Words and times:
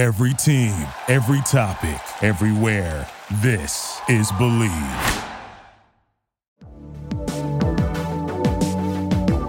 Every 0.00 0.32
team, 0.32 0.72
every 1.08 1.42
topic, 1.42 2.00
everywhere. 2.22 3.06
This 3.42 4.00
is 4.08 4.32
Believe. 4.32 4.70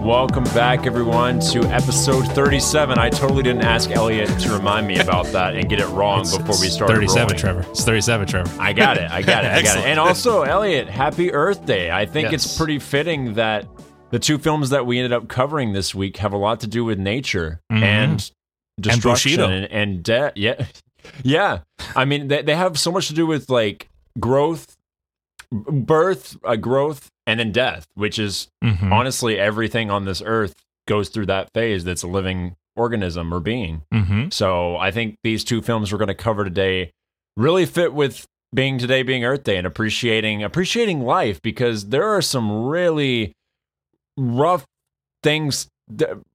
Welcome 0.04 0.44
back, 0.44 0.86
everyone, 0.86 1.40
to 1.52 1.62
episode 1.68 2.28
37. 2.28 3.00
I 3.00 3.10
totally 3.10 3.44
didn't 3.44 3.62
ask 3.62 3.92
Elliot 3.92 4.28
to 4.40 4.52
remind 4.52 4.88
me 4.88 5.00
about 5.00 5.28
that 5.28 5.56
and 5.56 5.70
get 5.70 5.80
it 5.80 5.88
wrong 5.88 6.20
It's- 6.22 6.36
before 6.38 6.60
we 6.60 6.66
it's 6.66 6.76
started. 6.76 6.96
37, 6.96 7.22
rolling. 7.22 7.38
Trevor. 7.38 7.66
It's 7.70 7.86
37, 7.86 8.28
Trevor. 8.28 8.52
I 8.62 8.74
got 8.74 8.98
it. 8.98 9.10
I 9.10 9.22
got 9.22 9.46
it. 9.46 9.52
I 9.54 9.62
got 9.62 9.78
it. 9.78 9.86
And 9.86 10.02
also, 10.02 10.42
Elliot, 10.42 10.90
happy 10.90 11.32
Earth 11.32 11.66
Day. 11.66 11.90
I 11.92 12.06
think 12.06 12.34
it's 12.34 12.58
pretty 12.58 12.80
fitting 12.80 13.36
that 13.36 13.68
the 14.10 14.20
two 14.20 14.38
films 14.38 14.72
that 14.72 14.86
we 14.86 14.98
ended 15.00 15.14
up 15.14 15.30
covering 15.30 15.72
this 15.72 15.96
week 15.96 16.18
have 16.18 16.34
a 16.34 16.38
lot 16.38 16.60
to 16.60 16.68
do 16.68 16.84
with 16.84 17.00
nature 17.00 17.62
Mhm. 17.72 17.82
and 17.84 18.32
destruction 18.80 19.32
Bushido. 19.32 19.50
and, 19.50 19.66
and 19.72 20.04
death. 20.04 20.34
Yeah. 20.36 20.66
Yeah. 21.24 21.62
I 21.96 22.06
mean, 22.06 22.28
they, 22.28 22.44
they 22.44 22.56
have 22.56 22.78
so 22.78 22.92
much 22.92 23.08
to 23.08 23.16
do 23.16 23.26
with 23.26 23.50
like 23.50 23.90
growth, 24.20 24.76
birth, 25.52 26.38
uh, 26.46 26.56
growth, 26.56 27.10
and 27.26 27.40
then 27.40 27.52
death, 27.52 27.86
which 27.96 28.20
is 28.20 28.48
Mhm. 28.64 28.92
honestly 28.92 29.40
everything 29.40 29.90
on 29.90 30.06
this 30.06 30.22
earth 30.24 30.54
goes 30.88 31.10
through 31.10 31.26
that 31.26 31.50
phase 31.54 31.84
that's 31.84 32.04
a 32.04 32.08
living 32.08 32.56
organism 32.76 33.34
or 33.34 33.40
being. 33.40 33.82
Mhm. 33.92 34.32
So 34.32 34.78
I 34.78 34.92
think 34.92 35.16
these 35.24 35.44
two 35.44 35.62
films 35.64 35.92
we're 35.92 35.98
going 35.98 36.08
to 36.08 36.14
cover 36.14 36.44
today 36.44 36.92
really 37.36 37.66
fit 37.66 37.94
with 37.94 38.26
being 38.54 38.78
today 38.78 39.02
being 39.02 39.24
Earth 39.26 39.44
Day 39.44 39.58
and 39.58 39.66
appreciating 39.66 40.44
appreciating 40.44 41.02
life 41.02 41.42
because 41.42 41.90
there 41.90 42.06
are 42.06 42.22
some 42.22 42.66
really 42.68 43.34
rough 44.18 44.66
things 45.24 45.68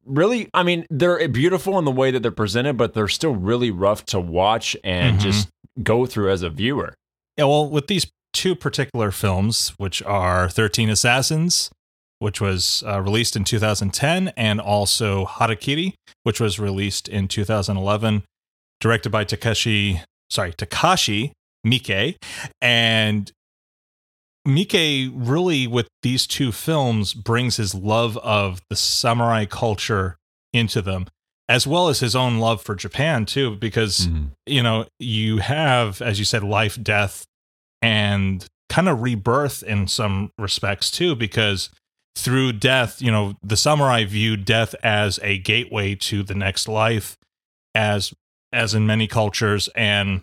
really 0.04 0.48
I 0.54 0.62
mean 0.62 0.86
they're 0.90 1.26
beautiful 1.28 1.78
in 1.78 1.84
the 1.84 1.90
way 1.90 2.10
that 2.10 2.20
they're 2.22 2.30
presented 2.30 2.76
but 2.76 2.94
they're 2.94 3.08
still 3.08 3.34
really 3.34 3.70
rough 3.70 4.04
to 4.06 4.20
watch 4.20 4.76
and 4.84 5.18
Mhm. 5.18 5.22
just 5.22 5.48
go 5.82 6.06
through 6.06 6.30
as 6.30 6.42
a 6.42 6.50
viewer. 6.50 6.94
Yeah, 7.36 7.44
well, 7.44 7.68
with 7.68 7.86
these 7.86 8.06
two 8.32 8.54
particular 8.54 9.10
films, 9.10 9.72
which 9.78 10.02
are 10.04 10.48
13 10.48 10.88
Assassins, 10.88 11.70
which 12.18 12.40
was 12.40 12.82
uh, 12.86 13.00
released 13.02 13.36
in 13.36 13.44
2010, 13.44 14.28
and 14.36 14.58
also 14.60 15.26
Harakiri, 15.26 15.92
which 16.22 16.40
was 16.40 16.58
released 16.58 17.08
in 17.08 17.28
2011, 17.28 18.22
directed 18.80 19.10
by 19.10 19.24
Takeshi, 19.24 20.00
sorry, 20.30 20.52
Takashi 20.52 21.32
Miike. 21.66 22.16
And 22.62 23.30
Miike 24.46 25.10
really, 25.14 25.66
with 25.66 25.88
these 26.02 26.26
two 26.26 26.52
films, 26.52 27.14
brings 27.14 27.56
his 27.56 27.74
love 27.74 28.16
of 28.18 28.62
the 28.70 28.76
samurai 28.76 29.44
culture 29.44 30.16
into 30.52 30.80
them, 30.80 31.06
as 31.48 31.66
well 31.66 31.88
as 31.88 32.00
his 32.00 32.14
own 32.14 32.38
love 32.38 32.62
for 32.62 32.74
Japan, 32.74 33.26
too, 33.26 33.56
because 33.56 34.06
mm-hmm. 34.06 34.26
you 34.46 34.62
know, 34.62 34.86
you 34.98 35.38
have, 35.38 36.00
as 36.00 36.18
you 36.18 36.24
said, 36.24 36.42
life, 36.42 36.82
death, 36.82 37.24
and 37.82 38.46
kind 38.68 38.88
of 38.88 39.02
rebirth 39.02 39.62
in 39.62 39.86
some 39.86 40.30
respects 40.38 40.90
too, 40.90 41.14
because 41.14 41.70
through 42.16 42.52
death, 42.52 43.00
you 43.00 43.10
know, 43.10 43.34
the 43.42 43.56
samurai 43.56 44.04
viewed 44.04 44.44
death 44.44 44.74
as 44.82 45.20
a 45.22 45.38
gateway 45.38 45.94
to 45.94 46.22
the 46.22 46.34
next 46.34 46.68
life, 46.68 47.16
as 47.74 48.12
as 48.52 48.74
in 48.74 48.86
many 48.86 49.06
cultures, 49.06 49.68
and 49.76 50.22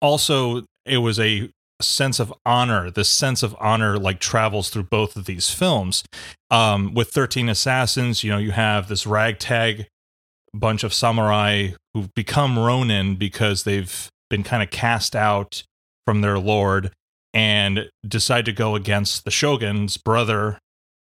also 0.00 0.64
it 0.84 0.98
was 0.98 1.20
a 1.20 1.50
sense 1.80 2.18
of 2.20 2.32
honor. 2.44 2.90
This 2.90 3.10
sense 3.10 3.42
of 3.42 3.54
honor 3.60 3.98
like 3.98 4.18
travels 4.20 4.70
through 4.70 4.84
both 4.84 5.16
of 5.16 5.26
these 5.26 5.50
films. 5.50 6.04
Um, 6.50 6.94
with 6.94 7.10
Thirteen 7.10 7.48
Assassins, 7.48 8.22
you 8.24 8.30
know, 8.30 8.38
you 8.38 8.52
have 8.52 8.88
this 8.88 9.06
ragtag 9.06 9.86
bunch 10.54 10.84
of 10.84 10.94
samurai 10.94 11.68
who've 11.92 12.14
become 12.14 12.58
ronin 12.58 13.14
because 13.16 13.64
they've 13.64 14.08
been 14.30 14.42
kind 14.42 14.62
of 14.62 14.70
cast 14.70 15.14
out 15.14 15.62
from 16.06 16.22
their 16.22 16.38
lord 16.38 16.92
and 17.34 17.90
decide 18.08 18.46
to 18.46 18.52
go 18.52 18.74
against 18.74 19.24
the 19.26 19.30
shogun's 19.30 19.98
brother 19.98 20.58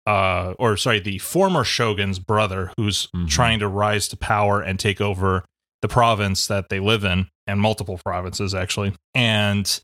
uh 0.06 0.54
or 0.58 0.74
sorry 0.78 1.00
the 1.00 1.18
former 1.18 1.64
shogun's 1.64 2.18
brother 2.18 2.72
who's 2.78 3.08
Mhm. 3.14 3.28
trying 3.28 3.58
to 3.58 3.68
rise 3.68 4.08
to 4.08 4.16
power 4.16 4.62
and 4.62 4.80
take 4.80 5.02
over 5.02 5.44
the 5.82 5.88
province 5.88 6.46
that 6.46 6.70
they 6.70 6.80
live 6.80 7.04
in 7.04 7.28
and 7.46 7.60
multiple 7.60 8.00
provinces 8.02 8.54
actually 8.54 8.94
and 9.14 9.80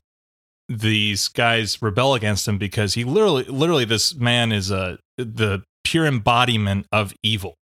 these 0.79 1.27
guys 1.27 1.81
rebel 1.81 2.13
against 2.15 2.47
him 2.47 2.57
because 2.57 2.93
he 2.93 3.03
literally 3.03 3.43
literally 3.43 3.85
this 3.85 4.15
man 4.15 4.51
is 4.51 4.71
a 4.71 4.97
the 5.17 5.63
pure 5.83 6.05
embodiment 6.05 6.87
of 6.91 7.13
evil. 7.23 7.55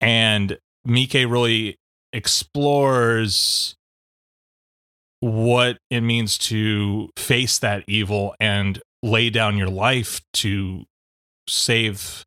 And 0.00 0.58
Mike 0.84 1.14
really 1.14 1.76
explores 2.12 3.74
what 5.20 5.78
it 5.88 6.00
means 6.00 6.36
to 6.36 7.08
face 7.16 7.58
that 7.60 7.84
evil 7.86 8.34
and 8.40 8.80
lay 9.02 9.30
down 9.30 9.56
your 9.56 9.68
life 9.68 10.20
to 10.32 10.84
save 11.48 12.24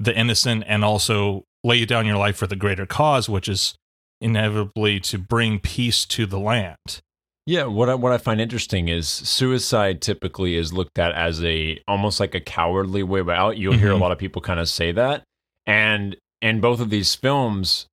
the 0.00 0.16
innocent 0.16 0.64
and 0.66 0.84
also 0.84 1.44
lay 1.64 1.84
down 1.84 2.06
your 2.06 2.16
life 2.16 2.36
for 2.36 2.48
the 2.48 2.56
greater 2.56 2.86
cause 2.86 3.28
which 3.28 3.48
is 3.48 3.76
inevitably 4.20 4.98
to 4.98 5.16
bring 5.16 5.60
peace 5.60 6.04
to 6.04 6.26
the 6.26 6.38
land 6.38 7.00
Yeah, 7.44 7.64
what 7.64 7.88
I, 7.88 7.94
what 7.96 8.12
I 8.12 8.18
find 8.18 8.40
interesting 8.40 8.86
is 8.88 9.08
suicide 9.08 10.00
typically 10.00 10.54
is 10.56 10.72
looked 10.72 10.98
at 10.98 11.12
as 11.12 11.42
a 11.42 11.80
almost 11.88 12.20
like 12.20 12.34
a 12.36 12.40
cowardly 12.40 13.02
way 13.02 13.20
out. 13.34 13.56
You'll 13.56 13.72
hear 13.76 13.90
a 13.92 13.96
Mhm. 13.96 14.00
lot 14.00 14.12
of 14.12 14.18
people 14.18 14.40
kind 14.40 14.60
of 14.60 14.68
say 14.68 14.92
that, 14.92 15.24
and 15.66 16.16
in 16.40 16.60
both 16.60 16.78
of 16.80 16.88
these 16.90 17.16
films, 17.16 17.86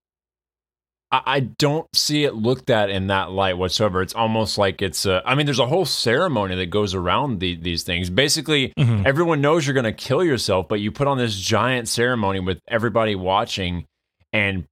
I, 1.11 1.21
I 1.25 1.39
don't 1.39 1.87
see 1.95 2.25
it 2.25 2.35
looked 2.35 2.69
at 2.69 2.91
in 2.91 3.07
that 3.07 3.31
light 3.31 3.57
whatsoever. 3.57 4.03
It's 4.03 4.13
almost 4.13 4.59
like 4.59 4.83
it's 4.83 5.07
a. 5.07 5.23
I 5.25 5.33
mean, 5.33 5.47
there's 5.47 5.57
a 5.57 5.65
whole 5.65 5.85
ceremony 5.85 6.53
that 6.55 6.67
goes 6.67 6.93
around 6.93 7.39
the, 7.39 7.55
these 7.55 7.81
things. 7.81 8.11
Basically, 8.11 8.71
Mhm. 8.77 9.03
everyone 9.07 9.41
knows 9.41 9.65
you're 9.65 9.73
going 9.73 9.83
to 9.85 9.91
kill 9.93 10.23
yourself, 10.23 10.67
but 10.67 10.79
you 10.79 10.91
put 10.91 11.07
on 11.07 11.17
this 11.17 11.35
giant 11.35 11.87
ceremony 11.87 12.39
with 12.39 12.59
everybody 12.67 13.15
watching 13.15 13.85
and 14.31 14.65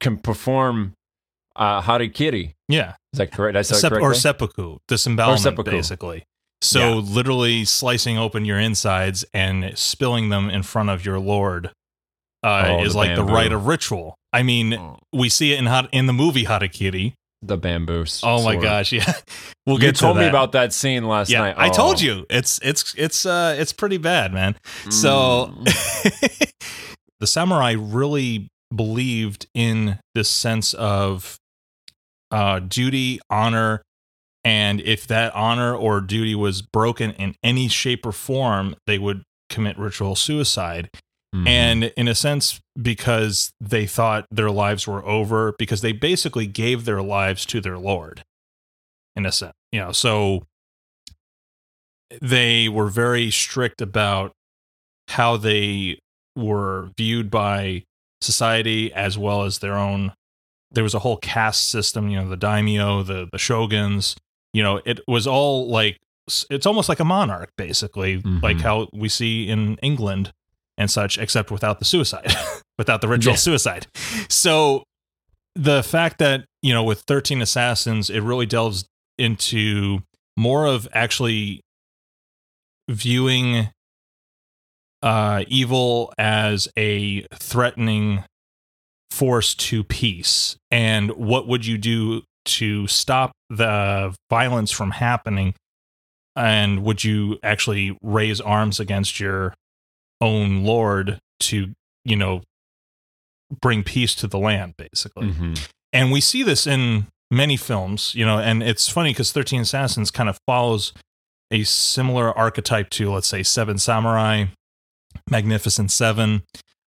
can 0.00 0.18
perform 0.18 0.94
uh, 1.56 1.80
harikiri. 1.82 2.54
yeah 2.68 2.94
Is 3.12 3.18
that 3.18 3.32
correct? 3.32 3.56
I 3.56 3.60
that 3.62 3.64
Sep- 3.64 3.92
or 3.92 4.14
seppuku, 4.14 4.78
disembowelment, 4.88 5.40
seppuku. 5.40 5.70
basically. 5.70 6.24
So 6.62 6.78
Yeah. 6.80 6.94
literally 6.94 7.64
slicing 7.64 8.16
open 8.18 8.44
your 8.44 8.58
insides 8.58 9.24
and 9.34 9.76
spilling 9.78 10.28
them 10.30 10.48
in 10.50 10.62
front 10.62 10.90
of 10.90 11.04
your 11.04 11.18
lord 11.18 11.70
uh, 12.42 12.64
Oh, 12.68 12.84
is 12.84 12.92
the 12.92 12.98
like 12.98 13.10
the 13.16 13.22
bamboo. 13.22 13.34
rite 13.34 13.52
of 13.52 13.66
ritual. 13.66 14.14
I 14.32 14.42
mean, 14.42 14.74
Oh. 14.74 14.98
we 15.12 15.28
see 15.28 15.52
it 15.52 15.58
in 15.58 15.66
hot 15.66 15.88
in 15.92 16.06
the 16.06 16.12
movie 16.12 16.44
Harakiri. 16.44 17.14
the 17.42 17.56
bamboo. 17.56 18.02
s- 18.02 18.20
Oh 18.24 18.42
my 18.44 18.56
gosh, 18.56 18.92
yeah. 18.98 19.12
We'll 19.66 19.76
you 19.76 19.80
get 19.82 19.94
to 19.96 20.00
told 20.02 20.16
me 20.18 20.26
about 20.26 20.52
that 20.52 20.72
scene 20.72 21.04
last 21.04 21.30
yeah, 21.30 21.40
night. 21.40 21.54
I 21.58 21.68
told 21.68 21.96
Oh. 21.96 22.00
you. 22.06 22.26
It's 22.30 22.58
it's 22.62 22.94
it's 22.96 23.26
uh 23.26 23.54
it's 23.58 23.72
pretty 23.72 23.98
bad, 23.98 24.32
man. 24.32 24.56
So 24.90 25.52
Mm. 25.64 26.52
the 27.20 27.26
samurai 27.26 27.72
really 27.78 28.48
believed 28.74 29.46
in 29.54 29.98
this 30.14 30.28
sense 30.28 30.74
of 30.74 31.36
uh, 32.30 32.60
duty, 32.60 33.20
honor, 33.30 33.82
and 34.44 34.80
if 34.80 35.06
that 35.08 35.34
honor 35.34 35.74
or 35.74 36.00
duty 36.00 36.34
was 36.34 36.62
broken 36.62 37.10
in 37.12 37.34
any 37.42 37.68
shape 37.68 38.06
or 38.06 38.12
form, 38.12 38.76
they 38.86 38.98
would 38.98 39.22
commit 39.50 39.78
ritual 39.78 40.14
suicide. 40.14 40.90
Mhm. 41.34 41.48
And 41.48 41.84
in 41.96 42.08
a 42.08 42.14
sense, 42.14 42.60
because 42.80 43.50
they 43.60 43.86
thought 43.86 44.26
their 44.30 44.50
lives 44.50 44.86
were 44.86 45.04
over, 45.04 45.54
because 45.58 45.80
they 45.80 45.92
basically 45.92 46.46
gave 46.46 46.84
their 46.84 47.02
lives 47.02 47.44
to 47.46 47.60
their 47.60 47.78
Lord, 47.78 48.24
in 49.16 49.26
a 49.26 49.32
sense. 49.32 49.54
You 49.72 49.80
know, 49.80 49.92
so 49.92 50.46
they 52.22 52.68
were 52.68 52.88
very 52.88 53.30
strict 53.30 53.80
about 53.80 54.32
how 55.08 55.36
they 55.36 55.98
were 56.36 56.90
viewed 56.96 57.30
by 57.30 57.82
society 58.20 58.92
as 58.92 59.18
well 59.18 59.42
as 59.42 59.58
their 59.58 59.74
own 59.74 60.12
there 60.76 60.84
was 60.84 60.94
a 60.94 61.00
whole 61.00 61.16
caste 61.16 61.68
system 61.68 62.08
you 62.08 62.16
know 62.20 62.28
the 62.28 62.36
daimyo 62.36 63.02
the 63.02 63.26
the 63.32 63.38
shoguns 63.38 64.14
you 64.52 64.62
know 64.62 64.80
it 64.86 65.00
was 65.08 65.26
all 65.26 65.68
like 65.68 65.98
it's 66.50 66.66
almost 66.66 66.88
like 66.88 67.00
a 67.00 67.04
monarch 67.04 67.50
basically 67.58 68.22
Mhm. 68.22 68.42
like 68.42 68.60
how 68.60 68.88
we 68.92 69.08
see 69.08 69.48
in 69.48 69.76
england 69.82 70.32
and 70.78 70.90
such 70.90 71.18
except 71.18 71.50
without 71.50 71.78
the 71.80 71.84
suicide 71.84 72.32
without 72.78 73.00
the 73.00 73.08
ritual 73.08 73.32
Yeah. 73.32 73.36
suicide 73.38 73.86
so 74.28 74.84
the 75.54 75.82
fact 75.82 76.18
that 76.18 76.44
you 76.62 76.72
know 76.74 76.84
with 76.84 77.00
13 77.08 77.40
assassins 77.42 78.10
it 78.10 78.20
really 78.20 78.46
delves 78.46 78.86
into 79.18 80.00
more 80.36 80.66
of 80.66 80.86
actually 80.92 81.60
viewing 82.88 83.70
uh 85.02 85.44
evil 85.48 86.12
as 86.18 86.68
a 86.76 87.22
threatening 87.34 88.24
force 89.16 89.54
to 89.54 89.82
peace? 89.84 90.56
And 90.70 91.10
what 91.12 91.46
would 91.48 91.64
you 91.66 91.78
do 91.78 92.22
to 92.46 92.86
stop 92.86 93.32
the 93.50 94.14
violence 94.30 94.70
from 94.70 94.92
happening? 94.92 95.54
And 96.36 96.82
would 96.84 97.02
you 97.02 97.38
actually 97.42 97.96
raise 98.02 98.40
arms 98.40 98.78
against 98.78 99.18
your 99.18 99.54
own 100.20 100.64
lord 100.64 101.18
to 101.40 101.72
you 102.04 102.16
know 102.16 102.42
bring 103.60 103.82
peace 103.82 104.14
to 104.16 104.26
the 104.26 104.38
land 104.38 104.74
basically? 104.76 105.28
Mhm. 105.28 105.68
and 105.92 106.12
we 106.12 106.20
see 106.20 106.42
this 106.42 106.66
in 106.66 107.06
many 107.30 107.56
films, 107.56 108.14
you 108.14 108.24
know, 108.26 108.38
and 108.38 108.62
it's 108.62 108.88
funny 108.88 109.10
because 109.10 109.32
13 109.32 109.62
Assassins 109.62 110.10
kind 110.10 110.28
of 110.28 110.38
follows 110.46 110.92
a 111.50 111.64
similar 111.64 112.36
archetype 112.36 112.90
to, 112.90 113.10
let's 113.10 113.26
say, 113.28 113.42
Seven 113.42 113.78
Samurai, 113.78 114.46
Magnificent 115.30 115.90
Seven, 115.90 116.42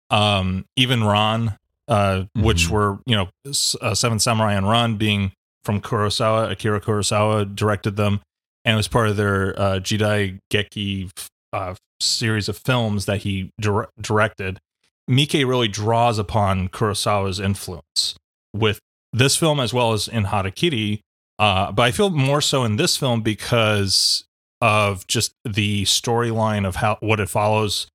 um, 0.10 0.66
even 0.76 1.04
Ran, 1.04 1.58
uh, 1.90 2.24
which 2.36 2.68
Mhm. 2.68 2.70
were, 2.70 3.00
you 3.06 3.16
know, 3.16 3.30
s- 3.46 3.76
uh, 3.82 3.94
Seven 3.94 4.20
Samurai 4.20 4.54
and 4.54 4.70
Ran 4.70 4.96
being 4.96 5.34
from 5.66 5.82
Kurosawa, 5.82 6.50
Akira 6.52 6.80
Kurosawa 6.80 7.54
directed 7.54 7.98
them, 7.98 8.22
and 8.64 8.74
it 8.74 8.78
was 8.78 8.88
part 8.88 9.10
of 9.10 9.18
their 9.18 9.60
uh, 9.60 9.80
Jidai 9.80 10.38
Geki 10.54 11.12
uh, 11.52 11.76
series 12.02 12.48
of 12.48 12.58
films 12.58 13.06
that 13.06 13.24
he 13.24 13.50
dir- 13.60 13.90
directed. 14.00 14.60
Mike 15.08 15.34
really 15.34 15.68
draws 15.68 16.18
upon 16.20 16.70
Kurosawa's 16.70 17.40
influence 17.40 18.16
with 18.54 18.80
this 19.12 19.36
film 19.36 19.60
as 19.60 19.74
well 19.74 19.92
as 19.92 20.08
in 20.08 20.26
Harakiri. 20.26 21.00
Uh, 21.40 21.72
but 21.72 21.84
I 21.84 21.92
feel 21.92 22.10
more 22.12 22.42
so 22.42 22.64
in 22.64 22.76
this 22.76 22.96
film 22.98 23.22
because 23.22 24.24
of 24.62 25.08
just 25.08 25.32
the 25.44 25.84
storyline 25.86 26.68
of 26.68 26.76
how 26.78 26.98
what 27.00 27.20
it 27.20 27.30
follows. 27.30 27.88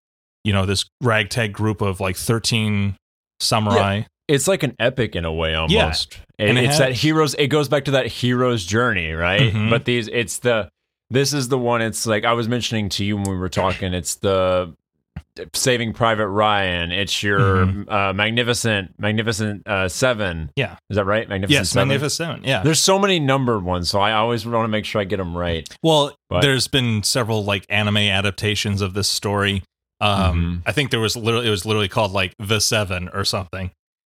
You 0.44 0.52
know, 0.52 0.66
this 0.66 0.84
ragtag 1.02 1.52
group 1.52 1.80
of 1.80 2.00
like 2.00 2.16
thirteen 2.16 2.96
samurai. 3.40 4.02
It's 4.26 4.48
like 4.48 4.62
an 4.62 4.74
epic 4.78 5.14
in 5.16 5.24
a 5.24 5.32
way 5.32 5.54
almost. 5.54 6.14
It- 6.38 6.48
And 6.48 6.58
it 6.58 6.64
it's 6.64 6.78
that 6.78 6.88
has- 6.90 7.00
heroes 7.02 7.34
it 7.34 7.48
goes 7.48 7.68
back 7.68 7.84
to 7.86 7.90
that 7.92 8.06
hero's 8.06 8.64
journey, 8.64 9.12
right? 9.12 9.52
Mhm. 9.52 9.70
But 9.70 9.84
these 9.84 10.08
it's 10.08 10.38
the 10.38 10.68
this 11.10 11.32
is 11.34 11.48
the 11.48 11.58
one 11.58 11.82
it's 11.82 12.06
like 12.06 12.24
I 12.24 12.32
was 12.32 12.48
mentioning 12.48 12.88
to 12.90 13.04
you 13.04 13.16
when 13.16 13.28
we 13.30 13.36
were 13.36 13.50
talking, 13.50 13.92
it's 13.94 14.16
the 14.16 14.74
Saving 15.52 15.92
Private 15.92 16.28
Ryan, 16.28 16.92
it's 16.92 17.22
your 17.22 17.62
uh, 17.90 18.12
magnificent 18.12 18.94
magnificent 18.98 19.66
uh, 19.68 19.88
7. 19.88 20.36
Mm-hmm. 20.36 20.50
Yeah. 20.56 20.76
Is 20.90 20.96
that 20.96 21.04
right? 21.04 21.28
Magnificent 21.28 21.60
Yes, 21.60 21.70
7. 21.70 21.88
magnificent. 21.88 22.44
Yeah. 22.46 22.62
There's 22.62 22.80
so 22.80 22.98
many 23.00 23.18
numbered 23.20 23.64
ones, 23.64 23.90
so 23.90 24.00
I 24.00 24.12
always 24.12 24.46
want 24.46 24.64
to 24.64 24.68
make 24.68 24.84
sure 24.84 25.00
I 25.00 25.04
get 25.04 25.16
them 25.18 25.36
right. 25.36 25.68
Well, 25.82 26.16
But- 26.30 26.40
there's 26.42 26.68
been 26.68 27.02
several 27.02 27.44
like 27.44 27.66
anime 27.68 27.96
adaptations 27.98 28.80
of 28.80 28.94
this 28.94 29.08
story. 29.08 29.62
Um, 30.00 30.62
I 30.66 30.72
think 30.72 30.90
there 30.90 31.00
was 31.00 31.16
literally 31.16 31.46
it 31.46 31.50
was 31.50 31.64
literally 31.64 31.88
called 31.88 32.12
like 32.12 32.34
The 32.38 32.60
Seven 32.60 33.08
or 33.12 33.24
something, 33.24 33.70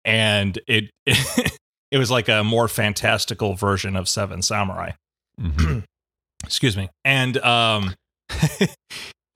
and 0.06 0.60
it 0.68 0.90
it 1.06 1.98
was 1.98 2.12
like 2.12 2.30
a 2.30 2.44
more 2.44 2.68
fantastical 2.68 3.56
version 3.56 3.96
of 3.96 4.08
Seven 4.10 4.42
Samurai. 4.42 4.92
Mhm. 5.40 5.84
Excuse 6.44 6.78
me, 6.78 6.90
and 7.04 7.38
um, 7.40 7.94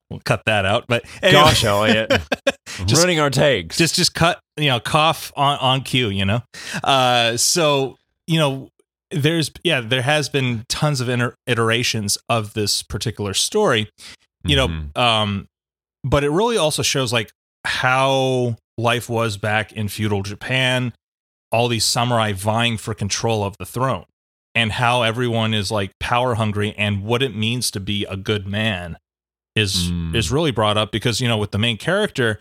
we'll 0.09 0.21
cut 0.23 0.43
that 0.45 0.65
out. 0.65 0.85
But 0.87 1.05
anyway, 1.21 1.41
Gosh, 1.43 1.63
Elliot. 1.63 2.11
Just- 2.85 2.95
ruining 3.01 3.19
our 3.19 3.29
takes. 3.29 3.77
just 3.77 3.93
just 3.95 4.15
cut 4.15 4.39
you 4.57 4.67
know 4.67 4.79
cough 4.79 5.31
on 5.35 5.59
on 5.59 5.81
cue 5.81 6.09
you 6.09 6.25
know 6.25 6.41
uh 6.83 7.37
so 7.37 7.97
you 8.25 8.39
know 8.39 8.69
there's 9.11 9.51
yeah 9.63 9.79
there 9.79 10.01
has 10.01 10.27
been 10.27 10.63
tons 10.69 10.99
of 10.99 11.07
inter- 11.07 11.35
iterations 11.45 12.17
of 12.29 12.53
this 12.55 12.81
particular 12.81 13.35
story 13.35 13.87
you 14.43 14.55
know 14.55 14.85
um 14.95 15.45
but 16.03 16.23
it 16.23 16.29
really 16.29 16.57
also 16.57 16.81
shows 16.81 17.11
like 17.13 17.31
how 17.65 18.55
life 18.77 19.09
was 19.09 19.37
back 19.37 19.71
in 19.71 19.87
feudal 19.87 20.21
japan 20.23 20.93
all 21.51 21.67
these 21.67 21.85
samurai 21.85 22.33
vying 22.33 22.77
for 22.77 22.93
control 22.93 23.43
of 23.43 23.55
the 23.57 23.65
throne 23.65 24.05
and 24.55 24.71
how 24.73 25.01
everyone 25.03 25.53
is 25.53 25.71
like 25.71 25.91
power 25.99 26.35
hungry 26.35 26.73
and 26.77 27.03
what 27.03 27.21
it 27.23 27.35
means 27.35 27.69
to 27.71 27.79
be 27.79 28.05
a 28.09 28.17
good 28.17 28.45
man 28.47 28.97
is 29.55 29.91
Mm. 29.91 30.15
is 30.15 30.31
really 30.31 30.51
brought 30.51 30.77
up 30.77 30.91
because 30.91 31.21
you 31.21 31.27
know 31.27 31.37
with 31.37 31.51
the 31.51 31.59
main 31.59 31.77
character 31.77 32.39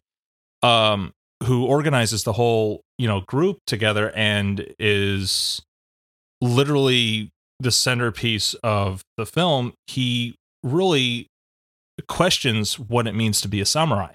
um 0.62 1.12
who 1.44 1.66
organizes 1.66 2.24
the 2.24 2.32
whole 2.32 2.80
you 2.98 3.06
know 3.06 3.20
group 3.20 3.58
together 3.66 4.10
and 4.14 4.66
is 4.78 5.60
literally 6.40 7.30
the 7.60 7.70
centerpiece 7.70 8.54
of 8.62 9.02
the 9.16 9.26
film 9.26 9.72
he 9.86 10.34
really 10.62 11.26
questions 12.02 12.78
what 12.78 13.06
it 13.06 13.14
means 13.14 13.40
to 13.40 13.48
be 13.48 13.60
a 13.60 13.66
samurai. 13.66 14.12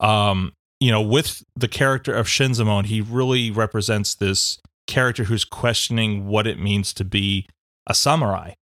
Um 0.00 0.52
you 0.80 0.90
know 0.90 1.02
with 1.02 1.42
the 1.56 1.68
character 1.68 2.14
of 2.14 2.26
shinzamon 2.26 2.86
he 2.86 3.00
really 3.00 3.50
represents 3.50 4.14
this 4.14 4.58
character 4.86 5.24
who's 5.24 5.44
questioning 5.44 6.26
what 6.26 6.46
it 6.46 6.58
means 6.58 6.92
to 6.94 7.04
be 7.04 7.46
a 7.86 7.94
samurai 7.94 8.52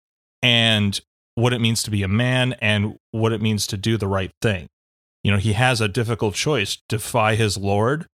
and 0.41 0.99
what 1.35 1.53
it 1.53 1.61
means 1.61 1.83
to 1.83 1.91
be 1.91 2.01
a 2.01 2.07
man 2.07 2.53
and 2.53 2.97
what 3.11 3.31
it 3.31 3.41
means 3.41 3.67
to 3.67 3.77
do 3.77 3.97
the 3.97 4.07
right 4.07 4.31
thing. 4.41 4.67
You 5.23 5.31
know 5.31 5.37
he 5.37 5.53
has 5.53 5.81
a 5.81 5.87
difficult 5.87 6.35
choice 6.35 6.77
defy 6.89 7.35
his 7.35 7.57
lord 7.57 8.07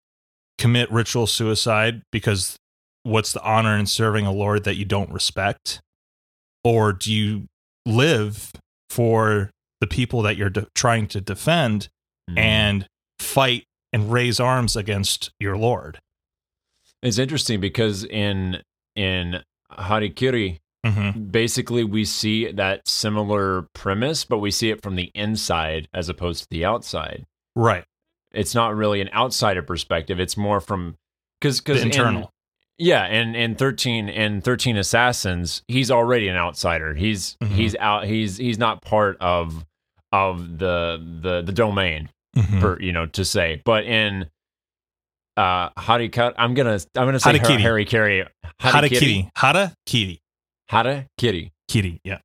commit 0.59 0.91
ritual 0.91 1.27
suicide 1.27 2.03
because 2.13 2.57
what's 3.03 3.33
the 3.33 3.43
honor 3.43 3.77
in 3.77 3.87
serving 3.87 4.27
a 4.27 4.33
lord 4.33 4.65
that 4.65 4.77
you 4.77 4.85
don't 4.85 5.11
respect? 5.11 5.81
Or 6.65 6.93
do 6.93 7.13
you 7.13 7.47
live 7.85 8.53
for 8.89 9.51
the 9.83 9.87
people 9.89 10.23
that 10.23 10.37
you're 10.37 10.49
de- 10.51 10.67
trying 10.75 11.07
to 11.09 11.21
defend 11.21 11.89
Mhm. 12.31 12.39
and 12.39 12.89
fight 13.19 13.65
and 13.93 14.13
raise 14.13 14.39
arms 14.41 14.77
against 14.77 15.33
your 15.41 15.57
lord 15.57 15.99
It's 17.03 17.19
interesting 17.19 17.61
because 17.61 18.05
in 18.05 18.63
in 18.95 19.43
Harikiri, 19.73 20.61
mm-hmm. 20.87 21.21
basically 21.31 21.83
we 21.83 22.05
see 22.05 22.53
that 22.53 22.87
similar 22.87 23.67
premise, 23.75 24.25
but 24.25 24.39
we 24.39 24.51
see 24.51 24.71
it 24.71 24.83
from 24.83 24.95
the 24.97 25.11
inside 25.15 25.89
as 25.93 26.09
opposed 26.09 26.45
to 26.45 26.49
the 26.51 26.65
outside. 26.65 27.25
right 27.57 27.85
It's 28.33 28.55
not 28.55 28.75
really 28.77 29.01
an 29.01 29.11
outsider 29.13 29.63
perspective. 29.63 30.21
It's 30.21 30.37
more 30.37 30.61
from 30.61 30.97
because 31.41 31.61
because 31.61 31.83
internal 31.83 32.31
yeah, 32.79 33.03
and 33.05 33.37
in 33.37 33.55
thirteen 33.57 34.09
and 34.09 34.43
thirteen 34.43 34.77
assassins, 34.77 35.63
he's 35.69 35.91
already 35.91 36.29
an 36.29 36.37
outsider. 36.37 36.95
He's 36.95 37.37
Mhm. 37.43 37.49
he's 37.49 37.77
out. 37.77 38.05
He's 38.07 38.37
he's 38.39 38.59
not 38.59 38.81
part 38.83 39.17
of 39.21 39.65
of 40.13 40.59
the 40.59 41.01
the 41.23 41.43
the 41.43 41.53
domain 41.53 42.09
Mhm. 42.37 42.61
for 42.61 42.81
you 42.81 42.93
know 42.93 43.07
to 43.07 43.25
say. 43.25 43.61
But 43.65 43.85
in 43.85 44.29
uh 45.37 45.71
Harikiri, 45.71 46.35
I'm 46.39 46.55
gonna 46.55 46.79
I'm 46.97 47.07
gonna 47.07 47.21
say 47.21 47.39
Harakiri. 47.39 47.61
Harry 47.61 47.85
Carry 47.85 48.25
harakiri 48.61 49.31
harakiri 49.37 50.19
Harakiri. 50.71 51.51
kiri 51.69 52.01
yeah 52.05 52.19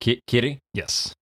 Ki- 0.00 0.20
Kitty. 0.26 0.60
yes 0.74 1.12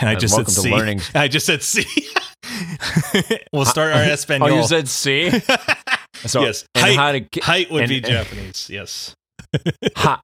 and 0.00 0.08
i 0.10 0.14
Uh, 0.14 0.18
just 0.18 0.34
said 0.34 0.48
C. 0.48 0.70
learning. 0.70 1.00
i 1.14 1.28
just 1.28 1.46
said 1.46 1.62
c 1.62 1.84
we'll 3.52 3.64
start 3.64 3.92
our 3.94 4.02
Espanol. 4.02 4.48
Oh, 4.50 4.56
you 4.56 4.62
said 4.66 4.88
C. 4.88 5.30
So 6.26 6.42
yes 6.42 6.64
and 6.74 6.96
height, 6.96 7.28
Hariki- 7.30 7.42
height 7.42 7.70
would 7.70 7.82
and- 7.84 7.88
be 7.90 8.00
japanese 8.00 8.68
yes 8.70 9.14
ha. 9.96 10.20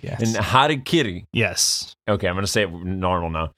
yes 0.00 0.20
and 0.22 0.36
Harikiri. 0.36 1.24
yes 1.32 1.92
Okay, 2.08 2.26
I'm 2.28 2.34
gonna 2.34 2.46
say 2.46 2.62
it 2.62 2.70
normal 2.72 3.28
now. 3.30 3.50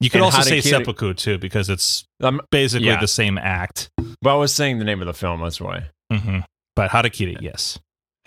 You 0.00 0.10
could 0.10 0.20
also 0.20 0.42
say 0.42 0.58
harakiri- 0.58 0.62
seppuku 0.70 1.14
too 1.14 1.38
because 1.38 1.68
it's 1.68 2.04
Um, 2.22 2.40
basically 2.50 2.86
Yeah. 2.88 3.00
the 3.00 3.08
same 3.08 3.38
act 3.38 3.90
but 4.22 4.30
I 4.32 4.36
was 4.36 4.54
saying 4.54 4.78
the 4.78 4.84
name 4.84 5.00
of 5.00 5.06
the 5.06 5.14
film. 5.14 5.40
That's 5.42 5.60
why. 5.60 5.90
hmm 6.12 6.40
but 6.76 6.90
harakiri 6.90 7.36
yes 7.40 7.78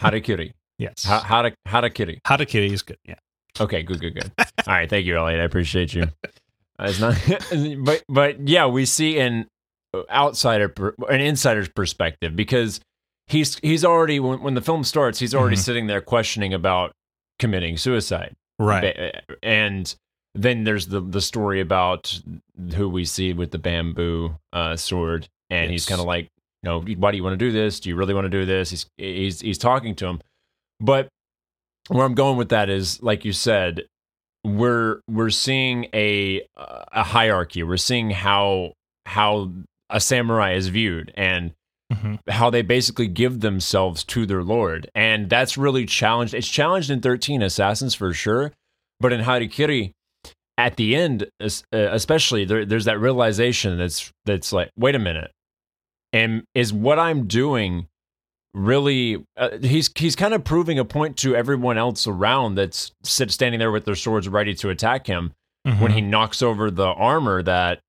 Harikiri. 0.01 0.53
yes 0.77 1.03
Ha- 1.05 1.21
Hara- 1.23 1.55
Harakiri. 1.67 2.19
harakiri 2.25 2.71
is 2.71 2.81
good 2.81 2.97
yeah 3.05 3.15
Okay, 3.59 3.83
good, 3.83 3.99
good, 3.99 4.13
good. 4.15 4.31
All 4.39 4.73
right, 4.73 4.89
thank 4.89 5.05
you, 5.05 5.17
Elliot. 5.17 5.41
I 5.41 5.43
appreciate 5.43 5.93
you. 5.93 6.07
Uh, 6.79 6.85
it's 6.89 6.99
not, 6.99 7.15
but 7.85 8.01
but 8.09 8.47
yeah, 8.47 8.65
we 8.65 8.85
see 8.85 9.19
an 9.19 9.45
outsider, 10.09 10.73
an 11.09 11.19
insider's 11.21 11.67
perspective 11.69 12.35
because 12.35 12.79
he's 13.27 13.59
he's 13.59 13.83
already 13.85 14.19
when, 14.19 14.41
when 14.41 14.53
the 14.55 14.61
film 14.61 14.83
starts, 14.83 15.19
he's 15.19 15.35
already 15.35 15.57
Mhm. 15.57 15.65
sitting 15.65 15.87
there 15.87 16.01
questioning 16.01 16.53
about 16.53 16.91
committing 17.39 17.77
suicide, 17.77 18.33
right 18.57 19.13
and 19.43 19.93
then 20.35 20.63
there's 20.63 20.88
the 20.88 21.01
the 21.01 21.21
story 21.21 21.59
about 21.61 22.19
who 22.75 22.88
we 22.89 23.05
see 23.05 23.33
with 23.33 23.51
the 23.51 23.57
bamboo 23.59 24.35
uh, 24.53 24.75
sword, 24.75 25.27
and 25.50 25.69
he's 25.71 25.85
kind 25.85 26.00
of 26.00 26.07
like, 26.07 26.29
you 26.63 26.69
know, 26.69 26.81
why 26.97 27.11
do 27.11 27.17
you 27.17 27.23
want 27.23 27.33
to 27.33 27.45
do 27.45 27.51
this? 27.51 27.79
Do 27.79 27.89
you 27.89 27.95
really 27.95 28.13
want 28.13 28.25
to 28.25 28.29
do 28.29 28.45
this? 28.45 28.69
He's 28.69 28.85
he's 28.97 29.41
he's 29.41 29.57
talking 29.57 29.95
to 29.95 30.07
him, 30.07 30.21
but 30.79 31.07
where 31.89 32.05
I'm 32.05 32.15
going 32.15 32.38
with 32.38 32.50
that 32.50 32.69
is, 32.69 33.01
like 33.03 33.25
you 33.25 33.33
said, 33.33 33.83
we're 34.45 35.01
we're 35.09 35.29
seeing 35.29 35.88
a 35.93 36.41
a 36.57 37.03
hierarchy. 37.03 37.63
We're 37.63 37.77
seeing 37.77 38.11
how 38.11 38.73
how 39.05 39.51
a 39.89 40.00
samurai 40.00 40.53
is 40.53 40.67
viewed 40.69 41.11
and 41.15 41.51
Mhm. 41.91 42.19
how 42.29 42.50
they 42.50 42.61
basically 42.61 43.09
give 43.09 43.41
themselves 43.41 44.05
to 44.05 44.25
their 44.25 44.43
lord, 44.43 44.89
and 44.95 45.29
that's 45.29 45.57
really 45.57 45.85
challenged. 45.85 46.33
It's 46.33 46.47
challenged 46.47 46.89
in 46.89 47.01
Thirteen 47.01 47.41
Assassins 47.41 47.93
for 47.95 48.13
sure, 48.13 48.53
but 49.01 49.11
in 49.11 49.19
Harikiri, 49.19 49.91
at 50.62 50.75
the 50.77 50.96
end, 50.96 51.24
uh, 51.41 51.48
especially 51.74 52.46
there, 52.46 52.65
there's 52.65 52.86
that 52.86 53.00
realization 53.00 53.77
that's 53.80 54.12
that's 54.25 54.53
like, 54.53 54.70
wait 54.77 54.94
a 54.96 55.00
minute, 55.00 55.32
and 56.13 56.44
is 56.53 56.72
what 56.72 57.00
I'm 57.00 57.25
doing 57.27 57.88
really? 58.53 59.24
Uh, 59.38 59.58
he's 59.62 59.89
he's 59.98 60.15
kind 60.15 60.34
of 60.34 60.44
proving 60.44 60.77
a 60.77 60.86
point 60.86 61.18
to 61.18 61.36
everyone 61.36 61.77
else 61.77 62.06
around 62.06 62.56
that's 62.56 62.91
sit, 63.03 63.32
standing 63.32 63.60
there 63.60 63.72
with 63.72 63.86
their 63.86 63.96
swords 63.96 64.27
ready 64.30 64.53
to 64.56 64.70
attack 64.70 65.08
him 65.08 65.34
when 65.63 65.75
Mhm. 65.77 65.94
he 65.94 66.01
knocks 66.01 66.41
over 66.41 66.70
the 66.72 66.88
armor 66.88 67.41
that 67.44 67.80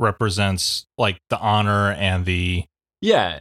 represents 0.00 0.86
like 0.98 1.18
the 1.30 1.38
honor 1.38 1.92
and 1.92 2.24
the 2.26 2.64
yeah 3.00 3.40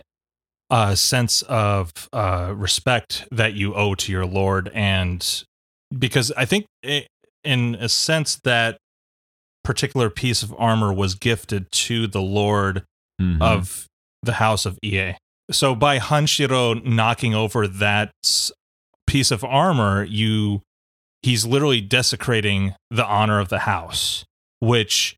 uh, 0.70 0.96
sense 0.96 1.42
of 1.44 1.92
uh, 2.14 2.54
respect 2.56 3.26
that 3.32 3.54
you 3.54 3.74
owe 3.76 3.96
to 3.96 4.12
your 4.12 4.26
lord, 4.26 4.70
and 4.74 5.44
because 5.98 6.32
I 6.36 6.46
think, 6.46 6.66
it, 6.82 7.08
in 7.44 7.76
a 7.76 7.90
sense, 7.90 8.40
that 8.44 8.78
particular 9.64 10.10
piece 10.10 10.44
of 10.44 10.54
armor 10.58 10.92
was 10.94 11.16
gifted 11.16 11.72
to 11.72 12.06
the 12.08 12.22
lord 12.22 12.84
Mhm. 13.22 13.42
of 13.42 13.88
the 14.22 14.34
house 14.34 14.66
of 14.66 14.78
Ie. 14.84 15.16
So 15.52 15.76
by 15.76 16.00
Hanshiro 16.00 16.84
knocking 16.86 17.34
over 17.34 17.68
that 17.68 18.12
piece 19.08 19.32
of 19.32 19.44
armor, 19.44 20.04
you 20.04 20.62
he's 21.22 21.46
literally 21.46 21.80
desecrating 21.80 22.76
the 22.90 23.06
honor 23.06 23.40
of 23.40 23.48
the 23.50 23.60
house, 23.60 24.26
which 24.60 25.16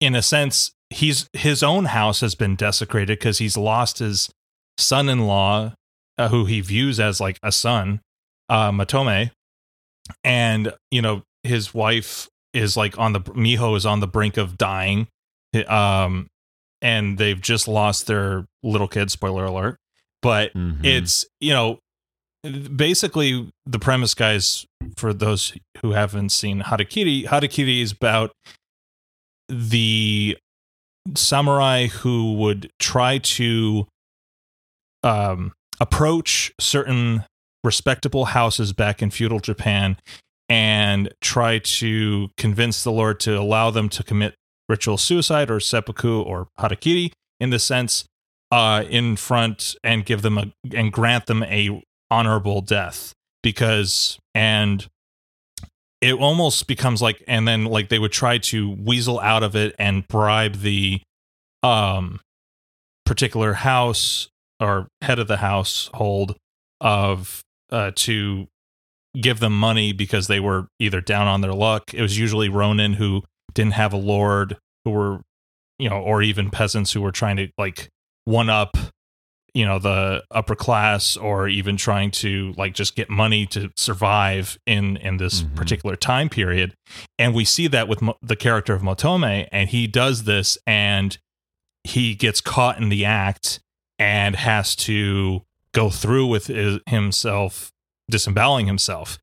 in 0.00 0.14
a 0.14 0.22
sense 0.22 0.72
he's 0.90 1.28
his 1.34 1.62
own 1.62 1.86
house 1.86 2.20
has 2.20 2.34
been 2.34 2.56
desecrated 2.56 3.18
because 3.18 3.38
he's 3.38 3.56
lost 3.56 3.98
his 3.98 4.30
son-in-law 4.78 5.72
uh, 6.18 6.28
who 6.28 6.44
he 6.46 6.60
views 6.60 6.98
as 7.00 7.20
like 7.20 7.38
a 7.42 7.52
son, 7.52 8.00
uh 8.48 8.70
Matome. 8.70 9.30
And 10.24 10.72
you 10.90 11.02
know, 11.02 11.22
his 11.44 11.72
wife 11.74 12.28
is 12.52 12.76
like 12.76 12.98
on 12.98 13.12
the 13.12 13.20
Miho 13.20 13.76
is 13.76 13.86
on 13.86 14.00
the 14.00 14.06
brink 14.06 14.36
of 14.36 14.56
dying. 14.58 15.08
Um 15.68 16.28
and 16.80 17.16
they've 17.18 17.40
just 17.40 17.68
lost 17.68 18.06
their 18.06 18.44
little 18.62 18.88
kid 18.88 19.10
spoiler 19.10 19.44
alert 19.44 19.76
but 20.20 20.52
Mhm. 20.54 20.84
it's 20.84 21.24
you 21.40 21.52
know 21.52 21.78
basically 22.74 23.48
the 23.66 23.78
premise 23.78 24.14
guys 24.14 24.66
for 24.96 25.12
those 25.14 25.52
who 25.80 25.92
haven't 25.92 26.30
seen 26.30 26.60
harakiri 26.60 27.24
harakiri 27.26 27.82
is 27.82 27.92
about 27.92 28.32
the 29.48 30.36
samurai 31.14 31.86
who 31.86 32.34
would 32.34 32.70
try 32.80 33.18
to 33.18 33.86
um 35.04 35.52
approach 35.80 36.52
certain 36.60 37.24
respectable 37.64 38.26
houses 38.26 38.72
back 38.72 39.02
in 39.02 39.10
feudal 39.10 39.38
japan 39.40 39.96
and 40.52 41.08
try 41.22 41.58
to 41.58 42.28
convince 42.36 42.84
the 42.84 42.92
lord 42.92 43.18
to 43.18 43.38
allow 43.38 43.70
them 43.70 43.88
to 43.88 44.02
commit 44.02 44.34
ritual 44.68 44.98
suicide 44.98 45.50
or 45.50 45.58
seppuku 45.58 46.20
or 46.20 46.48
harakiri 46.58 47.10
in 47.40 47.50
the 47.50 47.58
sense 47.58 48.04
uh, 48.52 48.84
in 48.88 49.16
front 49.16 49.74
and 49.82 50.04
give 50.04 50.20
them 50.20 50.36
a 50.36 50.52
and 50.74 50.92
grant 50.92 51.26
them 51.26 51.42
a 51.44 51.82
honorable 52.10 52.60
death. 52.60 53.14
Because 53.42 54.18
and 54.34 54.86
it 56.00 56.14
almost 56.14 56.66
becomes 56.66 57.00
like 57.00 57.22
and 57.26 57.48
then 57.48 57.64
like 57.64 57.88
they 57.88 57.98
would 57.98 58.12
try 58.12 58.38
to 58.38 58.70
weasel 58.70 59.18
out 59.20 59.42
of 59.42 59.56
it 59.56 59.74
and 59.78 60.06
bribe 60.06 60.56
the 60.56 61.00
um 61.62 62.20
particular 63.04 63.54
house 63.54 64.28
or 64.60 64.86
head 65.00 65.18
of 65.18 65.28
the 65.28 65.38
household 65.38 66.36
of 66.80 67.40
uh 67.70 67.90
to 67.96 68.46
give 69.20 69.40
them 69.40 69.52
money 69.58 69.92
because 69.92 70.26
they 70.26 70.40
were 70.40 70.66
either 70.78 71.00
down 71.00 71.26
on 71.26 71.40
their 71.42 71.52
luck 71.52 71.92
it 71.94 72.00
was 72.02 72.18
usually 72.18 72.48
ronin 72.48 72.94
who 72.94 73.22
didn't 73.54 73.74
have 73.74 73.92
a 73.92 73.96
lord 73.98 74.56
who 74.84 74.90
were 74.90 75.20
you 75.78 75.88
know 75.88 75.98
or 76.00 76.22
even 76.22 76.50
peasants 76.50 76.92
who 76.92 77.00
were 77.02 77.12
trying 77.12 77.36
to 77.36 77.48
like 77.58 77.88
one 78.24 78.48
up 78.48 78.76
you 79.54 79.66
know 79.66 79.78
the 79.78 80.22
upper 80.30 80.54
class 80.54 81.14
or 81.16 81.46
even 81.46 81.76
trying 81.76 82.10
to 82.10 82.54
like 82.56 82.72
just 82.72 82.96
get 82.96 83.10
money 83.10 83.44
to 83.44 83.70
survive 83.76 84.56
in 84.66 84.96
in 84.98 85.18
this 85.18 85.42
Mhm. 85.42 85.54
particular 85.56 85.94
time 85.96 86.30
period 86.30 86.72
and 87.18 87.34
we 87.34 87.44
see 87.44 87.66
that 87.66 87.88
with 87.88 88.00
Mo- 88.00 88.16
the 88.22 88.36
character 88.36 88.72
of 88.72 88.80
Motome 88.80 89.46
and 89.52 89.68
he 89.68 89.86
does 89.86 90.24
this 90.24 90.56
and 90.66 91.18
he 91.84 92.14
gets 92.14 92.40
caught 92.40 92.78
in 92.80 92.88
the 92.88 93.04
act 93.04 93.60
and 93.98 94.36
has 94.36 94.74
to 94.76 95.42
go 95.74 95.90
through 95.90 96.26
with 96.28 96.46
his, 96.46 96.78
himself 96.86 97.71
disemboweling 98.12 98.66
himself 98.66 99.18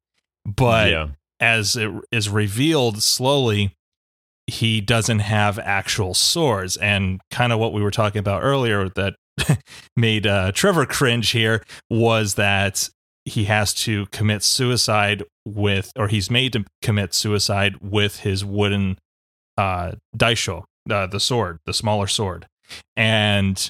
but 0.46 0.90
yeah. 0.90 1.08
as 1.40 1.76
it 1.76 1.92
is 2.12 2.30
revealed 2.30 3.02
slowly, 3.02 3.76
he 4.48 4.82
doesn't 4.82 5.20
have 5.20 5.60
actual 5.60 6.14
swords. 6.14 6.78
And 6.78 7.22
kind 7.32 7.54
of 7.54 7.60
what 7.60 7.74
we 7.74 7.82
were 7.82 7.92
talking 7.92 8.20
about 8.20 8.44
earlier 8.44 8.90
that 8.90 9.16
made 9.96 10.26
uh, 10.26 10.52
Trevor 10.52 10.86
cringe 10.86 11.32
here 11.32 11.64
was 11.90 12.36
that 12.36 12.90
he 13.26 13.46
has 13.46 13.74
to 13.74 14.08
commit 14.08 14.44
suicide 14.44 15.24
with, 15.46 15.92
or 15.96 16.08
he's 16.08 16.32
made 16.32 16.54
to 16.54 16.66
commit 16.82 17.14
suicide 17.14 17.78
with 17.82 18.22
his 18.22 18.44
wooden 18.44 18.98
uh, 19.58 19.94
daisho, 20.18 20.64
uh, 20.90 21.06
the 21.06 21.20
sword, 21.20 21.60
the 21.66 21.74
smaller 21.74 22.08
sword. 22.08 22.48
And 22.96 23.70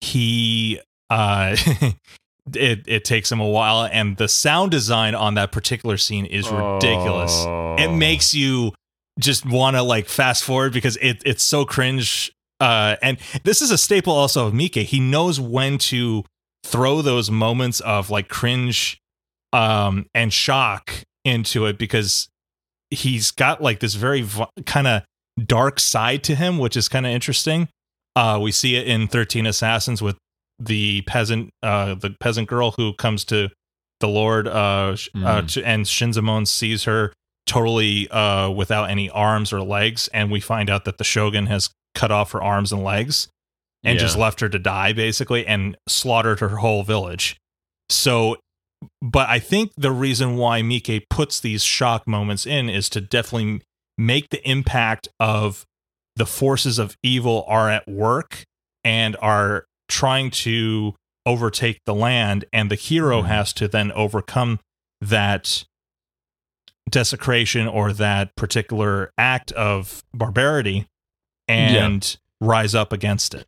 he 0.00 0.80
uh 1.10 1.56
it 2.56 2.84
it 2.86 3.04
takes 3.04 3.30
him 3.30 3.40
a 3.40 3.48
while 3.48 3.88
and 3.92 4.16
the 4.16 4.28
sound 4.28 4.70
design 4.70 5.14
on 5.14 5.34
that 5.34 5.52
particular 5.52 5.96
scene 5.96 6.26
is 6.26 6.48
ridiculous. 6.50 7.32
Oh. 7.46 7.76
it 7.78 7.88
makes 7.88 8.34
you 8.34 8.72
just 9.18 9.44
want 9.44 9.76
to 9.76 9.82
like 9.82 10.06
fast 10.08 10.44
forward 10.44 10.72
because 10.72 10.96
it 11.00 11.22
it's 11.26 11.42
so 11.42 11.64
cringe 11.64 12.32
uh 12.60 12.96
and 13.02 13.18
this 13.44 13.60
is 13.62 13.70
a 13.70 13.78
staple 13.78 14.12
also 14.12 14.46
of 14.46 14.54
Mike 14.54 14.74
he 14.74 15.00
knows 15.00 15.40
when 15.40 15.78
to 15.78 16.24
throw 16.64 17.02
those 17.02 17.30
moments 17.30 17.80
of 17.80 18.10
like 18.10 18.28
cringe 18.28 19.00
um 19.52 20.06
and 20.14 20.32
shock 20.32 20.92
into 21.24 21.66
it 21.66 21.78
because 21.78 22.28
he's 22.90 23.30
got 23.30 23.60
like 23.62 23.80
this 23.80 23.94
very 23.94 24.24
kind 24.66 24.86
of 24.86 25.02
dark 25.44 25.78
side 25.80 26.22
to 26.24 26.34
him 26.34 26.58
which 26.58 26.76
is 26.76 26.88
kind 26.88 27.06
of 27.06 27.12
interesting. 27.12 27.68
Uh 28.16 28.38
we 28.40 28.52
see 28.52 28.76
it 28.76 28.86
in 28.86 29.08
13 29.08 29.46
assassins 29.46 30.00
with 30.00 30.16
the 30.58 31.02
peasant 31.02 31.50
uh 31.62 31.94
the 31.94 32.10
peasant 32.20 32.48
girl 32.48 32.72
who 32.72 32.92
comes 32.94 33.24
to 33.24 33.48
the 34.00 34.08
lord 34.08 34.46
uh, 34.48 34.50
uh 34.50 34.96
Mhm. 35.14 35.52
to, 35.54 35.64
and 35.66 35.84
shinzamon 35.86 36.46
sees 36.46 36.84
her 36.84 37.12
totally 37.46 38.08
uh 38.10 38.48
without 38.50 38.90
any 38.90 39.08
arms 39.10 39.52
or 39.52 39.60
legs 39.60 40.08
and 40.12 40.30
we 40.30 40.40
find 40.40 40.68
out 40.68 40.84
that 40.84 40.98
the 40.98 41.04
shogun 41.04 41.46
has 41.46 41.70
cut 41.94 42.10
off 42.10 42.32
her 42.32 42.42
arms 42.42 42.72
and 42.72 42.82
legs 42.84 43.28
and 43.84 43.94
Yeah. 43.94 44.00
just 44.04 44.16
left 44.18 44.40
her 44.40 44.48
to 44.48 44.58
die 44.58 44.92
basically 44.92 45.46
and 45.46 45.76
slaughtered 45.88 46.40
her 46.40 46.56
whole 46.58 46.82
village 46.82 47.36
so 47.88 48.36
but 49.00 49.28
i 49.28 49.38
think 49.38 49.72
the 49.76 49.92
reason 49.92 50.36
why 50.36 50.60
mike 50.62 51.06
puts 51.08 51.40
these 51.40 51.62
shock 51.64 52.06
moments 52.06 52.46
in 52.46 52.68
is 52.68 52.88
to 52.90 53.00
definitely 53.00 53.62
make 53.96 54.28
the 54.30 54.46
impact 54.48 55.08
of 55.18 55.64
the 56.16 56.26
forces 56.26 56.78
of 56.78 56.96
evil 57.02 57.44
are 57.48 57.70
at 57.70 57.86
work 57.88 58.44
and 58.84 59.16
are 59.22 59.64
trying 59.88 60.30
to 60.30 60.94
overtake 61.26 61.80
the 61.84 61.94
land 61.94 62.44
and 62.52 62.70
the 62.70 62.74
hero 62.74 63.22
Mhm. 63.22 63.26
has 63.26 63.52
to 63.54 63.68
then 63.68 63.92
overcome 63.92 64.60
that 65.00 65.64
desecration 66.90 67.66
or 67.68 67.92
that 67.92 68.34
particular 68.34 69.12
act 69.18 69.52
of 69.52 70.02
barbarity 70.14 70.86
and 71.46 72.16
rise 72.40 72.74
up 72.74 72.92
against 72.92 73.34
it 73.34 73.46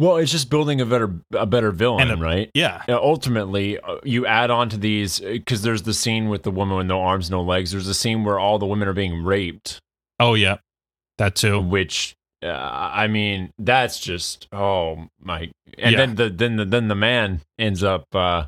Well, 0.00 0.16
it's 0.16 0.32
just 0.32 0.50
building 0.50 0.80
a 0.80 0.86
better 0.86 1.20
a 1.32 1.46
better 1.46 1.70
villain, 1.70 2.10
a- 2.10 2.16
right? 2.16 2.50
yeah 2.54 2.82
Yeah, 2.88 2.96
ultimately, 2.96 3.78
uh, 3.78 3.98
you 4.02 4.26
add 4.26 4.50
on 4.50 4.68
to 4.70 4.76
these 4.76 5.20
because 5.20 5.62
there's 5.62 5.82
the 5.82 5.94
scene 5.94 6.28
with 6.28 6.42
the 6.42 6.50
woman 6.50 6.76
with 6.76 6.86
no 6.86 7.00
arms, 7.00 7.30
no 7.30 7.42
legs. 7.42 7.70
There's 7.70 7.86
a 7.86 7.94
scene 7.94 8.24
where 8.24 8.38
all 8.40 8.58
the 8.58 8.66
women 8.66 8.88
are 8.88 8.92
being 8.92 9.22
raped, 9.22 9.78
oh 10.18 10.34
yeah 10.34 10.56
that 11.18 11.36
too 11.36 11.60
which 11.60 12.16
uh, 12.44 12.90
I 12.92 13.06
mean, 13.08 13.50
that's 13.58 13.98
just 13.98 14.48
oh 14.52 15.06
my. 15.20 15.50
And 15.78 15.92
Yeah. 15.92 15.96
then 15.98 16.14
the 16.16 16.30
then 16.30 16.56
the 16.56 16.64
then 16.64 16.88
the 16.88 16.94
man 16.94 17.40
ends 17.58 17.82
up 17.82 18.06
uh, 18.14 18.44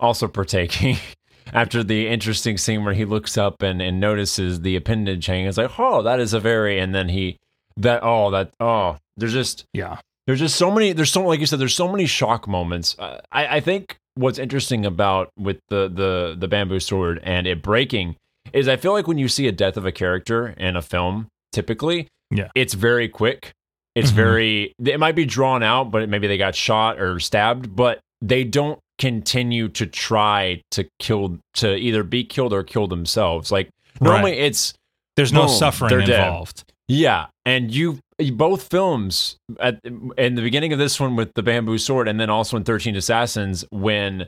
also 0.00 0.28
partaking. 0.28 0.96
After 1.52 1.84
the 1.84 2.08
interesting 2.08 2.58
scene 2.58 2.84
where 2.84 2.92
he 2.94 3.04
looks 3.04 3.38
up 3.38 3.62
and, 3.62 3.80
and 3.80 4.00
notices 4.00 4.62
the 4.62 4.74
appendage 4.74 5.26
hanging, 5.26 5.46
it's 5.46 5.56
like, 5.56 5.78
oh, 5.78 6.02
that 6.02 6.18
is 6.18 6.34
a 6.34 6.40
very, 6.40 6.80
and 6.80 6.92
then 6.92 7.08
he, 7.08 7.38
that, 7.76 8.00
oh, 8.02 8.32
that, 8.32 8.50
oh, 8.58 8.96
there's 9.16 9.32
just, 9.32 9.64
yeah 9.72 9.98
there's 10.26 10.40
just 10.40 10.56
so 10.56 10.72
many 10.72 10.92
there's 10.92 11.12
so 11.12 11.22
like 11.22 11.38
you 11.38 11.46
said 11.46 11.60
there's 11.60 11.72
so 11.74 11.86
many 11.86 12.04
shock 12.04 12.48
moments 12.48 12.96
uh, 12.98 13.20
i 13.30 13.46
i 13.58 13.60
think 13.60 13.96
what's 14.16 14.40
interesting 14.40 14.84
about 14.84 15.30
with 15.38 15.56
the 15.68 15.88
the 15.88 16.34
the 16.36 16.48
bamboo 16.48 16.80
sword 16.80 17.20
and 17.22 17.46
it 17.46 17.62
breaking 17.62 18.16
is 18.52 18.66
i 18.66 18.74
feel 18.76 18.90
like 18.92 19.06
when 19.06 19.18
you 19.18 19.28
see 19.28 19.46
a 19.46 19.52
death 19.52 19.76
of 19.76 19.86
a 19.86 19.92
character 19.92 20.48
in 20.58 20.74
a 20.74 20.82
film 20.82 21.28
typically 21.52 22.08
Yeah. 22.30 22.48
it's 22.54 22.74
very 22.74 23.08
quick 23.08 23.52
it's 23.94 24.10
Mhm. 24.10 24.14
very 24.14 24.74
it 24.84 24.98
might 25.00 25.14
be 25.14 25.24
drawn 25.24 25.62
out 25.62 25.90
but 25.90 26.08
maybe 26.08 26.26
they 26.26 26.36
got 26.38 26.54
shot 26.54 26.98
or 27.00 27.20
stabbed 27.20 27.74
but 27.76 28.00
they 28.20 28.42
don't 28.44 28.78
continue 28.98 29.68
to 29.68 29.86
try 29.86 30.60
to 30.72 30.88
kill 30.98 31.38
to 31.54 31.76
either 31.76 32.02
be 32.02 32.24
killed 32.24 32.52
or 32.52 32.62
kill 32.64 32.86
themselves 32.88 33.52
like 33.52 33.68
normally 34.00 34.32
Right. 34.32 34.40
it's 34.40 34.74
there's 35.16 35.32
no 35.32 35.46
suffering 35.46 36.00
involved 36.02 36.64
yeah, 36.88 37.26
and 37.44 37.74
you 37.74 37.98
both 38.34 38.70
films 38.70 39.36
at 39.58 39.80
in 39.84 40.36
the 40.36 40.42
beginning 40.42 40.72
of 40.72 40.78
this 40.78 41.00
one 41.00 41.16
with 41.16 41.32
the 41.34 41.42
bamboo 41.42 41.78
sword, 41.78 42.06
and 42.06 42.20
then 42.20 42.30
also 42.30 42.56
in 42.56 42.62
Thirteen 42.62 42.94
Assassins 42.94 43.64
when 43.72 44.22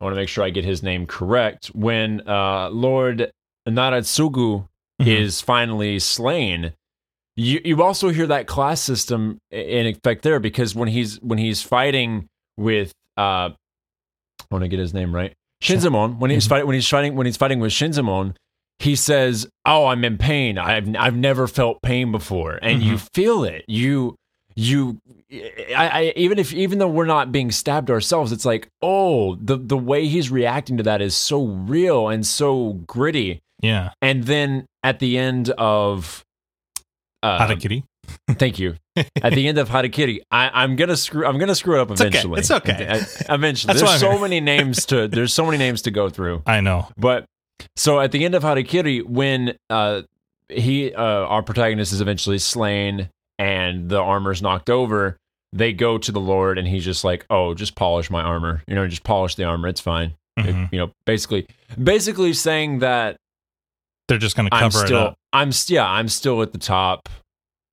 I 0.00 0.04
want 0.04 0.12
to 0.12 0.20
make 0.20 0.28
sure 0.28 0.42
I 0.42 0.50
get 0.50 0.64
his 0.64 0.82
name 0.82 1.06
correct. 1.06 1.66
When 1.68 2.26
uh, 2.28 2.70
Lord 2.70 3.30
Naritsugu 3.68 4.66
Mhm. 5.00 5.06
is 5.06 5.40
finally 5.40 5.98
slain, 6.00 6.72
you 7.36 7.60
you 7.64 7.82
also 7.82 8.08
hear 8.10 8.26
that 8.26 8.46
class 8.46 8.80
system 8.80 9.38
in 9.50 9.86
effect 9.86 10.22
there 10.22 10.40
because 10.40 10.74
when 10.74 10.88
he's 10.88 11.20
when 11.22 11.38
he's 11.38 11.62
fighting 11.62 12.28
with 12.56 12.92
uh 13.16 13.50
I 13.50 13.54
want 14.50 14.62
to 14.64 14.68
get 14.68 14.78
his 14.78 14.92
name 14.92 15.14
right. 15.14 15.32
Shinzamon 15.62 16.18
when 16.18 16.30
he's 16.30 16.46
Mhm. 16.46 16.48
fighting 16.50 16.66
when 16.66 16.74
he's 16.74 16.88
fighting 16.88 17.14
when 17.16 17.26
he's 17.26 17.36
fighting 17.36 17.60
with 17.60 17.72
Shinzamon, 17.72 18.34
he 18.80 18.96
says, 18.96 19.46
"Oh, 19.64 19.86
I'm 19.86 20.04
in 20.04 20.18
pain. 20.18 20.58
I've 20.58 20.94
I've 20.96 21.14
never 21.16 21.46
felt 21.46 21.80
pain 21.82 22.10
before." 22.12 22.58
And 22.62 22.82
you 22.82 22.98
feel 22.98 23.44
it. 23.44 23.64
You 23.68 24.16
you 24.56 24.98
I, 25.74 25.88
I 25.88 26.12
even 26.16 26.38
if 26.38 26.52
even 26.52 26.78
though 26.78 26.88
we're 26.88 27.06
not 27.06 27.32
being 27.32 27.50
stabbed 27.50 27.90
ourselves, 27.90 28.32
it's 28.32 28.44
like, 28.44 28.68
"Oh, 28.82 29.36
the 29.36 29.56
the 29.56 29.78
way 29.78 30.06
he's 30.08 30.30
reacting 30.30 30.76
to 30.78 30.82
that 30.82 31.00
is 31.00 31.14
so 31.16 31.44
real 31.46 32.08
and 32.08 32.26
so 32.26 32.80
gritty." 32.86 33.40
Yeah. 33.62 33.90
And 34.02 34.24
then 34.24 34.66
at 34.82 34.98
the 34.98 35.16
end 35.16 35.50
of 35.50 36.24
uh, 37.22 37.38
Harakiri. 37.46 37.84
Thank 38.30 38.58
you. 38.58 38.74
At 39.22 39.32
the 39.34 39.46
end 39.46 39.58
of 39.58 39.68
Harakiri, 39.68 40.20
I, 40.30 40.50
I'm 40.62 40.76
gonna 40.76 40.96
screw. 40.96 41.24
I'm 41.26 41.38
gonna 41.38 41.54
screw 41.54 41.78
it 41.78 41.82
up 41.82 41.90
okay. 41.92 42.06
eventually. 42.06 42.40
It's 42.40 42.50
okay. 42.50 42.88
I- 43.28 43.34
Eventually, 43.34 43.74
there's 43.74 44.00
so 44.00 44.18
many 44.18 44.40
names 44.40 44.86
to. 44.86 45.08
There's 45.08 45.32
so 45.32 45.44
many 45.46 45.58
names 45.58 45.82
to 45.82 45.90
go 45.90 46.08
through. 46.10 46.42
I 46.46 46.60
know. 46.60 46.88
But 46.96 47.24
so 47.76 48.00
at 48.00 48.12
the 48.12 48.24
end 48.24 48.34
of 48.34 48.42
Harakiri, 48.42 49.04
when 49.04 49.56
uh, 49.70 50.02
he, 50.48 50.92
uh, 50.92 51.02
our 51.02 51.42
protagonist, 51.42 51.92
is 51.92 52.00
eventually 52.00 52.38
slain 52.38 53.08
and 53.38 53.88
the 53.88 53.98
armor's 54.00 54.42
knocked 54.42 54.68
over, 54.68 55.16
they 55.52 55.72
go 55.72 55.98
to 55.98 56.12
the 56.12 56.20
Lord, 56.20 56.58
and 56.58 56.66
he's 56.68 56.84
just 56.84 57.04
like, 57.04 57.24
"Oh, 57.30 57.54
just 57.54 57.74
polish 57.76 58.10
my 58.10 58.22
armor. 58.22 58.62
You 58.66 58.74
know, 58.74 58.86
just 58.88 59.04
polish 59.04 59.36
the 59.36 59.44
armor. 59.44 59.68
It's 59.68 59.80
fine." 59.80 60.14
Mhm. 60.38 60.72
You 60.72 60.78
know, 60.78 60.90
basically, 61.04 61.46
basically 61.82 62.32
saying 62.32 62.80
that 62.80 63.16
They're 64.08 64.18
just 64.18 64.36
going 64.36 64.48
to 64.48 64.54
I'm 64.54 64.70
cover 64.70 64.84
it 64.84 64.88
still, 64.88 64.98
up. 64.98 65.14
I'm 65.32 65.50
yeah, 65.68 65.88
I'm 65.88 66.08
still 66.08 66.42
at 66.42 66.52
the 66.52 66.58
top. 66.58 67.08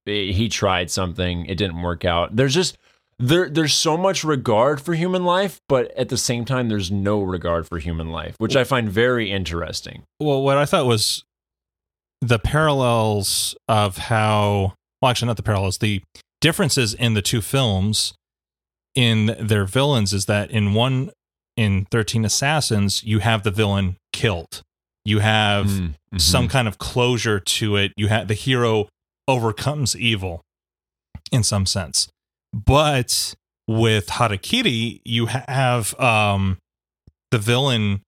He 0.06 0.50
tried 0.50 0.90
something, 0.90 1.46
it 1.46 1.56
didn't 1.56 1.82
work 1.82 2.04
out. 2.06 2.36
There's 2.36 2.54
just 2.54 2.78
there, 3.20 3.50
there's 3.50 3.74
so 3.74 3.98
much 3.98 4.24
regard 4.24 4.82
for 4.82 4.94
human 4.94 5.24
life, 5.26 5.60
but 5.68 5.92
at 5.92 6.10
the 6.10 6.18
same 6.18 6.46
time, 6.46 6.70
there's 6.70 6.90
no 6.90 7.22
regard 7.22 7.68
for 7.68 7.78
human 7.78 8.10
life, 8.10 8.36
which 8.38 8.56
I 8.56 8.64
find 8.64 8.90
very 8.90 9.30
interesting. 9.30 10.04
Well, 10.20 10.42
what 10.42 10.58
I 10.58 10.66
thought 10.66 10.86
was 10.86 11.24
the 12.22 12.40
parallels 12.40 13.56
of 13.68 13.98
how, 13.98 14.74
well, 15.02 15.12
actually, 15.12 15.28
not 15.28 15.38
the 15.38 15.44
parallels, 15.44 15.78
the 15.80 16.02
differences 16.42 16.94
in 16.94 17.14
the 17.14 17.22
two 17.22 17.42
films 17.42 18.14
in 18.96 19.36
their 19.40 19.66
villains 19.66 20.14
is 20.14 20.26
that 20.26 20.50
in 20.50 20.74
one, 20.74 21.12
in 21.56 21.86
13 21.92 22.26
Assassins, 22.26 23.04
you 23.04 23.20
have 23.20 23.44
the 23.44 23.52
villain 23.52 23.98
killed. 24.14 24.62
You 25.06 25.20
have 25.20 25.66
Mm, 25.68 25.94
mhm. 26.14 26.22
some 26.22 26.48
kind 26.48 26.68
of 26.68 26.78
closure 26.78 27.40
to 27.40 27.76
it. 27.78 27.94
You 27.98 28.08
have 28.08 28.28
the 28.28 28.34
hero 28.34 28.88
overcomes 29.28 29.96
evil 29.96 30.42
in 31.32 31.44
some 31.44 31.66
sense. 31.66 32.08
But 32.54 33.36
with 33.68 34.08
Harakiri, 34.08 35.02
you 35.06 35.28
have 35.28 36.00
um 36.00 36.58
the 37.32 37.38
villain 37.38 38.02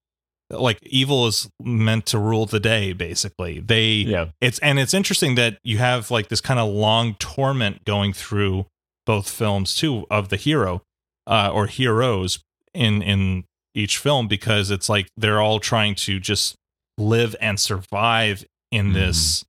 like 0.49 0.79
evil 0.83 1.27
is 1.27 1.47
meant 1.63 2.05
to 2.07 2.19
rule 2.19 2.45
the 2.45 2.59
day 2.59 2.91
basically. 2.93 3.59
They 3.59 3.89
yeah, 4.07 4.25
it's 4.41 4.59
and 4.59 4.79
it's 4.79 4.93
interesting 4.93 5.35
that 5.35 5.57
you 5.63 5.77
have 5.77 6.11
like 6.11 6.27
this 6.29 6.41
kind 6.41 6.59
of 6.59 6.69
long 6.69 7.15
torment 7.19 7.85
going 7.85 8.11
through 8.13 8.65
both 9.05 9.29
films 9.29 9.75
too 9.75 10.05
of 10.11 10.29
the 10.29 10.35
hero 10.37 10.81
uh, 11.27 11.49
or 11.53 11.67
heroes 11.67 12.39
in 12.73 13.01
in 13.01 13.45
each 13.73 13.97
film 13.97 14.27
because 14.27 14.69
it's 14.71 14.89
like 14.89 15.07
they're 15.15 15.39
all 15.39 15.59
trying 15.59 15.95
to 15.95 16.19
just 16.19 16.55
live 17.01 17.35
and 17.41 17.59
survive 17.59 18.45
in 18.71 18.91
Mhm. 18.91 18.93
this 18.93 19.43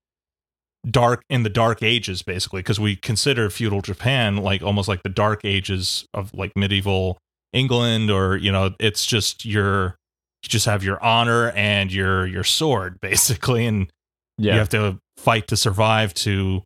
dark 0.91 1.23
in 1.31 1.45
the 1.45 1.49
dark 1.51 1.81
ages 1.83 2.23
basically 2.23 2.59
because 2.61 2.81
we 2.81 2.97
consider 2.97 3.49
feudal 3.49 3.81
japan 3.81 4.37
like 4.39 4.63
almost 4.63 4.89
like 4.89 5.01
the 5.05 5.09
dark 5.09 5.41
ages 5.45 6.05
of 6.13 6.35
like 6.35 6.51
medieval 6.57 7.17
england 7.53 8.11
or 8.11 8.37
you 8.37 8.51
know 8.51 8.75
it's 8.81 9.07
just 9.07 9.45
your 9.45 9.95
you 10.43 10.49
just 10.49 10.67
have 10.67 10.83
your 10.83 11.01
honor 11.01 11.51
and 11.55 11.93
your 11.93 12.27
your 12.27 12.43
sword 12.43 12.99
basically 13.03 13.65
and 13.65 13.93
yeah, 14.39 14.55
you 14.55 14.59
have 14.59 14.69
to 14.71 14.99
fight 15.19 15.47
to 15.47 15.57
survive 15.57 16.13
to 16.15 16.65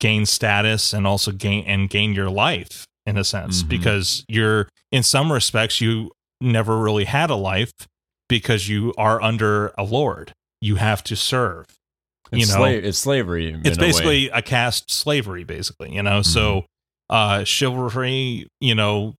gain 0.00 0.26
status 0.26 0.92
and 0.92 1.06
also 1.06 1.32
gain 1.32 1.64
and 1.66 1.88
gain 1.88 2.12
your 2.12 2.28
life 2.28 2.84
in 3.06 3.16
a 3.16 3.24
sense 3.24 3.62
Mhm. 3.62 3.68
because 3.70 4.24
you're 4.28 4.68
in 4.92 5.02
some 5.02 5.32
respects 5.32 5.80
you 5.80 6.12
never 6.42 6.78
really 6.78 7.04
had 7.06 7.30
a 7.30 7.34
life 7.36 7.72
because 8.28 8.68
you 8.68 8.94
are 8.96 9.20
under 9.22 9.72
a 9.78 9.84
lord. 9.84 10.32
You 10.60 10.76
have 10.76 11.04
to 11.04 11.16
serve 11.16 11.66
you 12.32 12.42
it's, 12.42 12.52
know? 12.52 12.60
sla- 12.60 12.84
it's 12.84 12.98
slavery. 12.98 13.50
in 13.50 13.60
it's 13.64 13.78
a 13.78 13.80
way. 13.80 13.86
basically 13.86 14.28
a 14.30 14.42
caste 14.42 14.90
slavery 14.90 15.44
basically 15.44 15.92
you 15.92 16.02
know? 16.02 16.22
So 16.22 16.66
uh 17.10 17.44
chivalry 17.44 18.46
you 18.60 18.74
know 18.74 19.14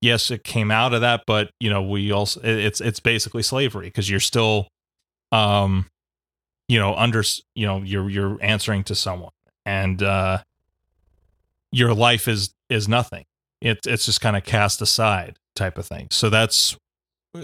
yes 0.00 0.30
it 0.30 0.44
came 0.44 0.70
out 0.70 0.94
of 0.94 1.00
that 1.00 1.22
but 1.26 1.50
you 1.58 1.68
know 1.68 1.82
we 1.82 2.12
also 2.12 2.40
it's 2.44 2.80
it's 2.80 3.00
basically 3.00 3.42
slavery 3.42 3.86
because 3.86 4.08
you're 4.08 4.20
still 4.20 4.68
um 5.32 5.86
you 6.68 6.78
know 6.78 6.94
under 6.94 7.24
you 7.56 7.66
know 7.66 7.78
you're 7.82 8.08
you're 8.08 8.38
answering 8.40 8.84
to 8.84 8.94
someone 8.94 9.32
and 9.66 10.02
uh 10.04 10.38
your 11.72 11.94
life 11.94 12.28
is 12.28 12.54
is 12.68 12.88
nothing. 12.88 13.24
It's 13.60 13.86
it's 13.86 14.06
just 14.06 14.20
kind 14.20 14.36
of 14.36 14.44
cast 14.44 14.80
aside 14.80 15.36
type 15.54 15.78
of 15.78 15.86
thing. 15.86 16.08
So 16.10 16.30
that's 16.30 16.76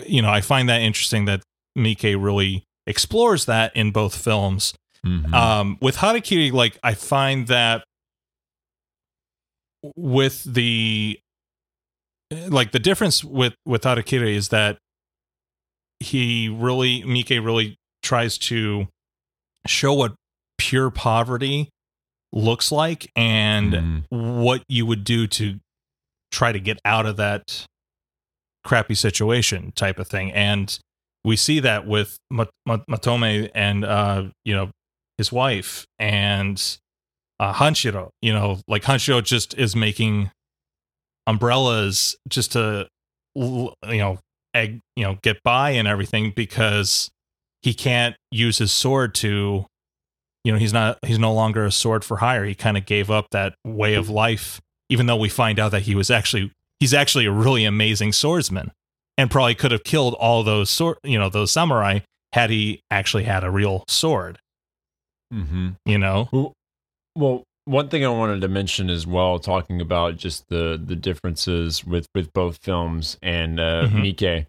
you 0.06 0.20
know 0.22 0.30
i 0.30 0.40
find 0.40 0.68
that 0.68 0.80
interesting 0.80 1.24
that 1.26 1.42
mike 1.74 2.02
really 2.02 2.64
explores 2.86 3.44
that 3.46 3.74
in 3.76 3.90
both 3.90 4.14
films 4.16 4.74
Mhm. 5.04 5.32
um 5.32 5.78
with 5.80 5.96
harakiri 5.96 6.50
like 6.52 6.78
i 6.82 6.94
find 6.94 7.46
that 7.48 7.84
with 9.96 10.42
the 10.44 11.18
like 12.48 12.72
the 12.72 12.78
difference 12.80 13.22
with 13.22 13.54
with 13.64 13.82
harakiri 13.82 14.34
is 14.34 14.48
that 14.48 14.78
he 16.00 16.48
really 16.48 17.04
mike 17.04 17.30
really 17.30 17.76
tries 18.02 18.36
to 18.38 18.88
show 19.66 19.92
what 19.94 20.14
pure 20.58 20.90
poverty 20.90 21.68
looks 22.32 22.72
like 22.72 23.10
and 23.14 23.72
Mhm. 24.10 24.42
what 24.42 24.62
you 24.68 24.84
would 24.86 25.04
do 25.04 25.26
to 25.28 25.60
try 26.32 26.50
to 26.52 26.58
get 26.60 26.78
out 26.84 27.06
of 27.06 27.16
that 27.18 27.64
crappy 28.66 28.94
situation 28.94 29.72
type 29.72 29.98
of 29.98 30.08
thing. 30.08 30.32
And 30.32 30.78
we 31.24 31.36
see 31.36 31.60
that 31.60 31.86
with 31.86 32.18
Mat- 32.30 32.50
Mat- 32.66 32.86
matome 32.88 33.50
and 33.54 33.84
uh 33.84 34.24
you 34.44 34.54
know 34.54 34.70
his 35.18 35.32
wife 35.32 35.86
and 35.98 36.78
uh 37.40 37.52
hanshiro 37.54 38.10
you 38.22 38.32
know 38.32 38.60
like 38.68 38.82
hanshiro 38.82 39.22
just 39.22 39.54
is 39.58 39.74
making 39.74 40.30
umbrellas 41.26 42.14
just 42.28 42.52
to 42.52 42.86
you 43.34 43.72
know 43.84 44.18
egg 44.54 44.80
you 44.94 45.04
know 45.04 45.18
get 45.22 45.42
by 45.42 45.70
and 45.70 45.88
everything 45.88 46.32
because 46.34 47.10
he 47.62 47.74
can't 47.74 48.14
use 48.30 48.58
his 48.58 48.70
sword 48.70 49.14
to 49.14 49.66
you 50.44 50.52
know 50.52 50.58
he's 50.58 50.72
not 50.72 50.98
he's 51.04 51.18
no 51.18 51.34
longer 51.34 51.64
a 51.64 51.72
sword 51.72 52.04
for 52.04 52.18
hire. 52.18 52.44
He 52.44 52.54
kind 52.54 52.76
of 52.76 52.86
gave 52.86 53.10
up 53.10 53.26
that 53.32 53.54
way 53.64 53.94
of 53.94 54.08
life 54.08 54.60
even 54.88 55.06
though 55.06 55.16
we 55.16 55.28
find 55.28 55.58
out 55.58 55.72
that 55.72 55.82
he 55.82 55.96
was 55.96 56.08
actually 56.10 56.52
he's 56.80 56.94
actually 56.94 57.26
a 57.26 57.32
really 57.32 57.64
amazing 57.64 58.12
swordsman 58.12 58.70
and 59.18 59.30
probably 59.30 59.54
could 59.54 59.70
have 59.72 59.84
killed 59.84 60.14
all 60.14 60.42
those 60.42 60.68
sword 60.70 60.98
you 61.04 61.18
know 61.18 61.28
those 61.28 61.50
samurai 61.50 62.00
had 62.32 62.50
he 62.50 62.80
actually 62.90 63.24
had 63.24 63.42
a 63.44 63.50
real 63.50 63.84
sword 63.88 64.38
Mhm. 65.32 65.76
you 65.84 65.98
know 65.98 66.28
Well, 67.16 67.42
one 67.64 67.88
thing 67.88 68.04
I 68.04 68.08
wanted 68.08 68.42
to 68.42 68.48
mention 68.48 68.90
as 68.90 69.06
well, 69.06 69.38
talking 69.40 69.80
about 69.80 70.16
just 70.18 70.44
the 70.50 70.80
the 70.82 70.94
differences 70.94 71.84
with 71.84 72.06
with 72.14 72.32
both 72.32 72.58
films 72.62 73.16
and 73.22 73.58
uh, 73.58 73.88
Mhm. 73.88 74.02
Mike. 74.20 74.46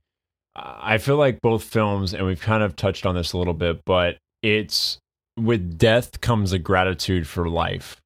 I 0.56 0.98
feel 0.98 1.18
like 1.18 1.40
both 1.42 1.64
films, 1.64 2.14
and 2.14 2.26
we've 2.28 2.42
kind 2.42 2.62
of 2.62 2.76
touched 2.76 3.06
on 3.06 3.16
this 3.16 3.34
a 3.34 3.38
little 3.38 3.54
bit, 3.54 3.82
but 3.86 4.18
it's 4.44 4.98
with 5.40 5.78
death 5.80 6.20
comes 6.22 6.52
a 6.52 6.60
gratitude 6.60 7.28
for 7.28 7.48
life. 7.50 7.98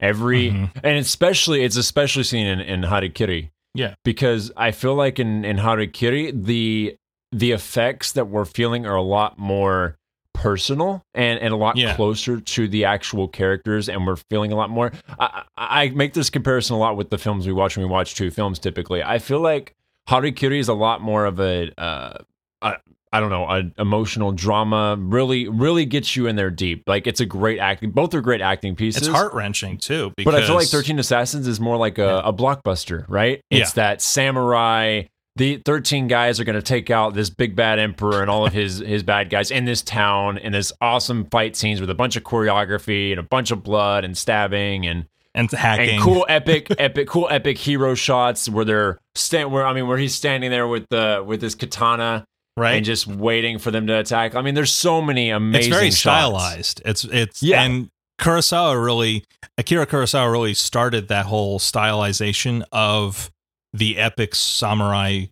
Every 0.00 0.50
Mhm. 0.50 0.70
and 0.84 0.98
especially 0.98 1.62
it's 1.64 1.76
especially 1.76 2.22
seen 2.24 2.46
in, 2.46 2.60
in 2.60 2.82
Harikiri. 2.82 3.48
Yeah. 3.74 3.94
Because 4.04 4.50
I 4.56 4.70
feel 4.72 4.94
like 4.94 5.18
in, 5.18 5.44
in 5.44 5.56
Harikiri, 5.58 6.44
the 6.44 6.96
the 7.32 7.52
effects 7.52 8.12
that 8.12 8.26
we're 8.28 8.44
feeling 8.44 8.86
are 8.86 8.96
a 8.96 9.02
lot 9.02 9.38
more 9.38 9.96
personal 10.34 11.02
and, 11.14 11.38
and 11.40 11.52
a 11.52 11.56
lot 11.56 11.76
Yeah. 11.76 11.94
closer 11.94 12.40
to 12.40 12.68
the 12.68 12.84
actual 12.84 13.28
characters 13.28 13.88
and 13.88 14.06
we're 14.06 14.16
feeling 14.16 14.52
a 14.52 14.56
lot 14.56 14.70
more 14.70 14.90
I, 15.18 15.42
I 15.56 15.88
make 15.90 16.14
this 16.14 16.30
comparison 16.30 16.74
a 16.76 16.78
lot 16.78 16.96
with 16.96 17.10
the 17.10 17.18
films 17.18 17.46
we 17.46 17.52
watch 17.52 17.76
when 17.76 17.86
we 17.86 17.92
watch 17.92 18.14
two 18.14 18.30
films 18.30 18.58
typically 18.58 19.02
i 19.02 19.18
feel 19.18 19.40
like 19.40 19.74
harikiri 20.08 20.58
is 20.58 20.68
a 20.68 20.74
lot 20.74 21.02
more 21.02 21.26
of 21.26 21.40
a 21.40 21.70
uh, 21.78 22.18
a- 22.62 22.76
I 23.12 23.18
don't 23.20 23.30
know, 23.30 23.46
an 23.48 23.74
emotional 23.76 24.30
drama 24.32 24.96
really, 24.98 25.48
really 25.48 25.84
gets 25.84 26.14
you 26.14 26.26
in 26.28 26.36
there 26.36 26.50
deep. 26.50 26.84
Like 26.86 27.06
it's 27.08 27.20
a 27.20 27.26
great 27.26 27.58
acting. 27.58 27.90
Both 27.90 28.14
are 28.14 28.20
great 28.20 28.40
acting 28.40 28.76
pieces. 28.76 29.02
it's 29.08 29.10
heart 29.16 29.34
wrenching 29.34 29.78
too 29.78 30.12
But 30.24 30.34
I 30.36 30.46
feel 30.46 30.54
like 30.54 30.68
13 30.68 30.98
Assassins 30.98 31.46
is 31.48 31.58
more 31.58 31.76
like 31.76 31.98
a, 31.98 32.02
Yeah. 32.02 32.20
a 32.28 32.32
blockbuster, 32.32 33.04
right? 33.08 33.40
It's 33.50 33.72
that 33.72 34.00
samurai. 34.00 35.02
The 35.36 35.56
13 35.64 36.06
guys 36.08 36.38
are 36.40 36.44
going 36.44 36.56
to 36.56 36.62
take 36.62 36.90
out 36.90 37.14
this 37.14 37.30
big 37.30 37.56
bad 37.56 37.78
emperor 37.78 38.20
and 38.20 38.28
all 38.30 38.46
of 38.46 38.52
his 38.52 38.78
his 38.86 39.02
bad 39.02 39.30
guys 39.30 39.50
in 39.50 39.64
this 39.64 39.80
town 39.82 40.38
in 40.38 40.52
this 40.52 40.72
awesome 40.80 41.26
fight 41.30 41.56
scenes 41.56 41.80
with 41.80 41.88
a 41.90 41.94
bunch 41.94 42.16
of 42.16 42.24
choreography 42.24 43.10
and 43.10 43.18
a 43.18 43.22
bunch 43.22 43.50
of 43.50 43.62
blood 43.62 44.04
and 44.04 44.16
stabbing 44.18 44.86
and 44.86 45.06
and 45.34 45.50
hacking. 45.52 45.90
and 45.94 46.02
cool 46.02 46.26
epic 46.28 46.66
epic 46.78 47.08
cool 47.08 47.28
epic 47.30 47.56
hero 47.58 47.94
shots 47.94 48.48
where 48.48 48.64
they're 48.64 48.98
stand 49.14 49.50
where 49.52 49.64
I 49.64 49.72
mean 49.72 49.86
where 49.86 49.98
he's 49.98 50.14
standing 50.14 50.50
there 50.50 50.66
with 50.66 50.86
the 50.90 51.22
with 51.26 51.40
his 51.40 51.54
katana 51.54 52.24
right? 52.56 52.74
and 52.76 52.84
just 52.84 53.06
waiting 53.06 53.58
for 53.58 53.70
them 53.70 53.86
to 53.86 53.98
attack. 53.98 54.34
I 54.34 54.42
mean, 54.42 54.54
there's 54.54 54.72
so 54.72 55.00
many 55.00 55.30
amazing. 55.30 55.70
it's 55.72 55.76
very 55.78 55.90
shots. 55.90 56.00
stylized. 56.00 56.82
It's 56.84 57.04
it's 57.04 57.42
Yeah. 57.42 57.62
and 57.62 57.88
Kurosawa 58.20 58.82
really 58.82 59.24
Akira 59.56 59.86
Kurosawa 59.86 60.30
really 60.30 60.54
started 60.54 61.08
that 61.08 61.26
whole 61.26 61.58
stylization 61.58 62.62
of 62.72 63.30
the 63.72 63.96
epic 63.98 64.34
samurai 64.34 65.26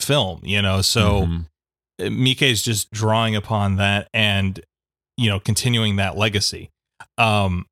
film, 0.00 0.40
you 0.42 0.62
know. 0.62 0.80
So 0.82 1.26
Mhm. 1.26 1.46
Mike 2.10 2.42
is 2.42 2.62
just 2.62 2.90
drawing 2.90 3.36
upon 3.36 3.76
that 3.76 4.08
and 4.14 4.60
you 5.16 5.28
know 5.28 5.38
continuing 5.38 5.96
that 5.96 6.16
legacy. 6.16 6.70
Um 7.18 7.66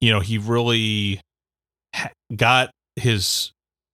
you 0.00 0.10
know, 0.10 0.20
he 0.20 0.38
really 0.38 1.20
got 2.34 2.70
his 2.96 3.52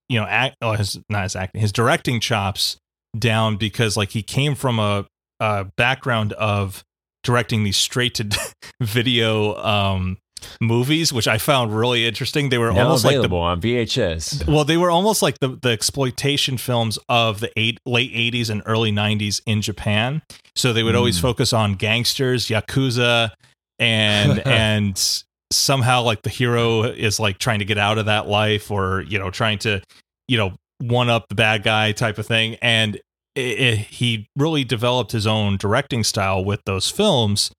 you 0.09 0.19
know, 0.21 0.27
act 0.27 0.57
oh, 0.61 0.73
his 0.73 0.99
not 1.09 1.23
his 1.23 1.37
acting, 1.37 1.61
his 1.61 1.73
directing 1.73 2.21
chops 2.21 2.77
down 3.19 3.57
because 3.57 3.97
like 3.97 4.11
he 4.11 4.23
came 4.23 4.55
from 4.55 4.79
a, 4.79 5.07
a 5.41 5.65
background 5.77 6.33
of 6.35 6.83
directing 7.23 7.65
these 7.65 7.77
straight 7.77 8.15
to 8.15 8.29
video 8.81 9.55
um 9.57 10.19
movies 10.61 11.13
which 11.13 11.29
I 11.29 11.39
found 11.39 11.77
really 11.77 12.05
interesting. 12.07 12.49
They 12.49 12.59
were 12.59 12.73
now 12.73 12.83
almost 12.85 13.05
like 13.05 13.21
the 13.23 13.29
on 13.37 13.61
VHS. 13.61 14.47
well, 14.49 14.65
they 14.65 14.77
were 14.77 14.91
almost 14.91 15.23
like 15.23 15.39
the, 15.39 15.57
the 15.63 15.69
exploitation 15.71 16.59
films 16.59 16.99
of 17.09 17.39
the 17.41 17.51
eight, 17.57 17.79
late 17.87 18.13
80s 18.13 18.51
and 18.51 18.61
early 18.67 18.91
90s 18.91 19.41
in 19.47 19.63
Japan. 19.63 20.21
So 20.57 20.73
they 20.73 20.83
would 20.83 20.97
always 20.97 21.19
Mm. 21.19 21.23
focus 21.23 21.53
on 21.53 21.75
gangsters, 21.75 22.49
yakuza, 22.49 23.31
and 23.79 24.45
and 24.47 25.23
somehow 25.53 26.03
like 26.03 26.23
the 26.23 26.31
hero 26.31 26.83
is 26.83 27.21
like 27.21 27.39
trying 27.39 27.61
to 27.61 27.65
get 27.65 27.79
out 27.79 27.99
of 27.99 28.07
that 28.07 28.27
life 28.27 28.71
or 28.71 29.03
you 29.03 29.19
know 29.21 29.31
trying 29.31 29.59
to 29.59 29.81
you 30.27 30.39
know 30.39 30.53
one 30.83 31.09
up 31.09 31.27
the 31.29 31.35
bad 31.35 31.63
guy 31.63 31.93
type 31.93 32.19
of 32.19 32.27
thing. 32.27 32.57
And 32.63 32.97
it, 33.35 33.41
it, 33.41 33.79
he 33.79 34.27
really 34.37 34.65
developed 34.65 35.13
his 35.13 35.27
own 35.27 35.57
directing 35.57 36.05
style 36.05 36.45
with 36.45 36.61
those 36.67 36.91
films, 36.91 37.51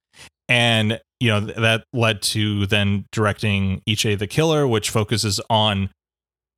and 0.48 1.00
you 1.20 1.30
know 1.30 1.40
th- 1.46 1.58
that 1.58 1.84
led 1.94 2.22
to 2.22 2.66
then 2.68 3.06
directing 3.12 3.82
Ichi 3.88 4.16
the 4.16 4.28
Killer, 4.28 4.68
which 4.68 4.90
focuses 4.90 5.40
on 5.50 5.90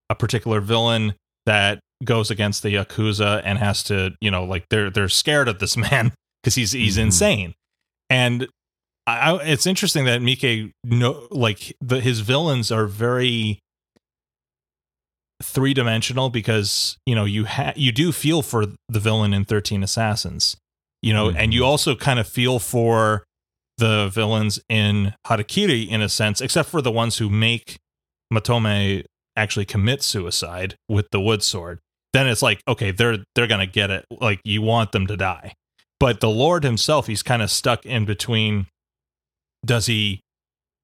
a 0.09 0.15
particular 0.15 0.59
villain 0.59 1.13
that 1.45 1.79
goes 2.03 2.29
against 2.29 2.61
the 2.61 2.75
yakuza 2.75 3.41
and 3.45 3.57
has 3.57 3.81
to 3.83 4.11
you 4.19 4.29
know 4.29 4.43
like 4.43 4.65
they're 4.69 4.89
they're 4.89 5.07
scared 5.09 5.47
of 5.47 5.59
this 5.59 5.77
man 5.91 6.11
because 6.43 6.55
he's 6.55 6.73
he's 6.73 6.97
Mhm. 6.97 7.01
insane 7.03 7.53
and 8.09 8.47
I, 9.07 9.31
I 9.31 9.43
it's 9.43 9.65
interesting 9.65 10.03
that 10.05 10.21
Mike 10.21 10.71
no 10.83 11.27
like 11.31 11.73
the 11.79 12.01
his 12.01 12.19
villains 12.19 12.71
are 12.71 12.85
very 12.85 13.59
three 15.43 15.73
dimensional 15.73 16.29
because 16.29 16.97
you 17.05 17.13
know 17.15 17.25
you 17.25 17.45
ha- 17.45 17.73
you 17.75 17.91
do 17.91 18.11
feel 18.11 18.41
for 18.41 18.65
the 18.87 18.99
villain 18.99 19.33
in 19.33 19.43
13 19.43 19.83
assassins 19.83 20.55
you 21.01 21.13
know 21.13 21.29
and 21.29 21.53
you 21.53 21.61
Mhm. 21.61 21.65
also 21.65 21.95
kind 21.95 22.19
of 22.19 22.27
feel 22.27 22.57
for 22.59 23.25
the 23.77 24.07
villains 24.07 24.59
in 24.69 25.13
Harakiri 25.27 25.87
in 25.89 26.01
a 26.01 26.07
sense 26.07 26.39
except 26.39 26.69
for 26.69 26.81
the 26.81 26.91
ones 26.91 27.17
who 27.17 27.29
make 27.29 27.75
Matome 28.33 29.03
actually 29.35 29.65
commit 29.65 30.01
suicide 30.01 30.75
with 30.87 31.07
the 31.11 31.19
wood 31.19 31.43
sword. 31.43 31.79
Then 32.13 32.27
it's 32.27 32.41
like 32.41 32.61
okay 32.67 32.91
they're 32.91 33.17
they're 33.35 33.47
to 33.47 33.65
get 33.67 33.91
it. 33.91 34.05
Like 34.09 34.39
you 34.45 34.61
want 34.61 34.93
them 34.93 35.05
to 35.07 35.17
die. 35.17 35.53
But 35.99 36.21
the 36.21 36.29
lord 36.29 36.63
himself 36.63 37.07
he's 37.07 37.21
kind 37.23 37.41
of 37.41 37.51
stuck 37.51 37.85
in 37.85 38.05
between 38.05 38.67
does 39.65 39.87
he 39.87 40.21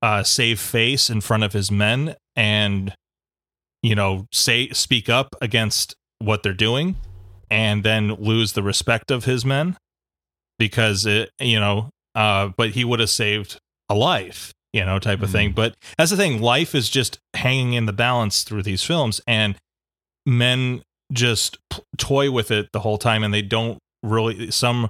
uh 0.01 0.23
save 0.23 0.59
face 0.59 1.09
in 1.09 1.21
front 1.21 1.43
of 1.43 1.53
his 1.53 1.71
men 1.71 2.15
and 2.35 2.93
you 3.81 3.95
know 3.95 4.25
say 4.31 4.69
speak 4.69 5.09
up 5.09 5.35
against 5.41 5.95
what 6.19 6.43
they're 6.43 6.53
doing 6.53 6.95
and 7.49 7.83
then 7.83 8.15
lose 8.15 8.53
the 8.53 8.63
respect 8.63 9.11
of 9.11 9.25
his 9.25 9.43
men 9.43 9.75
because 10.59 11.05
it 11.05 11.31
you 11.39 11.59
know 11.59 11.89
uh 12.15 12.49
but 12.57 12.71
he 12.71 12.83
would 12.83 12.99
have 12.99 13.09
saved 13.09 13.59
a 13.89 13.95
life 13.95 14.53
you 14.73 14.85
know 14.85 14.99
type 14.99 15.21
of 15.21 15.29
thing. 15.29 15.51
But 15.51 15.75
that's 15.97 16.11
the 16.11 16.17
thing. 16.17 16.41
Life 16.41 16.73
is 16.75 16.89
just 16.89 17.19
hanging 17.33 17.73
in 17.73 17.85
the 17.85 17.93
balance 17.93 18.43
through 18.43 18.63
these 18.63 18.83
films 18.83 19.21
and 19.27 19.55
men 20.25 20.81
just 21.11 21.57
p- 21.69 21.81
toy 21.97 22.31
with 22.31 22.51
it 22.51 22.69
the 22.71 22.79
whole 22.79 22.97
time 22.97 23.23
and 23.23 23.33
they 23.33 23.41
don't 23.41 23.79
really 24.03 24.49
some 24.49 24.89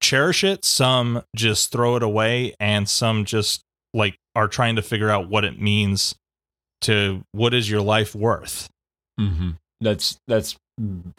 cherish 0.00 0.42
it 0.42 0.64
some 0.64 1.22
just 1.36 1.70
throw 1.70 1.94
it 1.94 2.02
away 2.02 2.54
and 2.58 2.88
some 2.88 3.24
just 3.24 3.62
like 3.94 4.16
are 4.34 4.48
trying 4.48 4.74
to 4.74 4.82
figure 4.82 5.08
out 5.08 5.28
what 5.28 5.44
it 5.44 5.60
means 5.60 6.16
to 6.82 7.22
what 7.32 7.54
is 7.54 7.70
your 7.70 7.80
life 7.82 8.14
worth 8.14 8.68
Mm-hmm. 9.20 9.50
That's 9.80 10.16
that's 10.26 10.56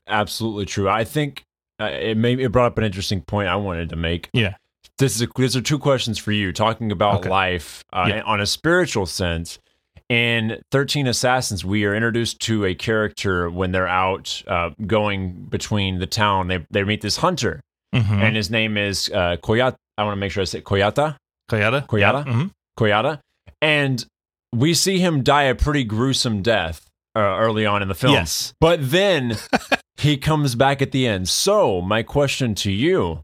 absolutely 0.08 0.65
true. 0.65 0.89
I 0.89 1.04
think 1.04 1.43
uh, 1.80 1.86
it 1.86 2.17
made 2.17 2.39
it 2.39 2.52
brought 2.52 2.67
up 2.67 2.78
an 2.78 2.84
interesting 2.84 3.21
point 3.21 3.47
I 3.49 3.56
wanted 3.56 3.89
to 3.89 3.95
make. 3.95 4.30
Yeah. 4.34 4.56
This 4.97 5.15
is 5.15 5.21
a, 5.21 5.28
these 5.36 5.56
are 5.56 5.62
two 5.62 5.80
questions 5.80 6.17
for 6.17 6.32
you. 6.32 6.52
Talking 6.54 6.91
about 6.91 7.19
Okay. 7.21 7.30
life 7.30 7.84
uh, 7.93 8.06
Yeah. 8.10 8.21
on 8.23 8.41
a 8.41 8.45
spiritual 8.45 9.06
sense. 9.06 9.60
In 10.10 10.62
Thirteen 10.71 11.08
Assassins, 11.08 11.63
we 11.65 11.86
are 11.86 11.95
introduced 11.95 12.39
to 12.41 12.65
a 12.65 12.76
character 12.76 13.49
when 13.49 13.71
they're 13.71 13.88
out 13.88 14.43
uh, 14.47 14.71
going 14.86 15.34
between 15.49 15.99
the 15.99 16.08
town. 16.08 16.47
They 16.47 16.65
they 16.71 16.84
meet 16.84 17.02
this 17.02 17.17
hunter, 17.17 17.62
mm-hmm. 17.95 18.13
and 18.13 18.36
his 18.36 18.49
name 18.52 18.78
is 18.78 19.10
uh, 19.13 19.38
Koyata. 19.41 19.76
I 19.97 20.04
want 20.04 20.13
to 20.13 20.19
make 20.19 20.32
sure 20.32 20.41
I 20.41 20.45
say 20.45 20.62
Koyata. 20.62 21.15
Koyata? 21.49 21.88
Koyata? 21.88 22.26
Mhm. 22.26 22.52
Koyata, 22.78 23.19
and 23.62 24.06
we 24.54 24.74
see 24.74 25.00
him 25.00 25.24
die 25.24 25.44
a 25.44 25.56
pretty 25.56 25.84
gruesome 25.84 26.42
death 26.42 26.89
uh, 27.16 27.20
early 27.20 27.66
on 27.66 27.82
in 27.82 27.88
the 27.88 27.96
film. 27.96 28.13
Yes. 28.13 28.54
But 28.60 28.80
then 28.92 29.38
he 29.98 30.18
comes 30.18 30.56
back 30.56 30.82
at 30.82 30.92
the 30.92 31.08
end. 31.08 31.28
So, 31.30 31.82
my 31.82 32.04
question 32.04 32.56
to 32.56 32.72
you 32.72 33.24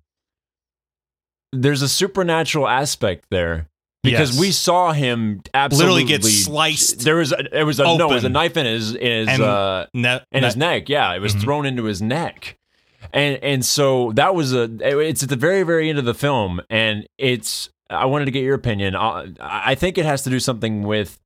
there's 1.51 1.81
a 1.81 1.89
supernatural 1.89 2.67
aspect 2.67 3.25
there 3.31 3.67
because 4.03 4.31
Yes. 4.33 4.39
we 4.39 4.51
saw 4.51 4.91
him 4.93 5.41
absolutely 5.53 6.03
Literally 6.03 6.21
get 6.21 6.23
sliced 6.23 6.99
There 7.03 7.15
was 7.15 7.31
a, 7.31 7.59
it 7.59 7.63
was 7.63 7.79
a 7.79 7.83
no, 7.83 8.11
it 8.11 8.13
was 8.13 8.23
a 8.23 8.29
knife 8.29 8.55
in 8.55 8.65
his 8.65 8.93
in 8.93 9.11
his 9.27 9.27
And 9.29 9.41
uh, 9.41 9.87
Ne- 9.93 10.21
in 10.31 10.41
ne- 10.41 10.45
his 10.45 10.55
neck. 10.55 10.89
Yeah, 10.89 11.13
it 11.15 11.19
was 11.19 11.33
Mhm. 11.35 11.41
thrown 11.41 11.65
into 11.65 11.83
his 11.85 12.01
neck, 12.01 12.57
and 13.11 13.37
and 13.43 13.65
so 13.65 14.11
that 14.13 14.35
was 14.35 14.53
a. 14.53 14.69
It's 14.81 15.23
at 15.23 15.29
the 15.29 15.35
very 15.35 15.63
very 15.63 15.89
end 15.89 15.97
of 15.99 16.05
the 16.05 16.13
film, 16.13 16.61
and 16.69 17.07
it's. 17.17 17.69
I 17.89 18.05
wanted 18.05 18.25
to 18.25 18.31
get 18.31 18.43
your 18.43 18.55
opinion. 18.55 18.95
I, 18.95 19.31
I 19.39 19.75
think 19.75 19.97
it 19.97 20.05
has 20.05 20.23
to 20.23 20.29
do 20.29 20.39
something 20.39 20.83
with 20.83 21.17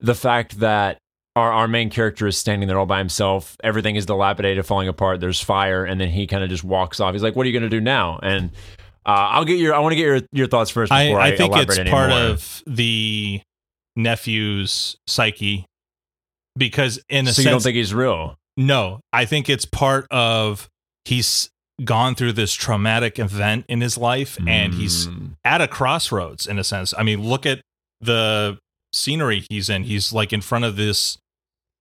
the 0.00 0.14
fact 0.14 0.60
that 0.60 0.98
our 1.34 1.52
our 1.52 1.68
main 1.68 1.90
character 1.90 2.26
is 2.26 2.36
standing 2.38 2.66
there 2.68 2.78
all 2.78 2.86
by 2.86 2.98
himself. 2.98 3.56
Everything 3.62 3.96
is 3.96 4.06
dilapidated, 4.06 4.64
falling 4.66 4.88
apart. 4.88 5.20
There's 5.20 5.40
fire, 5.40 5.84
and 5.84 6.00
then 6.00 6.08
he 6.08 6.26
kind 6.26 6.42
of 6.42 6.48
just 6.50 6.64
walks 6.64 6.98
off. 7.00 7.12
He's 7.12 7.22
like, 7.22 7.36
"What 7.36 7.44
are 7.44 7.48
you 7.48 7.52
going 7.52 7.70
to 7.70 7.76
do 7.76 7.80
now?" 7.80 8.18
And 8.22 8.50
uh, 9.04 9.10
I'll 9.32 9.44
get 9.44 9.58
your. 9.58 9.74
I 9.74 9.78
want 9.80 9.92
to 9.92 9.96
get 9.96 10.04
your 10.06 10.20
your 10.32 10.46
thoughts 10.46 10.70
first 10.70 10.90
I, 10.90 11.06
before 11.08 11.20
I, 11.20 11.28
I 11.28 11.36
think 11.36 11.54
it's 11.56 11.76
part 11.90 12.10
anymore. 12.10 12.30
of 12.32 12.62
the 12.66 13.40
nephew's 13.96 14.96
psyche 15.06 15.64
because 16.56 17.00
in 17.08 17.26
a 17.26 17.30
So 17.30 17.34
sense 17.36 17.44
you 17.44 17.50
don't 17.50 17.62
think 17.62 17.76
he's 17.76 17.94
real? 17.94 18.36
no 18.58 19.00
i 19.12 19.24
think 19.26 19.48
it's 19.50 19.64
part 19.66 20.06
of 20.10 20.68
he's 21.04 21.50
gone 21.84 22.14
through 22.14 22.32
this 22.32 22.52
traumatic 22.54 23.18
event 23.18 23.64
in 23.68 23.80
his 23.82 23.98
life 23.98 24.38
and 24.46 24.72
he's 24.74 25.08
Mm. 25.08 25.25
At 25.46 25.60
a 25.60 25.68
crossroads 25.68 26.46
in 26.46 26.58
a 26.58 26.64
sense. 26.64 26.92
I 26.98 27.02
mean 27.04 27.22
look 27.22 27.46
at 27.46 27.60
the 28.00 28.58
scenery 28.92 29.44
he's 29.48 29.68
in. 29.70 29.84
He's 29.84 30.12
like 30.12 30.32
in 30.32 30.40
front 30.40 30.64
of 30.64 30.76
this 30.76 31.18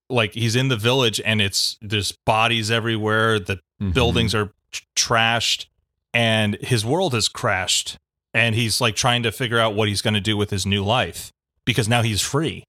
like 0.09 0.33
he's 0.33 0.55
in 0.55 0.67
the 0.67 0.77
village 0.77 1.19
and 1.25 1.41
it's 1.41 1.77
there's 1.81 2.13
bodies 2.25 2.69
everywhere. 2.69 3.39
The 3.39 3.59
Mhm. 3.81 3.93
buildings 3.93 4.33
are 4.35 4.51
tr- 4.71 4.83
trashed 4.95 5.65
and 6.13 6.55
his 6.61 6.85
world 6.85 7.13
has 7.13 7.27
crashed. 7.27 7.97
And 8.33 8.53
he's 8.53 8.79
like 8.81 8.95
trying 8.95 9.23
to 9.23 9.31
figure 9.31 9.59
out 9.59 9.75
what 9.75 9.87
he's 9.87 10.01
going 10.01 10.13
to 10.13 10.21
do 10.21 10.35
with 10.37 10.49
his 10.49 10.65
new 10.65 10.83
life 10.83 11.31
because 11.65 11.87
now 11.89 12.01
he's 12.03 12.21
free. 12.21 12.63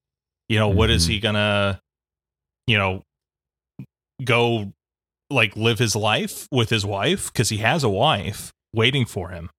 You 0.48 0.58
know 0.60 0.68
what 0.68 0.90
is 0.90 1.06
he 1.06 1.18
going 1.20 1.34
to 1.34 1.80
you 2.66 2.78
know 2.78 3.02
go 4.24 4.72
like 5.28 5.56
live 5.56 5.78
his 5.78 5.94
life 5.96 6.46
with 6.50 6.70
his 6.70 6.86
wife? 6.86 7.32
Because 7.32 7.48
he 7.48 7.58
has 7.58 7.82
a 7.84 7.88
wife 7.88 8.52
waiting 8.72 9.04
for 9.04 9.30
him. 9.30 9.50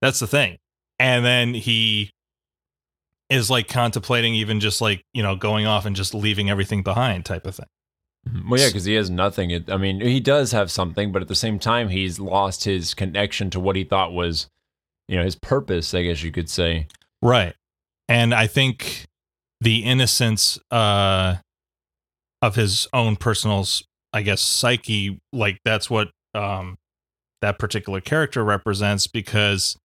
That's 0.00 0.18
the 0.18 0.26
thing 0.26 0.58
and 1.02 1.24
then 1.24 1.52
he 1.52 2.10
is 3.28 3.50
like 3.50 3.66
contemplating 3.66 4.34
even 4.34 4.60
just 4.60 4.80
like 4.80 5.04
you 5.12 5.22
know 5.22 5.34
going 5.34 5.66
off 5.66 5.84
and 5.84 5.96
just 5.96 6.14
leaving 6.14 6.48
everything 6.48 6.82
behind 6.82 7.24
type 7.24 7.46
of 7.46 7.56
thing 7.56 7.66
Well, 8.48 8.60
yeah, 8.60 8.68
because 8.68 8.84
he 8.84 8.94
has 8.94 9.10
nothing. 9.10 9.64
I 9.68 9.76
mean, 9.76 10.00
he 10.00 10.20
does 10.20 10.52
have 10.52 10.70
something, 10.70 11.10
but 11.10 11.22
at 11.22 11.28
the 11.28 11.34
same 11.34 11.58
time, 11.58 11.88
he's 11.88 12.20
lost 12.20 12.64
his 12.64 12.94
connection 12.94 13.50
to 13.50 13.58
what 13.58 13.74
he 13.74 13.82
thought 13.82 14.12
was, 14.12 14.48
you 15.08 15.16
know, 15.16 15.24
his 15.24 15.34
purpose. 15.34 15.92
I 15.92 16.04
guess 16.04 16.22
you 16.22 16.30
could 16.30 16.48
say. 16.48 16.86
Right. 17.20 17.54
And 18.08 18.32
I 18.32 18.46
think 18.46 19.06
the 19.60 19.78
innocence 19.84 20.58
uh 20.70 21.36
of 22.42 22.54
his 22.54 22.86
own 22.92 23.16
personal 23.16 23.66
I 24.12 24.22
guess 24.22 24.40
psyche 24.40 25.20
like 25.32 25.58
that's 25.64 25.88
what 25.90 26.10
um 26.34 26.78
that 27.40 27.58
particular 27.58 28.00
character 28.00 28.44
represents 28.44 29.06
because 29.06 29.76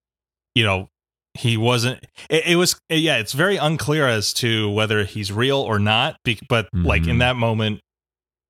you 0.54 0.64
know 0.64 0.90
he 1.38 1.58
wasn't 1.58 2.04
it, 2.30 2.44
it 2.48 2.56
was 2.56 2.80
yeah 2.90 3.18
it's 3.18 3.34
very 3.34 3.58
unclear 3.58 4.08
as 4.08 4.34
to 4.34 4.70
whether 4.72 5.04
he's 5.04 5.32
real 5.32 5.58
or 5.60 5.80
not 5.80 6.18
but 6.50 6.68
like 6.74 7.08
in 7.08 7.18
Mhm. 7.18 7.20
that 7.20 7.36
moment 7.36 7.80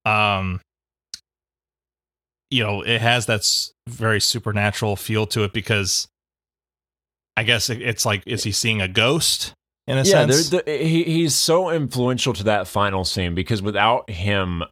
um 0.05 0.61
you 2.49 2.63
know 2.63 2.81
it 2.81 3.01
has 3.01 3.25
that 3.25 3.43
very 3.87 4.19
supernatural 4.21 4.95
feel 4.95 5.27
to 5.27 5.43
it 5.43 5.53
because 5.53 6.07
i 7.35 7.43
guess 7.43 7.69
it, 7.69 7.81
it's 7.81 8.05
like 8.05 8.23
is 8.25 8.43
he 8.43 8.51
seeing 8.51 8.81
a 8.81 8.87
ghost 8.87 9.53
in 9.87 9.95
a 9.97 10.01
yeah, 10.03 10.25
sense 10.27 10.49
the- 10.49 10.63
he 10.65 11.03
he's 11.03 11.35
so 11.35 11.69
influential 11.69 12.33
to 12.33 12.43
that 12.43 12.67
final 12.67 13.05
scene 13.05 13.33
because 13.33 13.61
without 13.61 14.09
him, 14.09 14.63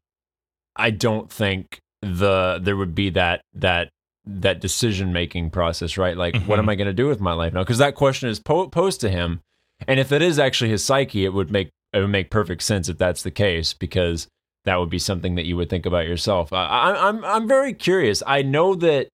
I 0.75 0.89
don't 0.89 1.32
think 1.32 1.80
the 2.01 2.60
there 2.62 2.75
would 2.75 2.93
be 2.93 3.12
that 3.12 3.39
that 3.54 3.88
that 4.27 4.59
decision 4.59 5.13
making 5.13 5.49
process, 5.51 5.97
right? 5.97 6.17
Like, 6.17 6.35
what 6.45 6.55
Mhm. 6.57 6.59
am 6.59 6.69
I 6.69 6.75
going 6.75 6.88
to 6.88 6.93
do 6.93 7.07
with 7.07 7.19
my 7.21 7.33
life 7.33 7.53
now? 7.53 7.61
Because 7.63 7.77
that 7.77 7.95
question 7.95 8.27
is 8.29 8.39
po- 8.39 8.67
posed 8.69 9.01
to 9.01 9.09
him, 9.09 9.41
and 9.88 9.99
if 9.99 10.11
it 10.11 10.21
is 10.21 10.39
actually 10.39 10.69
his 10.71 10.83
psyche, 10.83 11.25
it 11.25 11.33
would 11.33 11.51
make 11.51 11.69
it 11.93 11.99
would 11.99 12.09
make 12.09 12.29
perfect 12.29 12.61
sense 12.63 12.89
if 12.89 12.97
that's 12.97 13.23
the 13.23 13.31
case 13.31 13.73
because 13.73 14.27
that 14.65 14.77
would 14.77 14.89
be 14.89 14.99
something 14.99 15.35
that 15.35 15.45
you 15.45 15.55
would 15.55 15.69
think 15.69 15.85
about 15.85 16.07
yourself. 16.07 16.51
I, 16.51 16.65
I, 16.65 17.07
I'm 17.07 17.23
I'm 17.23 17.47
very 17.47 17.73
curious. 17.73 18.21
I 18.25 18.41
know 18.41 18.75
that 18.75 19.07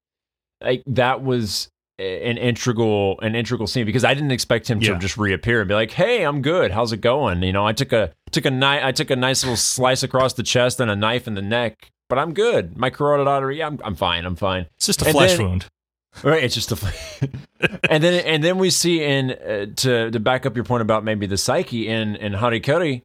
like 0.63 0.82
that 0.88 1.21
was 1.24 1.67
an 2.00 2.38
integral 2.38 3.19
an 3.21 3.36
integral 3.36 3.67
scene 3.67 3.86
because 3.86 4.04
I 4.04 4.13
didn't 4.13 4.32
expect 4.32 4.67
him 4.69 4.80
to 4.80 4.97
just 4.97 5.17
reappear 5.17 5.60
and 5.62 5.67
be 5.67 5.74
like, 5.76 5.91
"Hey, 5.91 6.24
I'm 6.24 6.41
good. 6.41 6.71
How's 6.71 6.91
it 6.93 7.02
going?" 7.02 7.43
You 7.43 7.52
know, 7.54 7.67
I 7.67 7.74
took 7.74 7.91
a 7.91 8.12
took 8.32 8.45
a 8.45 8.52
knife 8.52 8.82
I 8.84 8.91
took 8.91 9.10
a 9.12 9.15
nice 9.15 9.43
little 9.43 9.58
slice 9.58 10.02
across 10.04 10.34
the 10.34 10.43
chest 10.43 10.80
and 10.80 10.89
a 10.89 10.95
knife 10.95 11.28
in 11.28 11.34
the 11.36 11.41
neck, 11.43 11.89
but 12.12 12.19
I'm 12.19 12.34
good. 12.34 12.78
My 12.78 12.89
carotid 12.91 13.28
artery, 13.28 13.58
yeah, 13.60 13.67
I'm 13.67 13.80
I'm 13.84 13.95
fine. 13.95 14.26
I'm 14.26 14.36
fine. 14.36 14.67
it's 14.78 14.86
just 14.86 15.02
a 15.02 15.06
and 15.06 15.13
flesh 15.15 15.38
then- 15.38 15.47
wound 15.47 15.65
Right, 16.24 16.43
it's 16.43 16.54
just 16.56 16.71
a 16.74 16.93
and 17.89 18.04
then 18.04 18.26
and 18.26 18.43
then 18.43 18.58
we 18.58 18.69
see 18.69 19.02
in 19.02 19.32
uh, 19.32 19.67
to 19.78 20.12
to 20.12 20.19
back 20.19 20.45
up 20.45 20.56
your 20.58 20.65
point 20.65 20.82
about 20.82 21.06
maybe 21.06 21.26
the 21.26 21.38
psyche 21.38 21.88
in 21.88 22.15
in 22.17 22.34
Harry 22.34 22.60
Harikari 22.60 23.02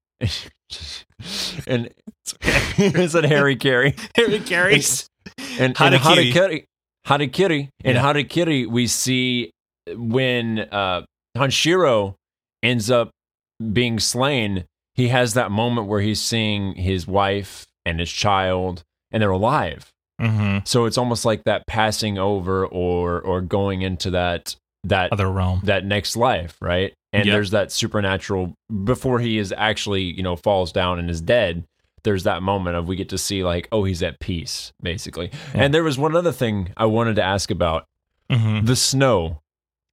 and 1.69 1.89
it's 2.79 3.15
a 3.15 3.29
Harry 3.29 3.55
Carey 3.55 3.95
Harry 4.17 4.41
Carey's 4.41 5.09
and 5.59 5.71
in 5.71 5.73
Harakiri. 5.75 6.33
Harakiri, 6.33 6.65
Harakiri, 7.07 7.69
in 7.85 7.95
Yeah. 7.97 8.03
Harakiri, 8.03 8.67
we 8.67 8.87
see 8.89 9.53
when 9.95 10.59
uh, 10.59 11.03
Hanshiro 11.37 12.15
ends 12.63 12.91
up 12.91 13.11
being 13.73 14.01
slain. 14.01 14.65
He 14.95 15.09
has 15.09 15.35
that 15.35 15.51
moment 15.51 15.87
where 15.87 16.01
he's 16.01 16.21
seeing 16.23 16.75
his 16.75 17.07
wife 17.07 17.67
and 17.85 18.01
his 18.01 18.11
child, 18.11 18.83
and 19.17 19.23
they're 19.23 19.31
alive. 19.31 19.91
hmm 20.21 20.59
So 20.65 20.85
it's 20.85 20.99
almost 20.99 21.25
like 21.25 21.45
that 21.45 21.67
passing 21.67 22.19
over 22.19 22.67
or 22.67 23.21
or 23.23 23.41
going 23.41 23.81
into 23.81 24.11
that 24.11 24.55
that 24.85 25.11
other 25.13 25.31
realm 25.31 25.61
that 25.65 25.85
next 25.87 26.17
life, 26.17 26.57
right? 26.61 26.93
And 27.15 27.25
Yep. 27.25 27.33
there's 27.33 27.51
that 27.53 27.73
supernatural 27.73 28.53
before 28.85 29.21
he 29.21 29.39
is 29.39 29.53
actually, 29.57 30.03
you 30.03 30.23
know, 30.23 30.37
falls 30.37 30.71
down 30.71 30.99
and 30.99 31.09
is 31.09 31.23
dead. 31.23 31.65
There's 32.03 32.25
that 32.25 32.43
moment 32.43 32.77
of 32.77 32.87
we 32.89 32.95
get 32.95 33.09
to 33.09 33.19
see 33.19 33.43
like, 33.43 33.69
oh, 33.73 33.85
he's 33.85 34.03
at 34.03 34.21
peace, 34.21 34.73
basically. 34.83 35.31
Yeah. 35.55 35.63
And 35.65 35.75
there 35.75 35.83
was 35.83 35.97
one 35.99 36.15
other 36.15 36.31
thing 36.33 36.73
I 36.77 36.85
wanted 36.85 37.17
to 37.17 37.23
ask 37.23 37.51
about 37.51 37.87
hmm 38.31 38.65
the 38.65 38.77
snow. 38.77 39.41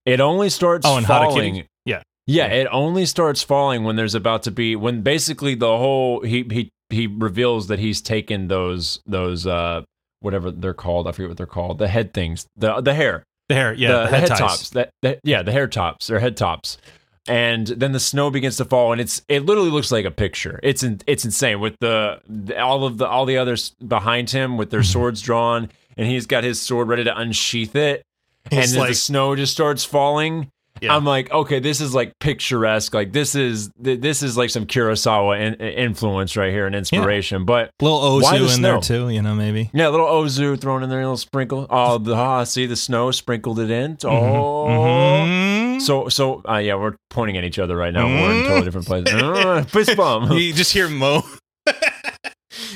It 0.05 0.19
only 0.19 0.49
starts 0.49 0.85
Oh, 0.85 0.97
and 0.97 1.07
falling. 1.07 1.55
Harakiri? 1.55 1.65
Yeah. 1.85 2.01
Yeah, 2.27 2.47
it 2.47 2.67
only 2.71 3.05
starts 3.05 3.41
falling 3.41 3.83
when 3.85 3.95
there's 3.95 4.15
about 4.15 4.43
to 4.43 4.51
be 4.51 4.75
when 4.75 5.01
basically 5.01 5.55
the 5.55 5.77
whole 5.77 6.21
he 6.21 6.45
he 6.51 6.69
he 6.93 7.07
reveals 7.07 7.67
that 7.67 7.79
he's 7.79 8.01
taken 8.01 8.47
those 8.47 8.99
those 9.05 9.45
uh 9.47 9.81
whatever 10.21 10.51
they're 10.51 10.73
called, 10.73 11.07
I 11.07 11.11
forget 11.11 11.29
what 11.29 11.37
they're 11.37 11.45
called, 11.45 11.79
the 11.79 11.87
head 11.87 12.13
things, 12.13 12.45
the 12.55 12.79
the 12.81 12.93
hair 12.93 13.23
the 13.49 13.55
hair 13.55 13.73
yeah 13.73 13.91
the, 13.91 13.97
the 14.03 14.07
head, 14.07 14.29
head 14.29 14.37
tops. 14.37 14.69
That, 14.69 14.89
that 15.01 15.19
yeah, 15.23 15.41
the 15.43 15.51
hair 15.51 15.67
tops 15.67 16.09
or 16.09 16.19
head 16.19 16.37
tops. 16.37 16.77
And 17.25 17.67
then 17.67 17.93
the 17.93 18.01
snow 18.01 18.29
begins 18.29 18.57
to 18.57 18.65
fall, 18.65 18.91
and 18.91 18.99
it's 18.99 19.21
it 19.29 19.45
literally 19.45 19.69
looks 19.69 19.93
like 19.93 20.03
a 20.03 20.11
picture. 20.11 20.59
It's 20.61 20.83
in, 20.83 20.99
it's 21.07 21.23
insane 21.23 21.61
with 21.61 21.75
the, 21.79 22.19
the 22.27 22.59
all 22.61 22.83
of 22.83 22.97
the 22.97 23.07
all 23.07 23.25
the 23.25 23.37
others 23.37 23.73
behind 23.85 24.29
him 24.29 24.57
with 24.57 24.71
their 24.71 24.81
Mhm. 24.81 24.91
swords 24.91 25.21
drawn, 25.21 25.69
and 25.95 26.05
he's 26.07 26.25
got 26.25 26.43
his 26.43 26.61
sword 26.61 26.89
ready 26.89 27.05
to 27.05 27.17
unsheath 27.17 27.77
it, 27.77 28.03
and 28.51 28.69
then 28.69 28.77
like- 28.79 28.89
the 28.89 28.95
snow 28.95 29.37
just 29.37 29.53
starts 29.53 29.85
falling. 29.85 30.49
Yeah. 30.83 30.93
I'm 30.95 31.05
like, 31.05 31.31
okay, 31.31 31.59
this 31.59 31.79
is 31.79 31.95
like 31.95 32.11
picturesque. 32.19 32.93
Like 32.93 33.13
this 33.13 33.35
is 33.35 33.71
th- 33.81 34.01
this 34.01 34.21
is 34.21 34.35
like 34.37 34.49
some 34.49 34.65
Kurosawa 34.65 35.39
in, 35.39 35.53
influence 35.55 36.35
right 36.35 36.51
here 36.51 36.65
and 36.67 36.75
inspiration. 36.75 37.45
But 37.45 37.71
little 37.81 38.19
Why 38.19 38.37
the 38.37 38.45
ozu 38.45 38.55
in 38.55 38.61
there 38.61 38.79
too 38.81 39.09
you 39.09 39.21
know 39.21 39.33
maybe 39.33 39.69
yeah, 39.73 39.87
a 39.87 39.91
little 39.91 40.07
ozu 40.07 40.59
thrown 40.59 40.83
in 40.83 40.89
there, 40.89 40.99
a 40.99 41.03
little 41.03 41.15
sprinkle. 41.15 41.67
Oh, 41.69 41.97
the 41.99 42.13
ah, 42.15 42.43
see 42.43 42.65
the 42.65 42.75
snow 42.75 43.11
sprinkled 43.11 43.59
it 43.59 43.71
in. 43.71 43.95
Mm-hmm. 43.95 44.07
Oh, 44.09 44.67
Mhm. 44.67 45.81
so 45.81 46.09
so 46.09 46.41
uh, 46.47 46.57
yeah, 46.57 46.75
we're 46.75 46.95
pointing 47.09 47.37
at 47.37 47.43
each 47.45 47.59
other 47.59 47.77
right 47.77 47.93
now. 47.93 48.05
We're 48.05 48.33
in 48.33 48.43
totally 48.43 48.63
different 48.65 48.87
places. 48.87 49.13
Uh, 49.13 49.63
fist 49.67 49.95
bump, 49.95 50.31
you 50.37 50.51
just 50.53 50.73
hear 50.73 50.89
mo 50.89 51.23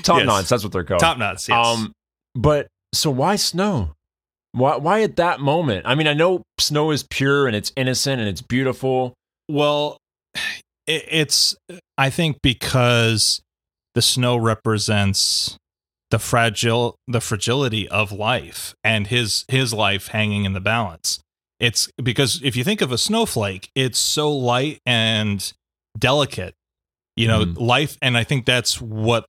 top 0.03 0.19
yes. 0.19 0.25
knots. 0.25 0.49
That's 0.49 0.63
what 0.63 0.71
they're 0.71 0.83
called. 0.85 1.01
top 1.01 1.17
knots 1.17 1.49
yes 1.49 1.57
Um, 1.67 1.91
but 2.35 2.67
so 2.93 3.11
why 3.11 3.35
snow? 3.35 3.91
Why 4.57 4.75
why 4.77 5.01
at 5.03 5.15
that 5.17 5.39
moment? 5.39 5.85
I 5.85 5.95
mean, 5.95 6.07
I 6.07 6.13
know 6.13 6.43
snow 6.59 6.91
is 6.91 7.03
pure 7.03 7.47
and 7.47 7.55
it's 7.55 7.71
innocent 7.75 8.19
and 8.19 8.29
it's 8.29 8.41
beautiful. 8.41 9.13
Well, 9.47 9.97
it, 10.87 11.05
it's 11.09 11.55
I 11.97 12.09
think 12.09 12.41
because 12.41 13.41
the 13.93 14.01
snow 14.01 14.35
represents 14.37 15.57
the 16.09 16.19
fragile 16.19 16.95
the 17.07 17.21
fragility 17.21 17.87
of 17.89 18.11
life 18.11 18.73
and 18.83 19.07
his 19.07 19.45
his 19.47 19.73
life 19.73 20.07
hanging 20.07 20.45
in 20.45 20.53
the 20.53 20.61
balance. 20.61 21.19
It's 21.59 21.89
because 22.01 22.41
if 22.43 22.55
you 22.55 22.63
think 22.63 22.81
of 22.81 22.91
a 22.91 22.97
snowflake, 22.97 23.69
it's 23.75 23.97
so 23.99 24.31
light 24.31 24.79
and 24.85 25.51
delicate. 25.97 26.53
You 27.15 27.27
know, 27.27 27.45
Mhm. 27.45 27.59
life 27.59 27.97
and 28.01 28.15
I 28.17 28.23
think 28.23 28.45
that's 28.45 28.79
what 28.79 29.25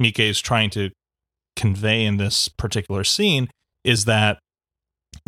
Mike 0.00 0.18
is 0.18 0.40
trying 0.40 0.70
to 0.70 0.90
convey 1.56 2.04
in 2.04 2.16
this 2.16 2.48
particular 2.48 3.04
scene 3.04 3.50
is 3.84 4.06
that 4.06 4.38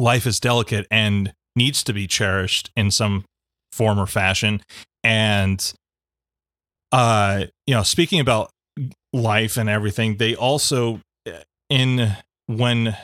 life 0.02 0.26
is 0.26 0.40
delicate 0.40 0.86
and 0.90 1.32
needs 1.56 1.82
to 1.84 1.92
be 1.92 2.06
cherished 2.06 2.70
in 2.76 2.90
some 2.90 3.24
form 3.72 3.98
or 3.98 4.06
fashion 4.06 4.60
and 5.04 5.72
uh 6.92 7.44
you 7.66 7.74
know 7.74 7.82
speaking 7.82 8.20
about 8.20 8.50
life 9.12 9.56
and 9.56 9.68
everything 9.68 10.16
they 10.16 10.34
also 10.34 11.00
uh, 11.26 11.32
in 11.70 12.16
when 12.46 12.96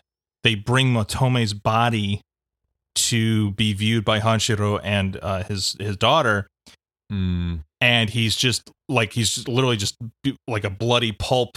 they 0.44 0.54
bring 0.54 0.88
Motome's 0.92 1.52
body 1.54 2.20
to 2.94 3.50
be 3.52 3.72
viewed 3.72 4.04
by 4.04 4.18
Hanshiro 4.20 4.80
and 4.82 5.18
uh, 5.22 5.42
his 5.44 5.76
his 5.80 5.96
daughter 5.96 6.46
Mm. 7.10 7.60
and 7.80 8.10
he's 8.10 8.36
just 8.36 8.70
like 8.86 9.14
he's 9.14 9.34
just 9.34 9.48
literally 9.48 9.78
just 9.78 9.96
like 10.46 10.64
a 10.64 10.68
bloody 10.70 11.12
pulp 11.12 11.56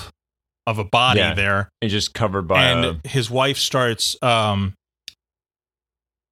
of 0.65 0.77
a 0.79 0.85
body 0.85 1.19
Yeah. 1.19 1.33
there 1.33 1.69
It's 1.81 1.91
just 1.91 2.13
covered 2.13 2.43
by 2.47 2.63
and 2.63 2.85
a, 2.85 3.07
his 3.09 3.29
wife 3.29 3.57
starts 3.57 4.15
um 4.23 4.73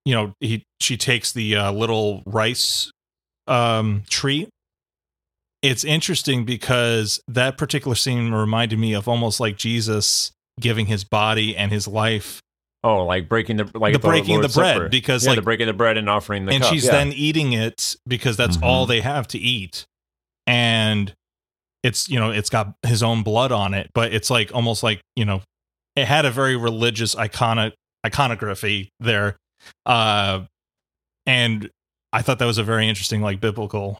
you 0.09 0.15
know 0.15 0.33
he 0.39 0.63
she 0.81 0.97
takes 0.97 1.31
the 1.31 1.55
uh, 1.55 1.71
little 1.71 2.23
rice 2.25 2.91
um 3.45 4.01
treat 4.09 4.49
it's 5.61 5.83
interesting 5.83 6.45
because 6.45 7.19
that 7.27 7.59
particular 7.59 7.93
scene 7.93 8.31
reminded 8.31 8.79
me 8.79 8.93
of 8.93 9.07
almost 9.07 9.39
like 9.39 9.55
jesus 9.55 10.31
giving 10.59 10.87
his 10.87 11.03
body 11.03 11.55
and 11.55 11.71
his 11.71 11.87
life 11.87 12.39
oh, 12.83 13.05
like 13.05 13.29
breaking 13.29 13.57
the 13.57 13.69
like 13.75 13.93
the 13.93 13.99
at 13.99 14.01
breaking 14.01 14.37
of 14.37 14.41
the 14.41 14.59
bread 14.59 14.77
Supper. 14.77 14.89
because 14.89 15.25
yeah, 15.25 15.31
like 15.31 15.35
the 15.37 15.43
breaking 15.43 15.67
the 15.67 15.73
bread 15.73 15.95
and 15.95 16.09
offering 16.09 16.45
the 16.47 16.53
and 16.53 16.63
cup. 16.63 16.73
she's 16.73 16.85
yeah. 16.85 16.91
then 16.91 17.11
eating 17.13 17.53
it 17.53 17.95
because 18.07 18.35
that's 18.35 18.57
Mhm. 18.57 18.63
all 18.63 18.85
they 18.87 19.01
have 19.01 19.27
to 19.27 19.37
eat 19.37 19.85
and 20.47 21.13
it's 21.83 22.09
you 22.09 22.19
know 22.19 22.31
it's 22.31 22.49
got 22.49 22.73
his 22.83 23.03
own 23.03 23.21
blood 23.21 23.51
on 23.51 23.75
it 23.75 23.91
but 23.93 24.11
it's 24.11 24.29
like 24.31 24.51
almost 24.55 24.81
like 24.81 25.01
you 25.15 25.23
know 25.25 25.41
it 25.95 26.05
had 26.05 26.25
a 26.25 26.31
very 26.31 26.55
religious 26.55 27.13
iconic 27.15 27.73
iconography 28.05 28.89
there 28.99 29.35
uh 29.85 30.41
and 31.25 31.69
i 32.13 32.21
thought 32.21 32.39
that 32.39 32.45
was 32.45 32.57
a 32.57 32.63
very 32.63 32.87
interesting 32.87 33.21
like 33.21 33.39
biblical 33.39 33.99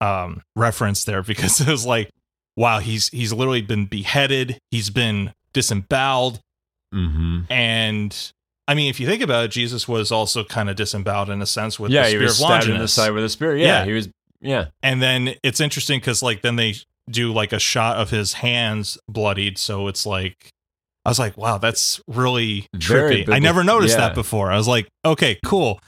um 0.00 0.42
reference 0.56 1.04
there 1.04 1.22
because 1.22 1.60
it 1.66 1.68
was 1.68 1.84
like 1.86 2.10
wow 2.56 2.78
he's 2.78 3.08
he's 3.08 3.32
literally 3.32 3.62
been 3.62 3.86
beheaded 3.86 4.58
he's 4.70 4.90
been 4.90 5.32
disemboweled 5.52 6.40
Mhm. 6.94 7.50
and 7.50 8.32
I 8.68 8.74
mean, 8.74 8.88
if 8.88 8.98
you 9.00 9.06
think 9.06 9.20
about 9.20 9.44
it, 9.46 9.50
Jesus 9.50 9.86
was 9.88 10.10
also 10.12 10.42
kind 10.44 10.70
of 10.70 10.76
disemboweled 10.76 11.28
in 11.28 11.42
a 11.42 11.46
sense 11.46 11.78
with 11.78 11.90
yeah, 11.90 12.02
the 12.02 12.06
he 12.06 12.10
spirit 12.12 12.22
was 12.24 12.30
of 12.40 12.46
stabbed 12.46 12.68
in 12.68 12.78
the 12.78 12.88
side 12.88 13.10
with 13.10 13.24
a 13.24 13.28
spear. 13.28 13.56
Yeah, 13.56 13.66
Yeah. 13.80 13.84
he 13.84 13.92
was. 13.92 14.08
Yeah, 14.40 14.66
And 14.82 15.02
then 15.02 15.34
it's 15.42 15.60
interesting 15.60 15.98
because 15.98 16.22
like 16.22 16.40
then 16.42 16.54
they 16.56 16.76
do 17.10 17.32
like 17.32 17.52
a 17.52 17.58
shot 17.58 17.96
of 17.96 18.10
his 18.10 18.34
hands 18.34 18.96
bloodied, 19.08 19.58
so 19.58 19.88
it's 19.88 20.06
like 20.06 20.50
I 21.04 21.10
was 21.10 21.18
like, 21.18 21.36
wow, 21.36 21.58
that's 21.58 22.00
really 22.08 22.66
trippy. 22.76 23.28
I 23.28 23.38
never 23.38 23.62
noticed 23.62 23.96
Yeah. 23.98 24.08
that 24.08 24.14
before. 24.14 24.50
I 24.50 24.56
was 24.56 24.66
like, 24.68 24.88
okay, 25.04 25.38
cool, 25.44 25.78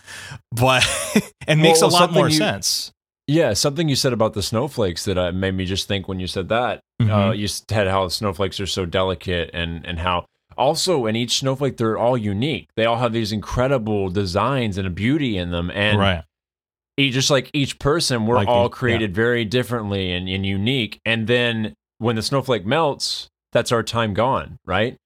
but 0.53 0.85
it 1.49 1.57
makes 1.57 1.81
Well, 1.81 1.91
a 1.91 1.93
lot 1.93 2.13
more 2.13 2.29
you- 2.29 2.37
sense. 2.37 2.93
yeah. 3.27 3.55
Something 3.55 3.89
you 3.89 3.97
said 3.97 4.13
about 4.13 4.35
the 4.35 4.43
snowflakes 4.43 5.05
that 5.07 5.17
uh, 5.17 5.33
made 5.33 5.55
me 5.55 5.65
just 5.65 5.89
think 5.89 6.07
when 6.09 6.21
you 6.21 6.27
said 6.27 6.49
that. 6.51 6.81
Uh, 7.01 7.05
Mhm. 7.05 7.39
you 7.39 7.49
said 7.49 7.89
how 7.89 8.05
the 8.05 8.11
snowflakes 8.11 8.59
are 8.61 8.67
so 8.67 8.85
delicate, 8.87 9.51
and 9.53 9.85
and 9.87 9.99
how 9.99 10.25
also 10.57 11.05
in 11.05 11.15
each 11.17 11.39
snowflake 11.41 11.77
they're 11.77 11.99
all 11.99 12.17
unique. 12.17 12.69
They 12.77 12.87
all 12.87 12.97
have 12.97 13.13
these 13.13 13.33
incredible 13.33 14.09
designs 14.09 14.79
and 14.79 14.87
a 14.87 14.91
beauty 14.91 15.37
in 15.37 15.51
them. 15.51 15.71
And 15.71 15.99
right. 15.99 16.25
each, 16.97 17.13
just 17.13 17.31
like 17.31 17.51
each 17.53 17.79
person, 17.79 18.27
we're 18.27 18.37
Like 18.37 18.49
all 18.49 18.67
each- 18.67 18.71
yeah. 18.73 18.79
created 18.79 19.15
very 19.15 19.45
differently 19.45 20.13
and, 20.13 20.27
and 20.29 20.47
unique. 20.47 21.01
And 21.05 21.27
then 21.27 21.75
when 21.99 22.17
the 22.17 22.23
snowflake 22.23 22.65
melts, 22.65 23.29
that's 23.53 23.73
our 23.73 23.83
time 23.83 24.15
gone, 24.15 24.59
right? 24.65 24.97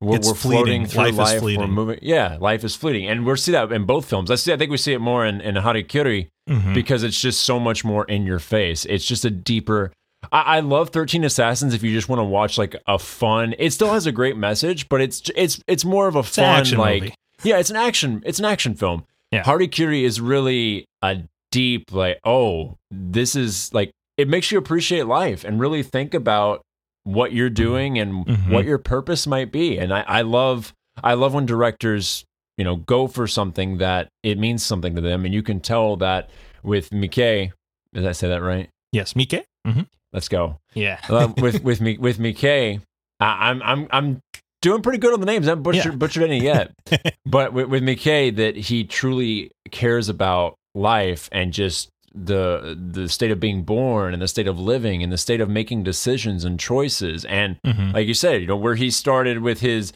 We're, 0.00 0.16
It's 0.16 0.28
we're 0.28 0.34
floating 0.34 0.84
through 0.86 1.04
Life 1.04 1.12
is 1.12 1.18
life. 1.18 1.42
We're 1.58 1.66
moving. 1.66 1.98
Yeah, 2.02 2.36
life 2.40 2.64
is 2.64 2.76
fleeting, 2.76 3.06
and 3.08 3.24
we're 3.24 3.36
see 3.36 3.52
that 3.52 3.72
in 3.72 3.84
both 3.86 4.04
films. 4.06 4.30
I 4.30 4.34
see. 4.34 4.52
I 4.52 4.56
think 4.58 4.70
we 4.70 4.76
see 4.76 4.92
it 4.92 5.00
more 5.00 5.24
in, 5.24 5.40
in 5.40 5.54
Harikiri 5.54 6.28
Mhm. 6.48 6.74
because 6.74 7.02
it's 7.02 7.20
just 7.20 7.40
so 7.40 7.58
much 7.58 7.84
more 7.84 8.04
in 8.04 8.26
your 8.26 8.38
face. 8.38 8.84
It's 8.84 9.06
just 9.06 9.24
a 9.24 9.30
deeper. 9.30 9.92
I, 10.30 10.56
I 10.56 10.60
love 10.60 10.90
Thirteen 10.90 11.24
Assassins. 11.24 11.72
If 11.72 11.82
you 11.82 11.92
just 11.92 12.08
want 12.10 12.20
to 12.20 12.24
watch 12.24 12.58
like 12.58 12.76
a 12.86 12.98
fun, 12.98 13.54
it 13.58 13.72
still 13.72 13.92
has 13.92 14.06
a 14.06 14.12
great 14.12 14.36
message, 14.36 14.88
but 14.90 15.00
it's 15.00 15.22
it's 15.34 15.60
it's 15.66 15.84
more 15.84 16.08
of 16.08 16.14
a 16.14 16.18
an 16.18 16.24
fun 16.24 16.44
action 16.44 16.78
like 16.78 17.02
movie. 17.02 17.14
yeah, 17.42 17.58
it's 17.58 17.70
an 17.70 17.76
action 17.76 18.22
it's 18.26 18.38
an 18.38 18.44
action 18.44 18.74
film. 18.74 19.04
Yeah. 19.32 19.44
Harikiri 19.44 20.02
is 20.02 20.20
really 20.20 20.84
a 21.02 21.22
deep 21.52 21.90
like 21.92 22.18
oh 22.24 22.76
this 22.90 23.34
is 23.34 23.72
like 23.72 23.90
it 24.18 24.28
makes 24.28 24.50
you 24.52 24.58
appreciate 24.58 25.06
life 25.06 25.42
and 25.44 25.58
really 25.58 25.82
think 25.82 26.12
about 26.12 26.60
what 27.06 27.32
you're 27.32 27.48
doing 27.50 27.98
and 27.98 28.26
Mhm. 28.26 28.50
what 28.50 28.64
your 28.64 28.78
purpose 28.78 29.26
might 29.26 29.52
be. 29.52 29.78
And 29.78 29.92
I, 29.94 30.00
I 30.06 30.22
love 30.22 30.72
I 31.04 31.14
love 31.14 31.34
when 31.34 31.46
directors 31.46 32.24
you 32.58 32.64
know 32.64 32.76
go 32.76 33.06
for 33.06 33.26
something 33.26 33.78
that 33.78 34.08
it 34.22 34.38
means 34.38 34.62
something 34.64 34.94
to 34.96 35.00
them, 35.00 35.24
and 35.24 35.32
you 35.32 35.42
can 35.42 35.60
tell 35.60 35.96
that 35.96 36.30
with 36.62 36.92
Mickey. 36.92 37.52
Did 37.94 38.06
I 38.06 38.12
say 38.12 38.28
that 38.28 38.42
right? 38.42 38.68
Yes, 38.92 39.14
Mike. 39.16 39.46
hmm 39.66 39.82
Let's 40.12 40.28
go. 40.28 40.58
Yeah. 40.74 40.98
Uh, 41.08 41.28
with 41.38 41.62
with 41.68 41.80
me 41.80 41.98
with 41.98 42.18
Mickey, 42.18 42.80
I, 43.20 43.50
I'm 43.50 43.62
I'm 43.62 43.88
I'm 43.90 44.20
doing 44.62 44.82
pretty 44.82 44.98
good 44.98 45.12
on 45.12 45.20
the 45.20 45.26
names. 45.26 45.46
I 45.46 45.50
haven't 45.50 45.62
butchered, 45.64 45.92
Yeah. 45.92 45.96
butchered 45.98 46.22
any 46.24 46.42
yet. 46.42 46.72
but 47.26 47.52
with, 47.52 47.68
with 47.68 47.82
Mickey, 47.82 48.30
that 48.30 48.56
he 48.56 48.84
truly 48.84 49.50
cares 49.70 50.08
about 50.08 50.54
life 50.74 51.28
and 51.30 51.52
just 51.52 51.88
the 52.16 52.76
the 52.92 53.08
state 53.08 53.30
of 53.30 53.38
being 53.38 53.62
born 53.62 54.12
and 54.14 54.22
the 54.22 54.28
state 54.28 54.46
of 54.46 54.58
living 54.58 55.02
and 55.02 55.12
the 55.12 55.18
state 55.18 55.40
of 55.40 55.48
making 55.50 55.82
decisions 55.82 56.44
and 56.44 56.58
choices 56.58 57.24
and 57.26 57.60
Mhm. 57.62 57.92
like 57.92 58.06
you 58.06 58.14
said, 58.14 58.40
you 58.40 58.46
know 58.46 58.56
where 58.56 58.74
he 58.74 58.90
started 58.90 59.40
with 59.42 59.60
his 59.60 59.92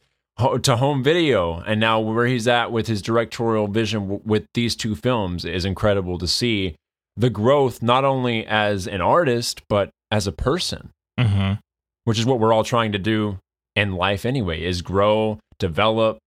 to 0.62 0.76
home 0.76 1.02
video 1.02 1.60
and 1.66 1.80
now 1.80 2.00
where 2.00 2.26
he's 2.26 2.48
at 2.48 2.72
with 2.72 2.86
his 2.86 3.02
directorial 3.02 3.66
vision 3.68 4.00
w- 4.02 4.22
with 4.24 4.44
these 4.54 4.74
two 4.76 4.94
films 4.94 5.44
is 5.44 5.64
incredible 5.66 6.16
to 6.18 6.26
see 6.26 6.74
the 7.16 7.28
growth 7.28 7.82
not 7.82 8.04
only 8.04 8.46
as 8.46 8.86
an 8.86 9.00
artist 9.02 9.60
but 9.68 9.90
as 10.10 10.26
a 10.26 10.32
person 10.32 10.90
hmm 11.18 11.52
which 12.04 12.18
is 12.18 12.24
what 12.26 12.40
we're 12.40 12.52
all 12.54 12.64
trying 12.64 12.92
to 12.92 12.98
do 12.98 13.38
in 13.76 13.92
life 13.96 14.24
anyway 14.24 14.62
is 14.64 14.80
grow 14.82 15.38
develop 15.58 16.18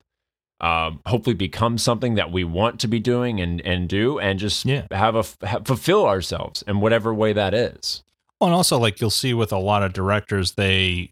um, 0.63 1.01
hopefully 1.05 1.33
become 1.35 1.77
something 1.77 2.15
that 2.15 2.31
we 2.31 2.43
want 2.43 2.79
to 2.79 2.87
be 2.87 2.99
doing 2.99 3.39
and 3.41 3.59
and 3.61 3.89
do 3.89 4.17
and 4.19 4.39
just 4.39 4.65
Yeah. 4.65 4.87
have 4.91 5.15
a 5.15 5.23
have, 5.45 5.65
fulfill 5.67 6.05
ourselves 6.05 6.63
in 6.67 6.79
whatever 6.79 7.13
way 7.13 7.33
that 7.33 7.53
is 7.53 8.01
Well, 8.39 8.47
and 8.49 8.55
also 8.55 8.77
like 8.79 9.01
you'll 9.01 9.09
see 9.09 9.33
with 9.33 9.51
a 9.51 9.57
lot 9.57 9.83
of 9.83 9.91
directors, 9.93 10.53
they, 10.53 11.11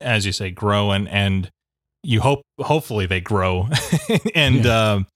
as 0.00 0.26
you 0.26 0.32
say, 0.32 0.50
grow 0.50 0.90
and 0.90 1.08
and 1.08 1.50
you 2.02 2.20
hope 2.20 2.42
hopefully 2.60 3.06
they 3.06 3.20
grow 3.20 3.68
and 4.34 4.66
um, 4.66 5.06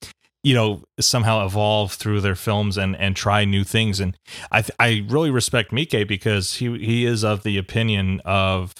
you 0.42 0.54
know 0.54 0.82
somehow 1.00 1.44
evolve 1.46 1.92
through 1.92 2.20
their 2.20 2.34
films 2.34 2.76
and 2.78 2.96
and 2.96 3.16
try 3.16 3.44
new 3.44 3.64
things. 3.64 4.00
And 4.00 4.16
I 4.50 4.62
th- 4.62 4.76
I 4.78 5.04
really 5.08 5.30
respect 5.30 5.72
Mike 5.72 6.06
because 6.08 6.54
he 6.54 6.78
he 6.78 7.04
is 7.06 7.22
of 7.24 7.42
the 7.42 7.58
opinion 7.58 8.20
of 8.24 8.72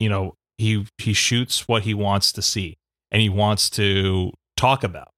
you 0.00 0.08
know 0.08 0.34
he 0.58 0.86
he 0.98 1.12
shoots 1.12 1.66
what 1.68 1.82
he 1.82 1.94
wants 1.94 2.30
to 2.32 2.42
see 2.42 2.76
and 3.12 3.20
he 3.22 3.28
wants 3.28 3.70
to 3.70 4.32
talk 4.64 4.84
about. 4.84 5.08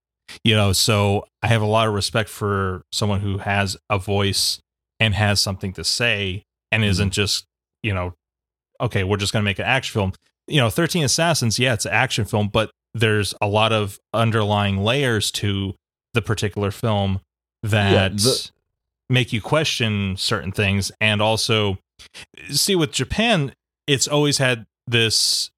You 0.43 0.57
know, 0.57 0.73
so 0.73 1.25
I 1.43 1.47
have 1.47 1.63
a 1.63 1.67
lot 1.67 1.87
of 1.87 1.95
respect 1.95 2.29
for 2.29 2.83
someone 2.91 3.21
who 3.21 3.39
has 3.39 3.77
a 3.89 3.99
voice 3.99 4.59
and 4.99 5.15
has 5.15 5.41
something 5.41 5.73
to 5.75 5.85
say 5.85 6.43
and 6.73 6.85
isn't 6.85 7.13
just 7.13 7.45
you 7.83 7.95
know 7.95 8.15
okay 8.81 9.05
we're 9.05 9.19
just 9.19 9.33
going 9.33 9.43
to 9.43 9.45
make 9.45 9.59
an 9.59 9.65
action 9.65 9.93
film. 9.93 10.13
You 10.49 10.61
know 10.61 10.71
13 10.71 11.05
assassins 11.05 11.59
yeah 11.59 11.75
it's 11.75 11.85
an 11.87 11.93
action 11.93 12.25
film 12.25 12.49
but 12.49 12.71
there's 12.95 13.35
a 13.41 13.47
lot 13.47 13.73
of 13.73 13.99
underlying 14.15 14.79
layers 14.79 15.31
to 15.33 15.75
the 16.15 16.23
particular 16.23 16.71
film 16.71 17.21
that 17.63 18.17
the- 18.17 18.51
make 19.09 19.33
you 19.33 19.41
question 19.41 20.17
certain 20.17 20.51
things. 20.51 20.91
And 21.01 21.23
also 21.23 21.79
see 22.51 22.75
with 22.75 22.91
japan 22.93 23.53
it's 23.87 24.09
always 24.09 24.39
had 24.39 24.67
this 24.87 25.51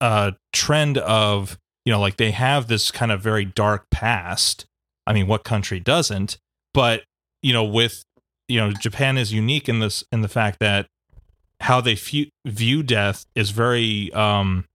uh 0.00 0.32
trend 0.52 0.98
of 0.98 1.56
you 1.88 1.92
know 1.94 2.00
like 2.00 2.18
they 2.18 2.32
have 2.32 2.66
this 2.68 2.90
kind 2.90 3.10
of 3.10 3.22
very 3.22 3.46
dark 3.46 3.86
past 3.90 4.66
i 5.06 5.12
mean 5.14 5.26
what 5.26 5.42
country 5.42 5.80
doesn't 5.80 6.36
but 6.74 7.02
you 7.42 7.50
know 7.54 7.64
with 7.64 8.04
you 8.46 8.60
know 8.60 8.70
japan 8.72 9.16
is 9.16 9.32
unique 9.32 9.70
in 9.70 9.78
this 9.78 10.04
in 10.12 10.20
the 10.20 10.28
fact 10.28 10.58
that 10.60 10.86
how 11.60 11.80
they 11.80 11.96
fu- 11.96 12.26
view 12.46 12.82
death 12.82 13.24
is 13.34 13.48
very 13.52 14.12
um 14.12 14.66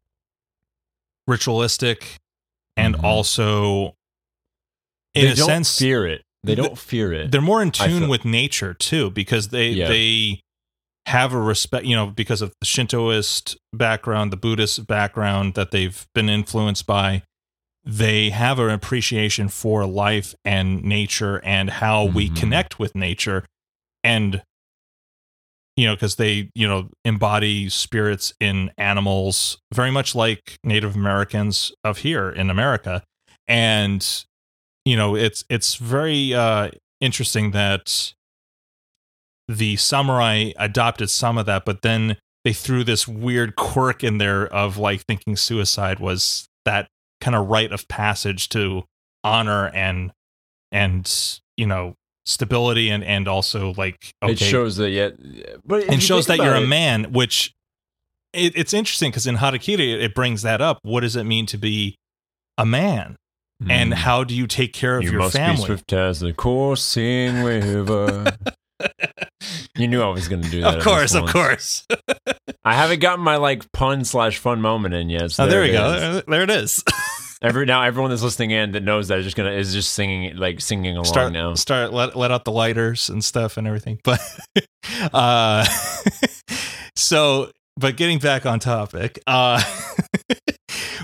ritualistic 1.27 2.17
and 2.75 2.95
Mhm. 2.95 3.03
also 3.03 3.95
in 5.13 5.25
they 5.25 5.31
a 5.33 5.35
don't 5.35 5.45
sense 5.45 5.77
fear 5.77 6.07
it 6.07 6.23
they 6.43 6.55
don't 6.55 6.79
fear 6.79 7.13
it 7.13 7.31
they're 7.31 7.41
more 7.41 7.61
in 7.61 7.69
tune 7.69 8.07
with 8.09 8.25
nature 8.25 8.73
too 8.73 9.11
because 9.11 9.49
they 9.49 9.69
Yeah. 9.69 9.87
they 9.87 10.41
have 11.05 11.33
a 11.33 11.39
respect 11.39 11.85
you 11.85 11.95
know 11.95 12.07
because 12.07 12.41
of 12.41 12.53
the 12.61 12.65
shintoist 12.65 13.57
background 13.73 14.31
the 14.31 14.37
buddhist 14.37 14.87
background 14.87 15.53
that 15.55 15.71
they've 15.71 16.07
been 16.15 16.29
influenced 16.29 16.85
by 16.85 17.21
they 17.85 18.29
have 18.29 18.59
an 18.59 18.69
appreciation 18.69 19.49
for 19.49 19.85
life 19.85 20.33
and 20.45 20.81
nature 20.83 21.41
and 21.43 21.69
how 21.69 22.05
we 22.05 22.29
Mhm. 22.29 22.35
connect 22.37 22.79
with 22.79 22.95
nature 22.95 23.45
and 24.03 24.41
you 25.75 25.85
know 25.85 25.93
because 25.95 26.15
they 26.15 26.49
you 26.55 26.67
know 26.67 26.89
embody 27.03 27.67
spirits 27.67 28.33
in 28.39 28.71
animals 28.77 29.57
very 29.73 29.91
much 29.91 30.15
like 30.15 30.57
native 30.63 30.95
americans 30.95 31.71
of 31.83 31.97
here 31.99 32.29
in 32.29 32.49
america 32.49 33.03
and 33.47 34.23
you 34.85 34.95
know 34.95 35.15
it's 35.15 35.43
it's 35.49 35.75
very 35.75 36.33
uh 36.33 36.69
interesting 37.01 37.51
that 37.51 38.13
the 39.47 39.75
samurai 39.75 40.51
adopted 40.57 41.09
some 41.09 41.37
of 41.37 41.45
that 41.45 41.65
but 41.65 41.81
then 41.81 42.17
they 42.43 42.53
threw 42.53 42.83
this 42.83 43.07
weird 43.07 43.55
quirk 43.55 44.03
in 44.03 44.17
there 44.17 44.47
of 44.47 44.77
like 44.77 45.01
thinking 45.01 45.35
suicide 45.35 45.99
was 45.99 46.47
that 46.65 46.87
kind 47.21 47.35
of 47.35 47.47
rite 47.47 47.71
of 47.71 47.87
passage 47.87 48.49
to 48.49 48.83
honor 49.23 49.67
and 49.73 50.11
and 50.71 51.39
you 51.57 51.65
know 51.65 51.93
stability 52.25 52.89
and 52.89 53.03
and 53.03 53.27
also 53.27 53.73
like 53.77 54.13
okay. 54.23 54.33
it 54.33 54.39
shows 54.39 54.77
that 54.77 54.91
yet 54.91 55.13
but 55.65 55.81
if 55.81 55.87
you 55.87 55.93
and 55.93 56.03
shows 56.03 56.27
that 56.27 56.37
you're 56.37 56.47
about 56.55 56.63
a 56.63 56.67
man 56.67 57.11
which 57.11 57.53
it, 58.33 58.53
it's 58.55 58.73
interesting 58.73 59.11
because 59.11 59.27
in 59.27 59.35
harakiri 59.37 59.93
it, 59.93 60.01
it 60.01 60.15
brings 60.15 60.41
that 60.41 60.59
up. 60.61 60.79
What 60.81 61.01
does 61.01 61.15
it 61.15 61.23
mean 61.23 61.45
to 61.47 61.57
be 61.57 61.95
a 62.57 62.65
man? 62.65 63.15
And 63.69 63.93
Mm. 63.93 63.97
how 63.97 64.23
do 64.23 64.33
you 64.33 64.47
take 64.47 64.73
care 64.73 64.97
of 64.97 65.03
you 65.03 65.11
your 65.11 65.19
must 65.19 65.35
be 65.35 65.37
family? 65.37 65.65
swift 65.65 65.93
as 65.93 66.19
the 66.19 66.33
coursing 66.33 67.43
river 67.43 68.35
you 69.83 69.87
knew 69.87 70.01
i 70.01 70.09
was 70.09 70.27
going 70.27 70.41
to 70.41 70.49
do 70.49 70.61
that 70.61 70.77
of 70.77 70.83
course 70.83 71.13
of 71.13 71.29
course 71.29 71.85
i 72.63 72.73
haven't 72.73 72.99
gotten 72.99 73.23
my 73.23 73.35
like 73.35 73.69
pun 73.71 74.03
slash 74.03 74.37
fun 74.37 74.61
moment 74.61 74.95
in 74.95 75.09
yet 75.09 75.31
so 75.31 75.43
oh 75.43 75.47
there, 75.47 75.61
we 75.61 75.71
go 75.71 75.93
is. 75.93 76.23
there, 76.25 76.41
it 76.41 76.49
is 76.49 76.83
Every 77.43 77.65
now, 77.65 77.83
everyone 77.83 78.09
that's 78.09 78.21
listening 78.21 78.51
in 78.51 78.71
that 78.71 78.83
knows 78.83 79.09
that 79.09 79.19
is 79.19 79.25
just 79.25 79.35
gonna 79.35 79.51
is 79.51 79.73
just 79.73 79.93
singing 79.93 80.37
like 80.37 80.61
singing 80.61 80.93
along 80.93 81.03
start 81.03 81.33
now. 81.33 81.53
start 81.55 81.91
let 81.91 82.15
let 82.15 82.31
out 82.31 82.45
the 82.45 82.53
lighters 82.53 83.09
and 83.09 83.21
stuff 83.21 83.57
and 83.57 83.67
everything. 83.67 83.99
But 84.05 84.21
uh 85.13 85.65
so 86.95 87.51
but 87.75 87.97
getting 87.97 88.19
back 88.19 88.45
on 88.45 88.59
topic, 88.59 89.19
uh 89.27 89.61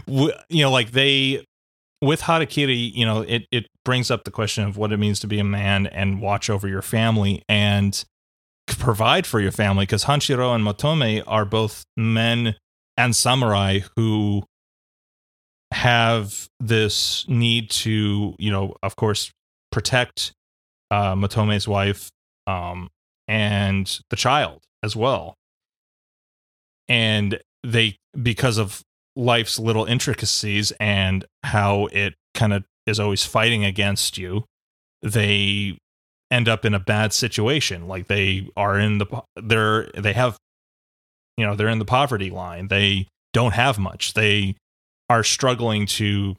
you 0.08 0.32
know 0.64 0.72
like 0.72 0.92
they 0.92 1.44
with 2.02 2.22
Harakiri, 2.22 2.94
you 2.94 3.06
know, 3.06 3.22
it 3.22 3.46
it 3.52 3.68
brings 3.84 4.10
up 4.10 4.24
the 4.24 4.32
question 4.32 4.64
of 4.64 4.78
what 4.78 4.94
it 4.94 4.98
means 4.98 5.20
to 5.20 5.28
be 5.28 5.40
a 5.40 5.44
man 5.44 5.88
and 5.88 6.22
watch 6.22 6.50
over 6.50 6.70
your 6.70 6.82
family 6.82 7.44
and 7.50 8.06
provide 8.78 9.26
for 9.26 9.40
your 9.40 9.52
family 9.52 9.86
because 9.86 10.06
Hanshiro 10.06 10.54
and 10.54 10.64
Motome 10.66 11.24
are 11.26 11.46
both 11.46 11.84
men 11.98 12.56
and 12.98 13.16
samurai 13.16 13.80
who 13.96 14.44
have 15.72 16.48
this 16.60 17.26
need 17.28 17.70
to, 17.70 18.36
you 18.38 18.52
know, 18.52 18.76
of 18.84 18.96
course, 18.96 19.32
protect 19.72 20.34
uh, 20.92 21.16
Motome's 21.16 21.68
wife 21.68 22.10
um, 22.48 22.90
and 23.28 24.00
the 24.10 24.16
child 24.16 24.62
as 24.84 24.96
well. 24.96 25.36
And 26.88 27.40
they, 27.64 27.98
because 28.22 28.58
of 28.58 28.82
life's 29.16 29.60
little 29.60 29.86
intricacies 29.86 30.72
and 30.80 31.26
how 31.44 31.88
it 31.88 32.16
kind 32.34 32.54
of 32.54 32.64
is 32.88 33.00
always 33.00 33.26
fighting 33.26 33.64
against 33.64 34.18
you, 34.18 34.46
they 35.02 35.78
end 36.32 36.48
up 36.48 36.66
in 36.66 36.74
a 36.74 36.80
bad 36.80 37.14
situation. 37.14 37.88
Like 37.88 38.08
they 38.08 38.50
are 38.56 38.80
in 38.80 39.00
the, 39.00 39.24
they're, 39.36 39.90
they 39.98 40.14
have, 40.14 40.38
you 41.38 41.46
know, 41.46 41.56
they're 41.56 41.70
in 41.70 41.80
the 41.80 41.86
poverty 41.86 42.30
line. 42.30 42.68
They 42.68 43.08
don't 43.34 43.54
have 43.54 43.80
much. 43.80 44.14
They 44.14 44.56
are 45.10 45.24
struggling 45.24 45.86
to 45.86 46.36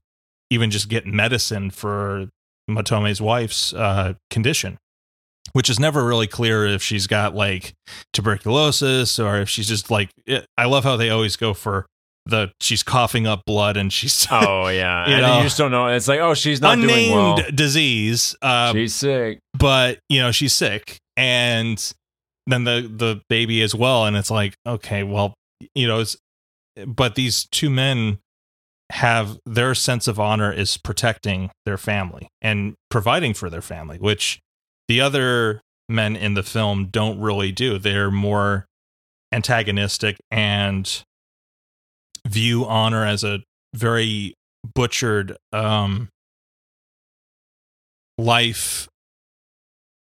even 0.50 0.70
just 0.70 0.88
get 0.88 1.06
medicine 1.06 1.70
for 1.70 2.28
Motome's 2.68 3.20
wife's 3.20 3.72
uh, 3.72 4.14
condition, 4.30 4.78
which 5.52 5.68
is 5.68 5.80
never 5.80 6.04
really 6.04 6.26
clear 6.26 6.66
if 6.66 6.82
she's 6.82 7.06
got 7.06 7.34
like 7.34 7.72
tuberculosis 8.12 9.18
or 9.18 9.38
if 9.38 9.48
she's 9.48 9.68
just 9.68 9.90
like. 9.90 10.10
It, 10.26 10.46
I 10.56 10.66
love 10.66 10.84
how 10.84 10.96
they 10.96 11.10
always 11.10 11.36
go 11.36 11.54
for 11.54 11.86
the 12.30 12.52
she's 12.60 12.82
coughing 12.82 13.26
up 13.26 13.42
blood 13.46 13.76
and 13.76 13.92
she's 13.92 14.26
Oh 14.30 14.68
yeah, 14.68 15.06
You 15.08 15.14
and 15.14 15.22
know, 15.22 15.36
you 15.38 15.42
just 15.44 15.58
don't 15.58 15.70
know. 15.70 15.88
It's 15.88 16.08
like, 16.08 16.20
oh, 16.20 16.34
she's 16.34 16.60
not 16.60 16.74
unnamed 16.78 16.88
doing 16.88 17.12
well. 17.14 17.38
disease. 17.54 18.34
Uh, 18.40 18.72
she's 18.72 18.94
sick. 18.94 19.38
but 19.58 19.98
you 20.08 20.20
know 20.20 20.30
she's 20.32 20.52
sick 20.54 20.98
and 21.16 21.92
then 22.46 22.64
the 22.64 22.80
the 22.94 23.20
baby 23.28 23.62
as 23.62 23.74
well 23.74 24.06
and 24.06 24.16
it's 24.16 24.30
like 24.30 24.54
okay 24.66 25.02
well 25.02 25.34
you 25.74 25.86
know 25.86 26.00
it's 26.00 26.16
but 26.86 27.14
these 27.14 27.46
two 27.52 27.68
men 27.68 28.18
have 28.90 29.38
their 29.46 29.74
sense 29.74 30.08
of 30.08 30.18
honor 30.18 30.52
is 30.52 30.76
protecting 30.78 31.50
their 31.66 31.76
family 31.76 32.28
and 32.40 32.74
providing 32.90 33.34
for 33.34 33.50
their 33.50 33.62
family 33.62 33.98
which 33.98 34.40
the 34.88 35.00
other 35.00 35.60
men 35.88 36.16
in 36.16 36.34
the 36.34 36.42
film 36.42 36.86
don't 36.86 37.20
really 37.20 37.52
do 37.52 37.78
they're 37.78 38.10
more 38.10 38.66
antagonistic 39.32 40.16
and 40.30 41.02
view 42.26 42.64
honor 42.66 43.04
as 43.04 43.24
a 43.24 43.40
very 43.74 44.34
butchered 44.74 45.36
um 45.52 46.08
life 48.18 48.88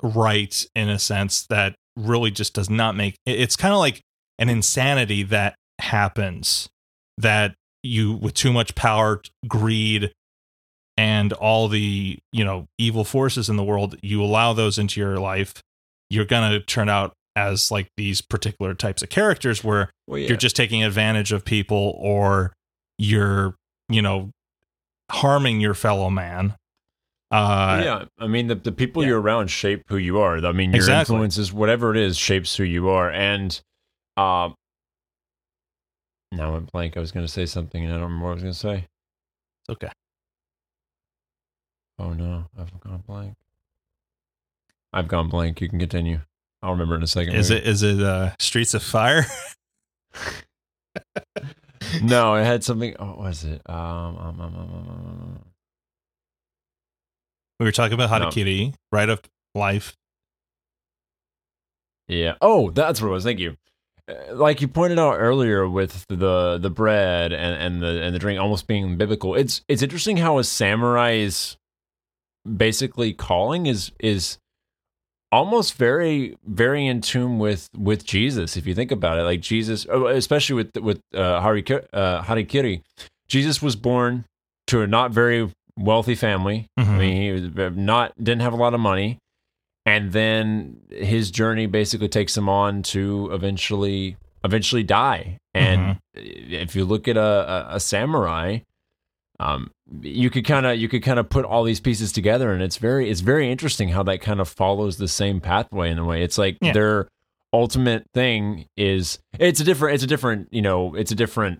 right 0.02 0.66
in 0.74 0.88
a 0.88 0.98
sense 0.98 1.46
that 1.46 1.74
really 1.96 2.30
just 2.30 2.54
does 2.54 2.70
not 2.70 2.96
make 2.96 3.16
it's 3.26 3.56
kind 3.56 3.72
of 3.72 3.78
like 3.78 4.00
an 4.38 4.48
insanity 4.48 5.22
that 5.22 5.54
happens 5.80 6.68
that 7.18 7.54
you 7.82 8.14
with 8.14 8.34
too 8.34 8.52
much 8.52 8.74
power 8.74 9.20
greed 9.46 10.11
and 10.96 11.32
all 11.34 11.68
the 11.68 12.18
you 12.32 12.44
know 12.44 12.66
evil 12.78 13.04
forces 13.04 13.48
in 13.48 13.56
the 13.56 13.64
world 13.64 13.96
you 14.02 14.22
allow 14.22 14.52
those 14.52 14.78
into 14.78 15.00
your 15.00 15.18
life 15.18 15.62
you're 16.08 16.24
going 16.24 16.50
to 16.50 16.61
turn 16.61 16.88
out 16.88 17.12
as 17.49 17.70
like 17.70 17.88
these 17.97 18.20
particular 18.20 18.74
types 18.74 19.03
of 19.03 19.09
characters 19.09 19.64
where 19.64 19.91
Well, 20.07 20.18
yeah. 20.18 20.28
you're 20.28 20.36
just 20.36 20.57
taking 20.57 20.82
advantage 20.84 21.32
of 21.32 21.45
people 21.45 21.97
or 21.99 22.53
you're 22.99 23.55
you 23.88 24.03
know 24.03 24.30
harming 25.11 25.61
your 25.61 25.74
fellow 25.74 26.11
man 26.11 26.55
uh 27.32 27.80
yeah, 27.84 28.05
I 28.18 28.26
mean 28.26 28.49
the 28.49 28.57
the 28.57 28.72
people 28.72 29.03
yeah. 29.03 29.11
you're 29.11 29.20
around 29.20 29.49
shape 29.51 29.82
who 29.88 29.97
you 29.97 30.18
are. 30.18 30.45
I 30.45 30.53
mean 30.53 30.70
your 30.72 30.76
Exactly. 30.76 31.14
influences, 31.14 31.53
whatever 31.53 31.93
it 31.93 31.97
is, 31.97 32.18
shapes 32.18 32.57
who 32.57 32.64
you 32.64 32.88
are. 32.88 33.09
And 33.09 33.51
um, 34.16 34.55
now 36.32 36.55
I'm 36.57 36.64
blank. 36.72 36.97
I 36.97 37.01
was 37.01 37.12
going 37.12 37.24
to 37.24 37.30
say 37.32 37.47
something, 37.47 37.84
and 37.84 37.93
I 37.93 37.97
don't 37.99 38.05
remember 38.07 38.24
what 38.26 38.30
I 38.32 38.34
was 38.34 38.43
going 38.43 38.53
to 38.55 38.59
say. 38.59 38.76
it's 39.62 39.70
okay 39.70 39.93
Oh 42.01 42.12
no, 42.14 42.47
I've 42.59 42.80
gone 42.80 43.05
blank. 43.07 43.34
I've 44.93 45.07
gone 45.07 45.28
blank. 45.28 45.61
You 45.61 45.68
can 45.68 45.78
continue. 45.78 46.20
I'll 46.62 46.72
remember 46.72 46.94
in 46.96 47.02
a 47.02 47.06
second. 47.06 47.34
is 47.36 47.50
maybe. 47.50 47.62
it 47.62 47.68
is 47.68 47.82
it 47.82 48.00
uh 48.02 48.30
streets 48.38 48.74
of 48.74 48.82
fire 48.82 49.24
No, 52.02 52.34
it 52.34 52.44
had 52.44 52.62
something. 52.62 52.94
Oh, 52.98 53.06
what 53.06 53.18
was 53.18 53.44
it? 53.44 53.62
Um, 53.66 53.76
um, 53.76 54.18
um, 54.18 54.40
um, 54.40 54.54
um, 54.54 54.54
um, 54.78 54.96
um. 54.98 55.44
we 57.58 57.66
were 57.66 57.72
talking 57.72 57.94
about 57.94 58.11
No. 58.11 58.26
harakiri 58.28 58.74
right 58.92 59.08
of 59.08 59.20
life 59.54 59.96
Yeah. 62.08 62.34
Oh, 62.40 62.70
that's 62.70 63.00
what 63.00 63.08
it 63.08 63.12
was. 63.12 63.24
Thank 63.24 63.38
you. 63.40 63.56
Uh, 64.08 64.34
Like 64.34 64.61
you 64.61 64.68
pointed 64.68 64.98
out 64.98 65.14
earlier 65.18 65.68
with 65.68 66.04
the 66.08 66.58
the 66.61 66.70
bread 66.70 67.32
and, 67.32 67.54
and 67.56 67.82
the 67.82 68.02
and 68.02 68.14
the 68.14 68.18
drink 68.18 68.38
almost 68.40 68.66
being 68.66 68.96
biblical. 68.96 69.34
It's 69.34 69.62
it's 69.68 69.82
interesting 69.82 70.18
how 70.18 70.38
a 70.38 70.44
samurai's 70.44 71.56
basically 72.56 73.12
calling 73.14 73.66
is 73.66 73.90
is 74.00 74.38
almost 75.33 75.74
very 75.74 76.37
very 76.47 76.87
in 76.87 77.01
tune 77.01 77.39
with 77.39 77.68
with 77.76 78.05
Jesus 78.05 78.57
if 78.57 78.66
you 78.66 78.74
think 78.74 78.91
about 78.91 79.18
it. 79.18 79.22
Like 79.22 79.41
Jesus, 79.41 79.87
oh, 79.91 80.07
especially 80.07 80.57
with 80.57 80.76
with 80.76 81.01
uh, 81.14 81.41
harikiri, 81.41 81.87
uh, 81.93 82.22
harikiri. 82.22 82.83
Jesus 83.28 83.62
was 83.62 83.76
born 83.76 84.24
to 84.66 84.81
a 84.83 84.87
not 84.87 85.11
very 85.12 85.51
wealthy 85.76 86.14
family. 86.14 86.66
I 86.76 86.83
Mhm. 86.83 86.99
mean, 86.99 87.22
he 87.22 87.31
was 87.33 87.76
not 87.76 88.12
didn't 88.22 88.43
have 88.43 88.53
a 88.53 88.57
lot 88.57 88.74
of 88.74 88.81
money, 88.81 89.18
and 89.87 90.12
then 90.12 90.81
his 90.91 91.31
journey 91.31 91.66
basically 91.66 92.09
takes 92.09 92.37
him 92.37 92.49
on 92.49 92.83
to 92.95 93.31
eventually 93.33 94.16
eventually 94.45 94.83
die. 94.83 95.37
And 95.55 95.99
if 96.14 96.74
you 96.74 96.85
look 96.85 97.07
at 97.09 97.16
a, 97.16 97.70
a, 97.72 97.76
a 97.76 97.81
samurai, 97.81 98.61
um, 99.39 99.70
you 100.03 100.30
could 100.30 100.45
kind 100.45 100.66
of 100.66 100.78
you 100.78 100.88
could 100.88 101.03
kind 101.03 101.18
of 101.18 101.28
put 101.28 101.45
all 101.45 101.64
these 101.64 101.80
pieces 101.80 102.12
together, 102.12 102.53
and 102.53 102.62
it's 102.62 102.76
very 102.76 103.11
it's 103.11 103.20
very 103.20 103.51
interesting 103.51 103.88
how 103.91 104.03
that 104.05 104.20
kind 104.20 104.41
of 104.41 104.49
follows 104.49 104.97
the 104.99 105.09
same 105.09 105.41
pathway 105.41 105.91
in 105.91 105.99
a 105.99 106.05
way. 106.05 106.22
It's 106.22 106.38
like 106.38 106.59
Yeah. 106.61 106.72
their 106.72 107.09
ultimate 107.53 108.05
thing 108.14 108.66
is 108.76 109.18
it's 109.38 109.59
a 109.61 109.64
different 109.64 109.95
it's 109.97 110.05
a 110.05 110.07
different 110.07 110.47
you 110.53 110.62
know 110.62 110.95
it's 110.95 111.11
a 111.11 111.16
different 111.16 111.59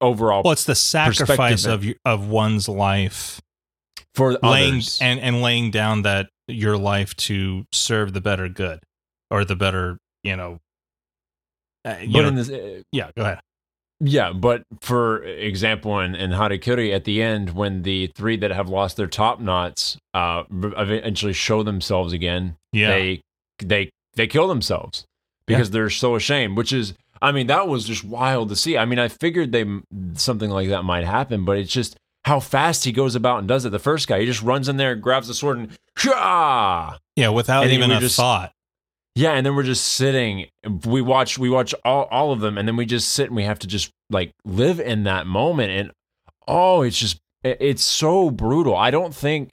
overall 0.00 0.42
well 0.44 0.52
it's 0.52 0.62
the 0.62 0.76
sacrifice 0.76 1.64
of 1.66 1.84
of 2.04 2.28
one's 2.28 2.68
life 2.68 3.40
for 4.14 4.34
laying 4.44 4.74
others. 4.74 4.98
and 5.02 5.18
and 5.18 5.42
laying 5.42 5.72
down 5.72 6.02
that 6.02 6.28
your 6.46 6.76
life 6.78 7.16
to 7.16 7.66
serve 7.72 8.12
the 8.12 8.20
better 8.20 8.48
good 8.48 8.78
or 9.28 9.44
the 9.44 9.56
better 9.56 9.98
you 10.22 10.36
know 10.36 10.60
uh, 11.84 11.96
you 12.00 12.12
but 12.12 12.22
know- 12.22 12.28
in 12.28 12.34
this, 12.36 12.48
uh, 12.48 12.82
yeah 12.92 13.10
go 13.16 13.24
ahead 13.24 13.40
Yeah, 14.00 14.32
but 14.32 14.62
for 14.80 15.24
example, 15.24 15.98
in, 16.00 16.14
in 16.14 16.30
Harakiri, 16.30 16.94
at 16.94 17.04
the 17.04 17.20
end, 17.20 17.50
when 17.50 17.82
the 17.82 18.08
three 18.14 18.36
that 18.36 18.50
have 18.52 18.68
lost 18.68 18.96
their 18.96 19.08
top 19.08 19.40
knots 19.40 19.98
uh, 20.14 20.44
eventually 20.50 21.32
show 21.32 21.62
themselves 21.62 22.12
again, 22.12 22.56
yeah 22.72 22.88
they 22.90 23.20
they 23.58 23.90
they 24.14 24.26
kill 24.26 24.46
themselves 24.46 25.04
because 25.46 25.70
they're 25.70 25.90
so 25.90 26.14
ashamed. 26.14 26.56
Which 26.56 26.72
is, 26.72 26.94
I 27.20 27.32
mean, 27.32 27.48
that 27.48 27.66
was 27.66 27.86
just 27.86 28.04
wild 28.04 28.50
to 28.50 28.56
see. 28.56 28.78
I 28.78 28.84
mean, 28.84 29.00
I 29.00 29.08
figured 29.08 29.50
they 29.50 29.64
something 30.14 30.50
like 30.50 30.68
that 30.68 30.84
might 30.84 31.04
happen, 31.04 31.44
but 31.44 31.58
it's 31.58 31.72
just 31.72 31.96
how 32.24 32.38
fast 32.38 32.84
he 32.84 32.92
goes 32.92 33.16
about 33.16 33.40
and 33.40 33.48
does 33.48 33.64
it. 33.64 33.70
The 33.70 33.78
first 33.80 34.06
guy, 34.06 34.20
he 34.20 34.26
just 34.26 34.42
runs 34.42 34.68
in 34.68 34.76
there, 34.76 34.94
grabs 34.94 35.26
the 35.26 35.34
sword, 35.34 35.58
and 35.58 35.78
Shah! 35.96 36.98
yeah 37.16 37.30
without 37.30 37.64
and 37.64 37.72
even 37.72 37.90
a 37.90 37.98
just- 37.98 38.16
thought 38.16 38.52
Yeah, 39.18 39.32
and 39.32 39.44
then 39.44 39.56
we're 39.56 39.64
just 39.64 39.84
sitting. 39.84 40.46
We 40.86 41.02
watch 41.02 41.38
we 41.38 41.50
watch 41.50 41.74
all, 41.84 42.04
all 42.10 42.30
of 42.30 42.38
them, 42.40 42.56
and 42.56 42.68
then 42.68 42.76
we 42.76 42.86
just 42.86 43.08
sit 43.08 43.26
and 43.26 43.34
we 43.36 43.42
have 43.42 43.58
to 43.60 43.66
just 43.66 43.90
like 44.10 44.30
live 44.44 44.78
in 44.78 45.02
that 45.04 45.26
moment. 45.26 45.70
And 45.72 45.90
oh, 46.46 46.82
it's 46.82 46.98
just 46.98 47.18
it's 47.42 47.82
so 47.82 48.30
brutal. 48.30 48.76
I 48.76 48.90
don't 48.92 49.12
think 49.14 49.48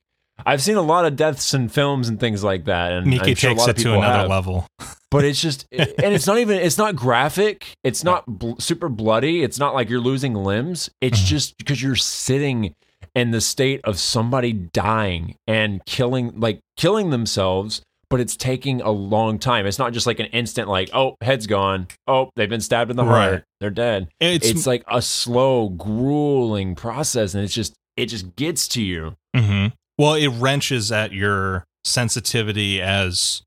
I've 0.45 0.61
seen 0.61 0.75
a 0.75 0.81
lot 0.83 1.05
of 1.05 1.15
deaths 1.15 1.53
in 1.53 1.69
films 1.69 2.09
and 2.09 2.19
things 2.19 2.43
like 2.43 2.65
that, 2.65 2.91
and 2.91 3.07
Nikki 3.07 3.31
I'm 3.31 3.35
sure 3.35 3.51
a 3.51 3.55
takes 3.55 3.67
it 3.67 3.77
to 3.77 3.93
another 3.93 4.19
have. 4.19 4.29
level 4.29 4.67
But 5.09 5.23
it's 5.23 5.41
just, 5.41 5.65
and 5.71 6.13
it's 6.13 6.27
not 6.27 6.37
even 6.37 6.59
it's 6.59 6.77
not 6.77 6.95
graphic. 6.95 7.73
It's 7.83 8.03
not 8.03 8.25
bl- 8.27 8.59
super 8.59 8.89
bloody. 8.89 9.41
It's 9.43 9.57
not 9.57 9.73
like 9.73 9.89
you're 9.89 9.99
losing 9.99 10.35
limbs. 10.35 10.89
It's 11.01 11.19
Mhm. 11.21 11.25
just 11.25 11.57
because 11.57 11.81
you're 11.81 11.95
sitting 11.95 12.75
in 13.15 13.31
the 13.31 13.41
state 13.41 13.79
of 13.85 13.97
somebody 13.97 14.51
dying 14.53 15.35
and 15.47 15.83
killing 15.85 16.39
like 16.39 16.59
killing 16.77 17.09
themselves 17.11 17.81
but 18.15 18.21
it's 18.21 18.37
taking 18.37 18.79
a 18.79 18.91
long 18.91 19.37
time 19.37 19.65
it's 19.65 19.77
not 19.77 19.91
just 19.91 20.07
like 20.07 20.21
an 20.21 20.27
instant 20.27 20.69
like 20.69 20.89
oh 20.93 21.17
head's 21.19 21.47
gone 21.47 21.85
oh 22.07 22.29
they've 22.37 22.47
been 22.49 22.61
stabbed 22.61 22.89
in 22.89 22.95
the 22.95 23.03
Right. 23.03 23.29
heart 23.29 23.43
they're 23.59 23.69
dead 23.69 24.07
it's, 24.21 24.47
it's, 24.47 24.65
like 24.65 24.85
a 24.87 25.01
slow 25.01 25.67
grueling 25.67 26.75
process 26.75 27.33
and 27.33 27.43
it's 27.43 27.53
just 27.53 27.73
it 27.97 28.05
just 28.05 28.33
gets 28.37 28.69
to 28.69 28.81
you 28.81 29.17
mhm. 29.35 29.73
well 29.97 30.13
it 30.13 30.29
wrenches 30.29 30.93
at 30.93 31.11
your 31.11 31.65
sensitivity 31.83 32.81
as 32.81 33.41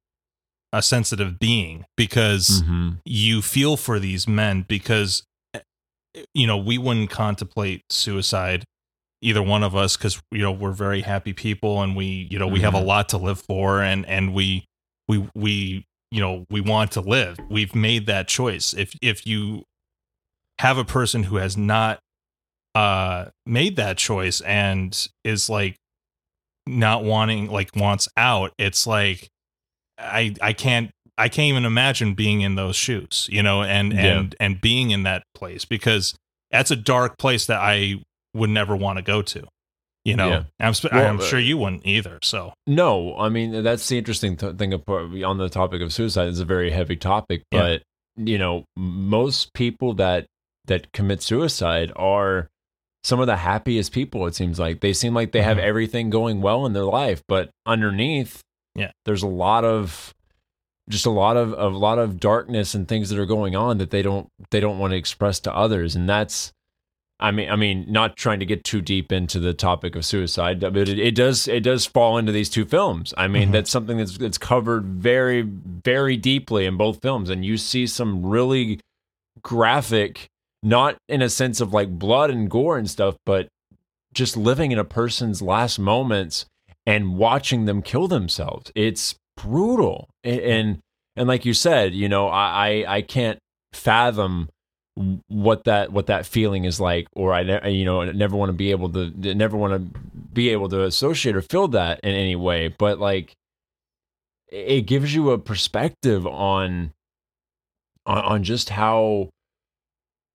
a 0.74 0.82
sensitive 0.82 1.38
being 1.38 1.86
because 1.96 2.62
Mm-hmm. 2.62 2.88
you 3.06 3.40
feel 3.40 3.78
for 3.78 3.98
these 3.98 4.28
men 4.28 4.66
because 4.68 5.22
eh, 5.54 5.60
you 6.34 6.46
know 6.46 6.58
we 6.58 6.76
wouldn't 6.76 7.08
contemplate 7.08 7.80
suicide 7.88 8.64
either 9.20 9.42
one 9.42 9.62
of 9.62 9.74
us 9.74 9.96
because 9.96 10.20
you 10.30 10.38
know 10.42 10.52
we're 10.52 10.72
very 10.72 11.00
happy 11.00 11.32
people 11.32 11.82
and 11.82 11.96
we 11.96 12.28
you 12.30 12.38
know 12.38 12.46
we 12.46 12.60
have 12.60 12.74
a 12.74 12.78
Mhm. 12.80 12.86
lot 12.86 13.08
to 13.10 13.18
live 13.18 13.40
for 13.40 13.82
and 13.82 14.06
and 14.06 14.32
we 14.32 14.64
we 15.08 15.28
we 15.34 15.84
you 16.10 16.20
know 16.20 16.44
we 16.50 16.60
want 16.60 16.92
to 16.92 17.00
live 17.00 17.36
we've 17.50 17.74
made 17.74 18.06
that 18.06 18.28
choice 18.28 18.72
if 18.74 18.94
if 19.02 19.26
you 19.26 19.64
have 20.60 20.78
a 20.78 20.84
person 20.84 21.24
who 21.24 21.36
has 21.36 21.56
not 21.56 21.98
uh 22.74 23.26
made 23.46 23.76
that 23.76 23.96
choice 23.98 24.40
and 24.42 25.08
is 25.24 25.48
like 25.50 25.76
not 26.66 27.02
wanting 27.02 27.50
like 27.50 27.74
wants 27.74 28.08
out 28.16 28.52
it's 28.58 28.86
like 28.86 29.28
i 29.98 30.34
i 30.42 30.52
can't 30.52 30.90
i 31.16 31.28
can't 31.28 31.48
even 31.48 31.64
imagine 31.64 32.14
being 32.14 32.42
in 32.42 32.54
those 32.54 32.76
shoes 32.76 33.26
you 33.32 33.42
know 33.42 33.62
and 33.62 33.92
Yeah. 33.92 34.18
and 34.18 34.36
and 34.38 34.60
being 34.60 34.90
in 34.90 35.02
that 35.04 35.22
place 35.34 35.64
because 35.64 36.14
that's 36.50 36.70
a 36.70 36.76
dark 36.76 37.18
place 37.18 37.46
that 37.46 37.58
i 37.60 37.96
would 38.34 38.50
never 38.50 38.76
want 38.76 38.96
to 38.98 39.02
go 39.02 39.22
to 39.22 39.44
you 40.04 40.14
know 40.16 40.28
Yeah. 40.28 40.42
i'm 40.60 40.74
sp- 40.74 40.92
Well, 40.92 41.06
i'm 41.10 41.18
uh, 41.20 41.24
sure 41.24 41.38
you 41.38 41.58
wouldn't 41.58 41.84
either 41.86 42.18
so 42.22 42.52
no 42.66 43.16
i 43.18 43.28
mean 43.28 43.62
that's 43.62 43.88
the 43.88 43.98
interesting 43.98 44.36
th- 44.36 44.56
thing 44.56 44.72
on 44.74 45.38
the 45.38 45.48
topic 45.48 45.82
of 45.82 45.92
suicide 45.92 46.28
it's 46.28 46.40
a 46.40 46.44
very 46.44 46.70
heavy 46.70 46.96
topic 46.96 47.42
Yeah. 47.52 47.60
but 47.60 47.82
you 48.16 48.38
know 48.38 48.64
most 48.76 49.52
people 49.54 49.94
that 49.94 50.26
that 50.66 50.92
commit 50.92 51.22
suicide 51.22 51.92
are 51.96 52.48
some 53.04 53.20
of 53.20 53.26
the 53.26 53.36
happiest 53.36 53.92
people. 53.92 54.26
It 54.26 54.34
seems 54.34 54.58
like 54.58 54.80
they 54.80 54.92
seem 54.92 55.14
like 55.14 55.32
they 55.32 55.40
have 55.40 55.56
Mhm. 55.56 55.62
everything 55.62 56.10
going 56.10 56.42
well 56.42 56.66
in 56.66 56.74
their 56.74 56.84
life, 56.84 57.22
but 57.26 57.48
underneath, 57.64 58.42
Yeah. 58.74 58.90
there's 59.06 59.22
a 59.22 59.28
lot 59.28 59.64
of 59.64 60.12
just 60.90 61.06
a 61.06 61.10
lot 61.10 61.36
of 61.38 61.52
a 61.52 61.68
lot 61.68 61.98
of 61.98 62.18
darkness 62.20 62.74
and 62.74 62.86
things 62.88 63.08
that 63.08 63.18
are 63.18 63.24
going 63.24 63.54
on 63.56 63.78
that 63.78 63.90
they 63.90 64.02
don't 64.02 64.28
they 64.50 64.60
don't 64.60 64.78
want 64.78 64.90
to 64.90 64.96
express 64.96 65.38
to 65.40 65.54
others, 65.56 65.94
and 65.96 66.06
that's. 66.08 66.52
I 67.20 67.32
mean, 67.32 67.50
I 67.50 67.56
mean, 67.56 67.84
not 67.88 68.16
trying 68.16 68.38
to 68.40 68.46
get 68.46 68.62
too 68.62 68.80
deep 68.80 69.10
into 69.10 69.40
the 69.40 69.52
topic 69.52 69.96
of 69.96 70.04
suicide, 70.04 70.60
but 70.60 70.76
it, 70.76 70.98
it 71.00 71.14
does 71.16 71.48
it 71.48 71.60
does 71.64 71.84
fall 71.84 72.16
into 72.16 72.30
these 72.30 72.48
two 72.48 72.64
films. 72.64 73.12
I 73.16 73.26
mean, 73.26 73.48
Mhm. 73.48 73.52
that's 73.52 73.70
something 73.70 73.96
that's 73.98 74.16
that's 74.18 74.38
covered 74.38 74.84
very 74.84 75.42
very 75.42 76.16
deeply 76.16 76.64
in 76.64 76.76
both 76.76 77.02
films, 77.02 77.28
and 77.28 77.44
you 77.44 77.56
see 77.56 77.86
some 77.88 78.24
really 78.24 78.78
graphic, 79.42 80.28
not 80.62 80.96
in 81.08 81.22
a 81.22 81.28
sense 81.28 81.60
of 81.60 81.72
like 81.72 81.98
blood 81.98 82.30
and 82.30 82.50
gore 82.50 82.78
and 82.78 82.88
stuff, 82.88 83.16
but 83.26 83.48
just 84.14 84.36
living 84.36 84.72
in 84.72 84.78
a 84.78 84.84
person's 84.84 85.42
last 85.42 85.78
moments 85.78 86.46
and 86.86 87.16
watching 87.16 87.64
them 87.64 87.82
kill 87.82 88.08
themselves. 88.08 88.70
It's 88.74 89.14
brutal, 89.36 90.08
and 90.24 90.40
and, 90.40 90.78
and 91.16 91.28
like 91.28 91.44
you 91.44 91.52
said, 91.54 91.94
you 91.94 92.08
know, 92.08 92.28
I 92.28 92.84
I, 92.86 92.96
I 92.96 93.02
can't 93.02 93.38
fathom 93.72 94.48
what 95.28 95.64
that 95.64 95.92
what 95.92 96.06
that 96.06 96.26
feeling 96.26 96.64
is 96.64 96.80
like 96.80 97.06
or 97.14 97.32
i 97.32 97.42
ne- 97.42 97.70
you 97.70 97.84
know 97.84 98.02
never 98.12 98.36
want 98.36 98.48
to 98.48 98.52
be 98.52 98.70
able 98.72 98.88
to 98.88 99.10
never 99.34 99.56
want 99.56 99.72
to 99.72 100.00
be 100.32 100.48
able 100.50 100.68
to 100.68 100.82
associate 100.84 101.36
or 101.36 101.42
feel 101.42 101.68
that 101.68 102.00
in 102.02 102.10
any 102.14 102.34
way 102.34 102.68
but 102.78 102.98
like 102.98 103.32
it 104.50 104.82
gives 104.82 105.14
you 105.14 105.30
a 105.30 105.38
perspective 105.38 106.26
on 106.26 106.92
on, 108.06 108.18
on 108.24 108.42
just 108.42 108.70
how 108.70 109.28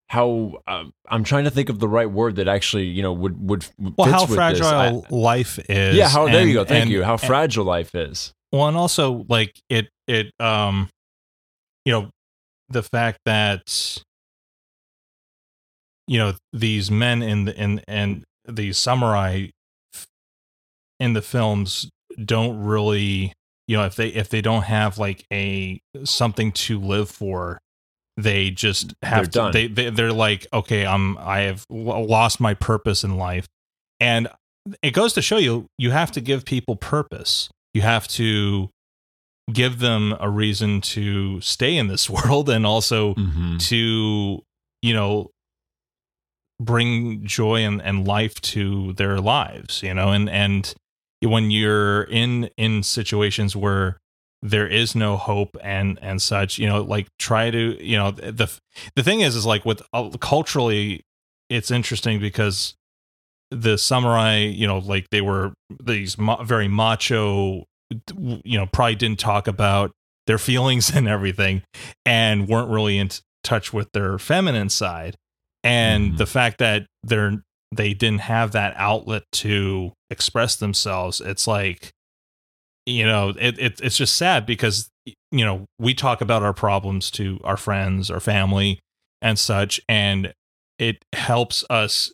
how 0.10 0.54
uh, 0.68 0.84
i'm 1.10 1.24
trying 1.24 1.44
to 1.44 1.50
think 1.50 1.70
of 1.70 1.80
the 1.80 1.88
right 1.88 2.10
word 2.12 2.36
that 2.36 2.48
actually 2.48 2.86
you 2.86 3.02
know 3.02 3.12
would 3.14 3.50
would 3.50 3.66
Well, 3.98 4.10
how 4.12 4.26
fragile 4.26 4.66
I- 4.68 5.02
life 5.10 5.60
is. 5.70 5.96
yeah 5.96 6.08
how 6.08 6.28
there 6.28 6.46
you 6.46 6.54
go 6.54 6.66
thank 6.66 6.84
and- 6.84 6.92
you 6.92 7.04
how 7.04 7.14
and- 7.14 7.22
fragile 7.22 7.66
life 7.66 7.96
is 7.96 8.32
Well, 8.52 8.68
and 8.68 8.78
also 8.78 9.26
like 9.28 9.60
it 9.70 9.90
it 10.08 10.32
um 10.40 10.90
you 11.86 11.92
know 11.92 12.10
the 12.70 12.84
fact 12.84 13.20
that 13.26 14.02
you 16.08 16.18
know 16.18 16.34
these 16.52 16.92
men 16.92 17.22
in 17.22 17.46
the 17.46 17.56
in 17.56 17.82
and 17.88 18.24
these 18.48 18.78
samurai 18.78 19.48
in 21.00 21.14
the 21.14 21.22
films 21.22 21.90
don't 22.24 22.62
really 22.64 23.34
you 23.68 23.78
know 23.78 23.86
if 23.86 23.96
they 23.96 24.10
if 24.10 24.30
they 24.30 24.42
don't 24.42 24.64
have 24.64 24.98
like 24.98 25.26
a 25.32 25.80
something 26.04 26.52
to 26.52 26.80
live 26.80 27.10
for 27.10 27.60
they 28.18 28.52
just 28.52 28.94
have 29.02 29.18
They're 29.18 29.26
to 29.26 29.30
done. 29.32 29.52
they, 29.52 29.68
they 29.68 29.90
they're 29.90 30.14
like 30.14 30.46
okay 30.54 30.86
i'm 30.86 31.18
i 31.18 31.42
have 31.42 31.66
lost 31.70 32.40
my 32.40 32.54
purpose 32.54 33.04
in 33.04 33.18
life 33.18 33.48
and 34.00 34.28
it 34.82 34.92
goes 34.92 35.14
to 35.14 35.22
show 35.22 35.38
you 35.38 35.66
you 35.78 35.92
have 35.92 36.12
to 36.12 36.22
give 36.22 36.46
people 36.46 36.76
purpose 36.76 37.50
you 37.74 37.82
have 37.82 38.08
to 38.10 38.70
give 39.52 39.80
them 39.80 40.16
a 40.20 40.30
reason 40.30 40.80
to 40.82 41.42
stay 41.42 41.76
in 41.76 41.88
this 41.88 42.10
world 42.10 42.50
and 42.50 42.66
also 42.66 43.14
mm-hmm. 43.16 43.58
to 43.58 44.42
you 44.82 44.94
know 44.94 45.30
bring 46.60 47.26
joy 47.26 47.64
and, 47.64 47.82
and 47.82 48.08
life 48.08 48.40
to 48.42 48.94
their 48.94 49.20
lives 49.20 49.82
you 49.84 49.94
know? 49.94 50.10
And 50.10 50.30
and 50.30 50.74
when 51.22 51.52
you're 51.52 52.04
in 52.04 52.50
in 52.58 52.84
situations 52.84 53.56
where 53.56 54.00
there 54.44 54.68
is 54.68 54.94
no 54.94 55.16
hope 55.16 55.56
and 55.64 55.98
and 56.02 56.22
such 56.22 56.58
you 56.58 56.68
know 56.68 56.82
like 56.82 57.08
try 57.18 57.50
to 57.50 57.82
you 57.84 57.98
know 57.98 58.12
the 58.12 58.52
the 58.96 59.04
thing 59.04 59.22
is 59.22 59.36
is 59.36 59.46
like 59.46 59.66
with 59.66 59.82
uh, 59.94 60.10
culturally 60.20 61.02
it's 61.50 61.72
interesting 61.72 62.20
because 62.20 62.76
the 63.52 63.78
samurai 63.78 64.40
you 64.40 64.68
know 64.68 64.80
like 64.80 65.10
they 65.12 65.22
were 65.22 65.54
these 65.82 66.18
ma- 66.18 66.44
very 66.44 66.68
macho 66.68 67.64
you 68.10 68.58
know 68.58 68.66
probably 68.66 68.96
didn't 68.96 69.20
talk 69.20 69.48
about 69.48 69.92
their 70.28 70.38
feelings 70.38 70.90
and 70.96 71.08
everything 71.08 71.64
and 72.06 72.50
weren't 72.50 72.70
really 72.70 72.98
in 72.98 73.10
touch 73.46 73.72
with 73.72 73.90
their 73.94 74.20
feminine 74.20 74.70
side 74.70 75.16
and 75.64 76.14
Mhm. 76.14 76.18
the 76.18 76.26
fact 76.26 76.58
that 76.60 76.86
they're 77.04 77.42
they 77.76 77.94
didn't 77.94 78.22
have 78.22 78.52
that 78.52 78.74
outlet 78.78 79.24
to 79.32 79.94
express 80.12 80.56
themselves 80.56 81.20
it's 81.22 81.48
like 81.48 81.92
you 82.86 83.04
know 83.06 83.30
it, 83.40 83.58
it 83.58 83.82
it's 83.82 83.98
just 83.98 84.16
sad 84.16 84.46
because 84.46 84.90
you 85.32 85.44
know 85.46 85.66
we 85.80 85.94
talk 85.94 86.22
about 86.22 86.44
our 86.44 86.54
problems 86.54 87.10
to 87.10 87.40
our 87.44 87.58
friends 87.58 88.12
our 88.12 88.20
family 88.20 88.80
and 89.22 89.40
such 89.40 89.82
and 89.90 90.34
it 90.78 91.04
helps 91.14 91.64
us 91.70 92.12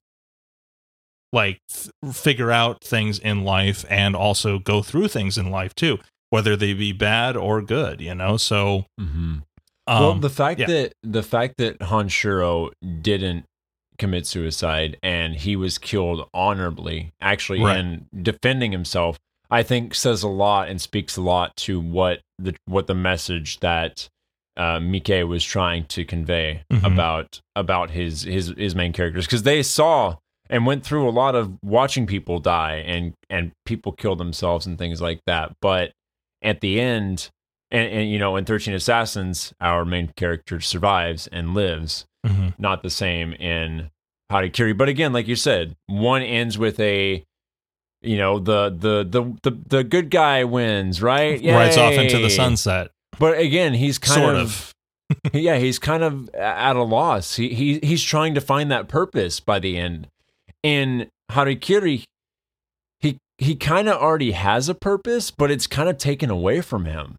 like 1.31 1.59
th- 1.71 2.15
figure 2.15 2.51
out 2.51 2.83
things 2.83 3.19
in 3.19 3.43
life 3.43 3.85
and 3.89 4.15
also 4.15 4.59
go 4.59 4.81
through 4.81 5.07
things 5.07 5.37
in 5.37 5.51
life 5.51 5.75
too 5.75 5.97
whether 6.31 6.55
they 6.55 6.73
be 6.73 6.91
bad 6.91 7.35
or 7.35 7.61
good 7.61 8.01
you 8.01 8.13
know 8.15 8.37
so 8.37 8.85
Mm-hmm. 8.99 9.37
Um, 9.89 10.01
well, 10.03 10.13
the 10.15 10.29
fact 10.29 10.59
yeah. 10.59 10.67
that 10.67 10.93
the 11.03 11.23
fact 11.23 11.55
that 11.57 11.79
Hanshiro 11.79 12.71
didn't 13.01 13.45
commit 13.97 14.25
suicide 14.25 14.97
and 15.03 15.35
he 15.35 15.55
was 15.55 15.77
killed 15.77 16.27
honorably, 16.33 17.11
actually 17.19 17.61
Right. 17.61 17.77
in 17.79 18.05
defending 18.21 18.71
himself, 18.71 19.17
I 19.51 19.63
think 19.63 19.93
says 19.95 20.23
a 20.23 20.27
lot 20.29 20.69
and 20.69 20.79
speaks 20.79 21.17
a 21.17 21.21
lot 21.21 21.55
to 21.57 21.79
what 21.79 22.21
the 22.37 22.55
what 22.65 22.87
the 22.87 22.95
message 22.95 23.59
that 23.59 24.07
uh, 24.57 24.79
Mike 24.79 25.07
was 25.25 25.43
trying 25.43 25.85
to 25.85 26.05
convey 26.05 26.63
Mhm. 26.71 26.85
about 26.85 27.41
about 27.55 27.91
his 27.91 28.23
his 28.23 28.53
his 28.57 28.75
main 28.75 28.93
characters 28.93 29.25
because 29.25 29.43
they 29.43 29.63
saw 29.63 30.15
and 30.49 30.65
went 30.65 30.83
through 30.83 31.07
a 31.07 31.11
lot 31.11 31.35
of 31.35 31.57
watching 31.63 32.05
people 32.05 32.39
die 32.39 32.77
and 32.85 33.13
and 33.29 33.51
people 33.65 33.91
kill 33.91 34.15
themselves 34.15 34.65
and 34.65 34.77
things 34.77 35.01
like 35.01 35.19
that, 35.27 35.51
but 35.61 35.91
at 36.41 36.61
the 36.61 36.79
end 36.79 37.29
and, 37.71 37.91
and 37.91 38.11
you 38.11 38.19
know 38.19 38.35
in 38.35 38.45
13 38.45 38.73
assassins 38.73 39.53
our 39.61 39.85
main 39.85 40.11
character 40.15 40.59
survives 40.59 41.27
and 41.27 41.53
lives 41.53 42.05
mhm. 42.25 42.53
not 42.57 42.83
the 42.83 42.89
same 42.89 43.33
in 43.33 43.89
harikiri 44.31 44.77
but 44.77 44.89
again 44.89 45.13
like 45.13 45.27
you 45.27 45.35
said 45.35 45.75
one 45.87 46.21
ends 46.21 46.57
with 46.57 46.79
a 46.79 47.23
you 48.01 48.17
know 48.17 48.39
the 48.39 48.69
the 48.69 49.03
the 49.03 49.49
the, 49.49 49.57
the 49.67 49.83
good 49.83 50.09
guy 50.09 50.43
wins 50.43 51.01
right? 51.01 51.43
Rides 51.43 51.77
off 51.77 51.93
into 51.93 52.17
the 52.17 52.29
sunset. 52.29 52.91
But 53.17 53.37
again 53.37 53.73
he's 53.73 53.97
kind 53.97 54.21
Sort 54.21 54.35
of, 54.35 54.73
yeah 55.33 55.57
he's 55.57 55.79
kind 55.79 56.03
of 56.03 56.29
at 56.35 56.75
a 56.75 56.83
loss. 56.83 57.35
He, 57.35 57.49
he 57.49 57.79
he's 57.83 58.03
trying 58.03 58.35
to 58.35 58.41
find 58.41 58.71
that 58.71 58.87
purpose 58.87 59.39
by 59.39 59.59
the 59.59 59.77
end. 59.77 60.07
In 60.63 61.09
harikiri 61.31 62.03
he 62.99 63.17
he 63.37 63.55
kind 63.55 63.89
of 63.89 64.01
already 64.01 64.31
has 64.31 64.69
a 64.69 64.75
purpose 64.75 65.31
but 65.31 65.51
it's 65.51 65.67
kind 65.67 65.89
of 65.89 65.97
taken 65.97 66.29
away 66.29 66.61
from 66.61 66.85
him 66.85 67.17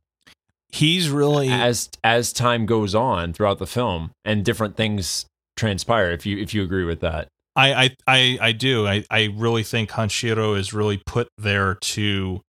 he's 0.73 1.09
really 1.11 1.49
as 1.49 1.89
as 2.05 2.33
time 2.33 2.67
goes 2.67 2.95
on 2.95 3.33
throughout 3.33 3.59
the 3.59 3.67
film 3.67 4.11
and 4.25 4.45
different 4.45 4.77
things 4.77 5.27
transpire 5.57 6.11
if 6.11 6.25
you 6.25 6.39
if 6.39 6.55
you 6.55 6.63
agree 6.63 6.85
with 6.85 7.01
that 7.01 7.29
I, 7.57 7.75
I 7.75 7.97
I 8.07 8.39
I 8.41 8.53
do. 8.53 8.87
I, 8.87 9.05
I 9.11 9.25
really 9.35 9.65
think 9.65 9.91
Hanshiro 9.91 10.57
is 10.57 10.73
really 10.73 11.03
put 11.05 11.29
there 11.37 11.75
to 11.75 12.41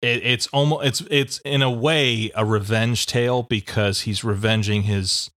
it, 0.00 0.24
it's 0.24 0.46
almost 0.48 0.86
it's 0.86 1.00
it's 1.10 1.38
in 1.44 1.60
a 1.62 1.70
way 1.70 2.30
a 2.34 2.44
revenge 2.46 3.04
tale 3.06 3.42
because 3.42 4.00
he's 4.02 4.24
revenging 4.24 4.84
his 4.84 5.30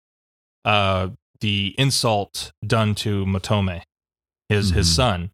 uh 0.63 1.09
the 1.41 1.75
insult 1.77 2.51
done 2.65 2.95
to 2.95 3.25
Motome, 3.25 3.81
his 4.49 4.69
his 4.71 4.89
Mhm. 4.89 4.95
son. 4.95 5.31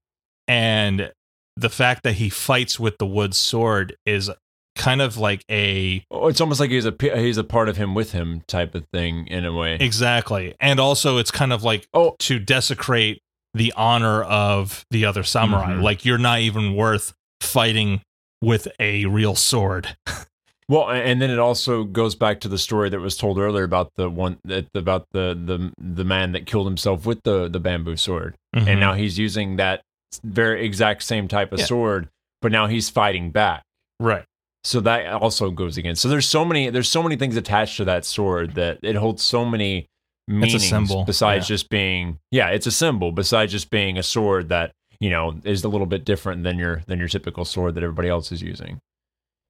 And 0.47 1.11
the 1.55 1.69
fact 1.69 2.01
that 2.03 2.13
he 2.13 2.29
fights 2.29 2.79
with 2.79 2.97
the 2.97 3.05
wood 3.05 3.35
sword 3.35 3.95
is 4.05 4.29
kind 4.75 5.01
of 5.01 5.17
like 5.17 5.43
a 5.49 6.03
Oh, 6.11 6.27
it's 6.27 6.39
almost 6.41 6.59
like 6.59 6.71
he's 6.71 6.85
a 6.85 6.93
he's 6.99 7.37
a 7.37 7.43
part 7.43 7.69
of 7.69 7.77
him 7.77 7.93
with 7.93 8.11
him 8.13 8.41
type 8.47 8.73
of 8.75 8.85
thing 8.93 9.27
in 9.27 9.45
a 9.45 9.53
way 9.53 9.75
exactly. 9.79 10.55
And 10.59 10.79
also 10.79 11.17
it's 11.17 11.31
kind 11.31 11.51
of 11.53 11.63
like 11.63 11.87
oh 11.93 12.15
to 12.19 12.39
desecrate 12.39 13.19
the 13.53 13.73
honor 13.75 14.23
of 14.23 14.85
the 14.91 15.05
other 15.05 15.23
samurai. 15.23 15.73
Mhm. 15.73 15.81
Like 15.81 16.05
you're 16.05 16.17
not 16.17 16.39
even 16.39 16.75
worth 16.75 17.13
fighting 17.41 18.01
with 18.41 18.67
a 18.79 19.05
real 19.05 19.35
sword. 19.35 19.95
well 20.69 20.89
and 20.89 21.21
then 21.21 21.29
it 21.29 21.39
also 21.39 21.83
goes 21.83 22.15
back 22.15 22.39
to 22.39 22.47
the 22.47 22.57
story 22.57 22.89
that 22.89 22.99
was 23.01 23.17
told 23.17 23.37
earlier 23.37 23.63
about 23.65 23.89
the 23.97 24.09
one 24.09 24.37
that 24.45 24.67
about 24.73 25.05
the 25.11 25.37
the 25.45 25.71
the 25.77 26.05
man 26.05 26.31
that 26.31 26.45
killed 26.45 26.65
himself 26.65 27.05
with 27.05 27.21
the 27.23 27.49
the 27.49 27.59
bamboo 27.59 27.97
sword 27.97 28.35
Mhm. 28.55 28.67
and 28.67 28.79
now 28.79 28.93
he's 28.93 29.19
using 29.19 29.57
that 29.57 29.81
very 30.23 30.65
exact 30.65 31.03
same 31.03 31.27
type 31.27 31.51
of 31.51 31.59
Yeah. 31.59 31.65
sword 31.65 32.07
but 32.41 32.51
now 32.53 32.67
he's 32.67 32.89
fighting 32.89 33.31
back 33.31 33.63
right. 33.99 34.23
So 34.63 34.79
that 34.79 35.07
also 35.13 35.49
goes 35.49 35.77
against 35.77 36.01
so 36.01 36.07
there's 36.07 36.27
so 36.27 36.45
many 36.45 36.69
there's 36.69 36.89
so 36.89 37.01
many 37.01 37.15
things 37.15 37.35
attached 37.35 37.77
to 37.77 37.85
that 37.85 38.05
sword 38.05 38.55
that 38.55 38.77
it 38.83 38.95
holds 38.95 39.23
so 39.23 39.43
many 39.45 39.85
meanings 40.27 40.67
symbol, 40.69 41.03
besides 41.03 41.49
yeah. 41.49 41.55
just 41.55 41.69
being 41.69 42.17
yeah 42.31 42.49
it's 42.49 42.67
a 42.67 42.71
symbol 42.71 43.11
besides 43.11 43.51
just 43.51 43.69
being 43.69 43.97
a 43.97 44.03
sword 44.03 44.49
that 44.49 44.71
you 44.99 45.09
know 45.09 45.35
is 45.43 45.63
a 45.63 45.67
little 45.67 45.87
bit 45.87 46.05
different 46.05 46.43
than 46.43 46.57
your 46.59 46.81
than 46.87 46.99
your 46.99 47.07
typical 47.07 47.43
sword 47.43 47.73
that 47.75 47.83
everybody 47.83 48.07
else 48.07 48.31
is 48.31 48.41
using 48.41 48.79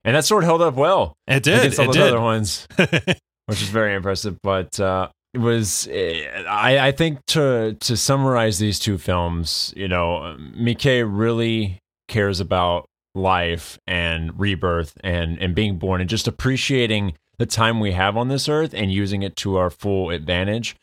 and 0.04 0.16
that 0.16 0.24
sword 0.26 0.44
held 0.44 0.62
up 0.62 0.76
well 0.76 1.14
It 1.28 1.44
did. 1.44 1.60
against 1.60 1.78
all 1.80 1.86
It 1.86 1.88
those 1.90 1.96
did. 1.96 2.08
other 2.08 2.22
ones 2.22 2.68
which 2.78 3.62
is 3.62 3.70
very 3.70 3.94
impressive 3.94 4.38
but 4.42 4.80
uh 4.80 5.10
was 5.36 5.88
eh, 5.92 6.26
I, 6.48 6.88
I 6.88 6.92
think 6.92 7.26
to 7.28 7.78
to 7.80 7.96
summarize 7.96 8.60
these 8.60 8.80
two 8.80 8.98
films, 8.98 9.74
you 9.78 9.88
know, 9.88 10.36
Miike 10.60 11.06
really 11.08 11.80
cares 12.10 12.42
about 12.42 12.86
life 13.14 13.80
and 13.88 14.40
rebirth 14.40 14.98
and 15.04 15.38
and 15.40 15.54
being 15.56 15.78
born 15.78 16.02
and 16.02 16.10
just 16.10 16.28
appreciating 16.28 17.14
the 17.38 17.46
time 17.46 17.80
we 17.80 17.92
have 17.92 18.16
on 18.16 18.28
this 18.28 18.48
earth 18.48 18.74
and 18.74 18.92
using 18.92 19.24
it 19.24 19.36
to 19.36 19.58
our 19.58 19.70
full 19.70 20.10
advantage. 20.10 20.76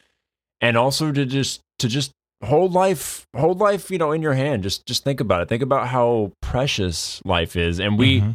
And 0.60 0.76
also 0.76 1.12
to 1.12 1.24
just 1.24 1.62
to 1.78 1.88
just 1.88 2.12
hold 2.44 2.72
life 2.72 3.26
hold 3.36 3.58
life 3.58 3.90
you 3.90 3.98
know 3.98 4.12
in 4.12 4.22
your 4.22 4.34
hand. 4.34 4.62
Just 4.62 4.86
just 4.86 5.04
think 5.04 5.20
about 5.20 5.42
it. 5.42 5.48
Think 5.48 5.62
about 5.62 5.88
how 5.88 6.32
precious 6.40 7.22
life 7.24 7.56
is. 7.56 7.78
And 7.78 7.98
we 7.98 8.20
mm-hmm. 8.20 8.32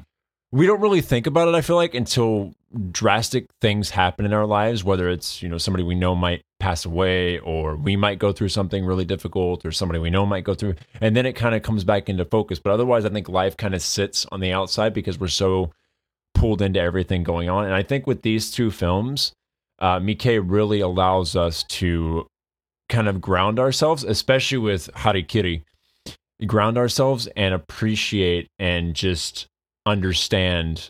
we 0.52 0.66
don't 0.66 0.82
really 0.82 1.02
think 1.02 1.28
about 1.28 1.48
it 1.48 1.56
i 1.56 1.62
feel 1.62 1.76
like 1.76 1.94
until 1.94 2.54
drastic 2.92 3.46
things 3.62 3.92
happen 3.92 4.26
in 4.26 4.34
our 4.34 4.48
lives 4.48 4.84
whether 4.84 5.08
it's 5.10 5.44
you 5.44 5.50
know 5.50 5.60
somebody 5.60 5.84
we 5.84 5.94
know 5.94 6.16
might 6.16 6.42
pass 6.60 6.86
away 6.86 7.38
or 7.40 7.76
we 7.76 7.96
might 7.96 8.18
go 8.18 8.32
through 8.32 8.50
something 8.50 8.86
really 8.86 9.06
difficult 9.06 9.66
or 9.66 9.72
somebody 9.72 10.00
we 10.00 10.10
know 10.10 10.26
might 10.26 10.44
go 10.44 10.56
through 10.56 10.74
and 11.00 11.16
then 11.16 11.26
it 11.26 11.34
kind 11.34 11.54
of 11.54 11.62
comes 11.62 11.84
back 11.84 12.10
into 12.10 12.26
focus. 12.26 12.60
But 12.60 12.72
otherwise 12.72 13.06
i 13.06 13.10
think 13.10 13.30
life 13.30 13.56
kind 13.58 13.76
of 13.76 13.82
sits 13.82 14.26
on 14.32 14.40
the 14.40 14.54
outside 14.54 14.94
because 14.94 15.20
we're 15.20 15.28
so 15.28 15.72
pulled 16.34 16.62
into 16.62 16.80
everything 16.80 17.24
going 17.24 17.50
on. 17.50 17.66
And 17.66 17.74
i 17.74 17.84
think 17.84 18.08
with 18.08 18.24
these 18.24 18.50
two 18.50 18.72
films 18.72 19.34
uh, 19.80 20.00
Miike 20.00 20.42
really 20.46 20.80
allows 20.80 21.36
us 21.36 21.64
to 21.64 22.26
kind 22.90 23.08
of 23.08 23.20
ground 23.20 23.60
ourselves, 23.60 24.04
especially 24.04 24.60
with 24.60 24.90
Harikiri, 24.94 25.64
ground 26.46 26.78
ourselves 26.78 27.28
and 27.36 27.54
appreciate 27.54 28.48
and 28.60 28.94
just 28.94 29.48
understand 29.86 30.90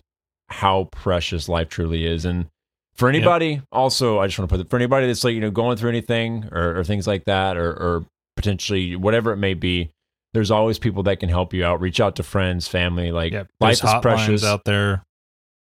how 0.54 0.90
precious 0.92 1.50
life 1.50 1.70
truly 1.70 2.06
is. 2.06 2.26
And 2.26 2.48
for 2.94 3.10
anybody, 3.10 3.48
yep. 3.48 3.64
also, 3.72 4.20
I 4.20 4.28
just 4.28 4.38
want 4.38 4.50
to 4.50 4.56
put 4.56 4.66
it 4.66 4.70
for 4.70 4.76
anybody 4.76 5.08
that's 5.08 5.24
like, 5.24 5.34
you 5.34 5.42
know, 5.42 5.52
going 5.52 5.78
through 5.78 5.90
anything 5.90 6.48
or, 6.52 6.80
or 6.80 6.84
things 6.84 7.08
like 7.08 7.26
that, 7.26 7.58
or, 7.58 7.72
or 7.72 8.06
potentially 8.36 8.96
whatever 8.96 9.32
it 9.32 9.38
may 9.38 9.54
be, 9.54 9.92
there's 10.34 10.52
always 10.52 10.80
people 10.80 11.04
that 11.04 11.20
can 11.20 11.30
help 11.30 11.54
you 11.54 11.66
out. 11.66 11.82
Reach 11.82 12.00
out 12.00 12.16
to 12.18 12.24
friends, 12.24 12.68
family. 12.68 13.12
Like 13.12 13.34
yep. 13.34 13.48
life 13.60 13.84
is 13.84 13.94
precious 14.02 14.44
out 14.44 14.66
there. 14.66 15.04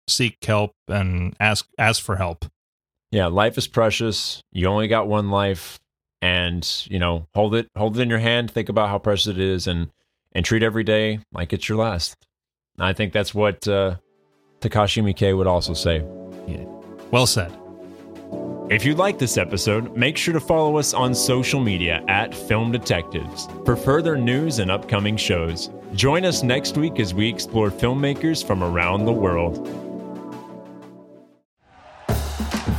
Seek 0.09 0.37
help 0.45 0.73
and 0.89 1.37
ask 1.39 1.67
ask 1.79 2.03
for 2.03 2.17
help. 2.17 2.45
Yeah, 3.13 3.27
life 3.27 3.59
is 3.59 3.67
precious. 3.67 4.43
You 4.53 4.67
only 4.67 4.89
got 4.89 5.09
one 5.09 5.31
life 5.31 5.81
and 6.23 6.87
you 6.91 6.99
know 6.99 7.27
hold 7.35 7.55
it 7.55 7.69
hold 7.77 7.97
it 7.97 8.03
in 8.03 8.11
your 8.11 8.19
hand 8.19 8.51
think 8.51 8.69
about 8.69 8.89
how 8.89 8.99
precious 8.99 9.27
it 9.27 9.39
is 9.39 9.67
and 9.67 9.91
and 10.33 10.45
treat 10.45 10.63
every 10.63 10.85
day 10.85 11.19
like 11.33 11.53
it's 11.53 11.69
your 11.69 11.79
last 11.79 12.15
i 12.79 12.93
think 12.93 13.13
that's 13.13 13.35
what 13.35 13.67
uh, 13.67 13.97
takashi 14.61 15.03
miike 15.03 15.37
would 15.37 15.47
also 15.47 15.73
say 15.73 16.05
yeah. 16.47 16.65
well 17.11 17.27
said 17.27 17.51
if 18.71 18.85
you 18.85 18.95
like 18.95 19.19
this 19.19 19.39
episode 19.39 19.97
make 19.97 20.17
sure 20.17 20.35
to 20.35 20.41
follow 20.41 20.77
us 20.77 20.93
on 20.93 21.15
social 21.15 21.61
media 21.61 22.05
at 22.09 22.35
film 22.35 22.71
detectives 22.71 23.49
for 23.65 23.75
further 23.75 24.17
news 24.17 24.59
and 24.59 24.71
upcoming 24.71 25.17
shows 25.17 25.71
join 25.95 26.25
us 26.25 26.43
next 26.43 26.77
week 26.77 27.01
as 27.01 27.15
we 27.15 27.29
explore 27.29 27.71
filmmakers 27.71 28.47
from 28.47 28.63
around 28.63 29.07
the 29.07 29.13
world 29.13 29.67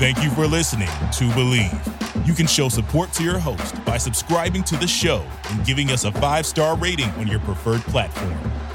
thank 0.01 0.23
you 0.23 0.29
for 0.31 0.47
listening 0.47 0.87
to 1.11 1.25
Bleav. 1.35 2.27
you 2.27 2.33
can 2.33 2.47
show 2.47 2.69
support 2.69 3.11
to 3.13 3.23
your 3.23 3.37
host 3.37 3.83
by 3.85 3.97
subscribing 3.97 4.63
to 4.63 4.75
the 4.77 4.87
show 4.87 5.25
and 5.49 5.65
giving 5.65 5.91
us 5.91 6.05
a 6.05 6.11
five 6.13 6.45
star 6.45 6.75
rating 6.77 7.09
on 7.11 7.27
your 7.27 7.39
preferred 7.41 7.81
platform. 7.81 8.51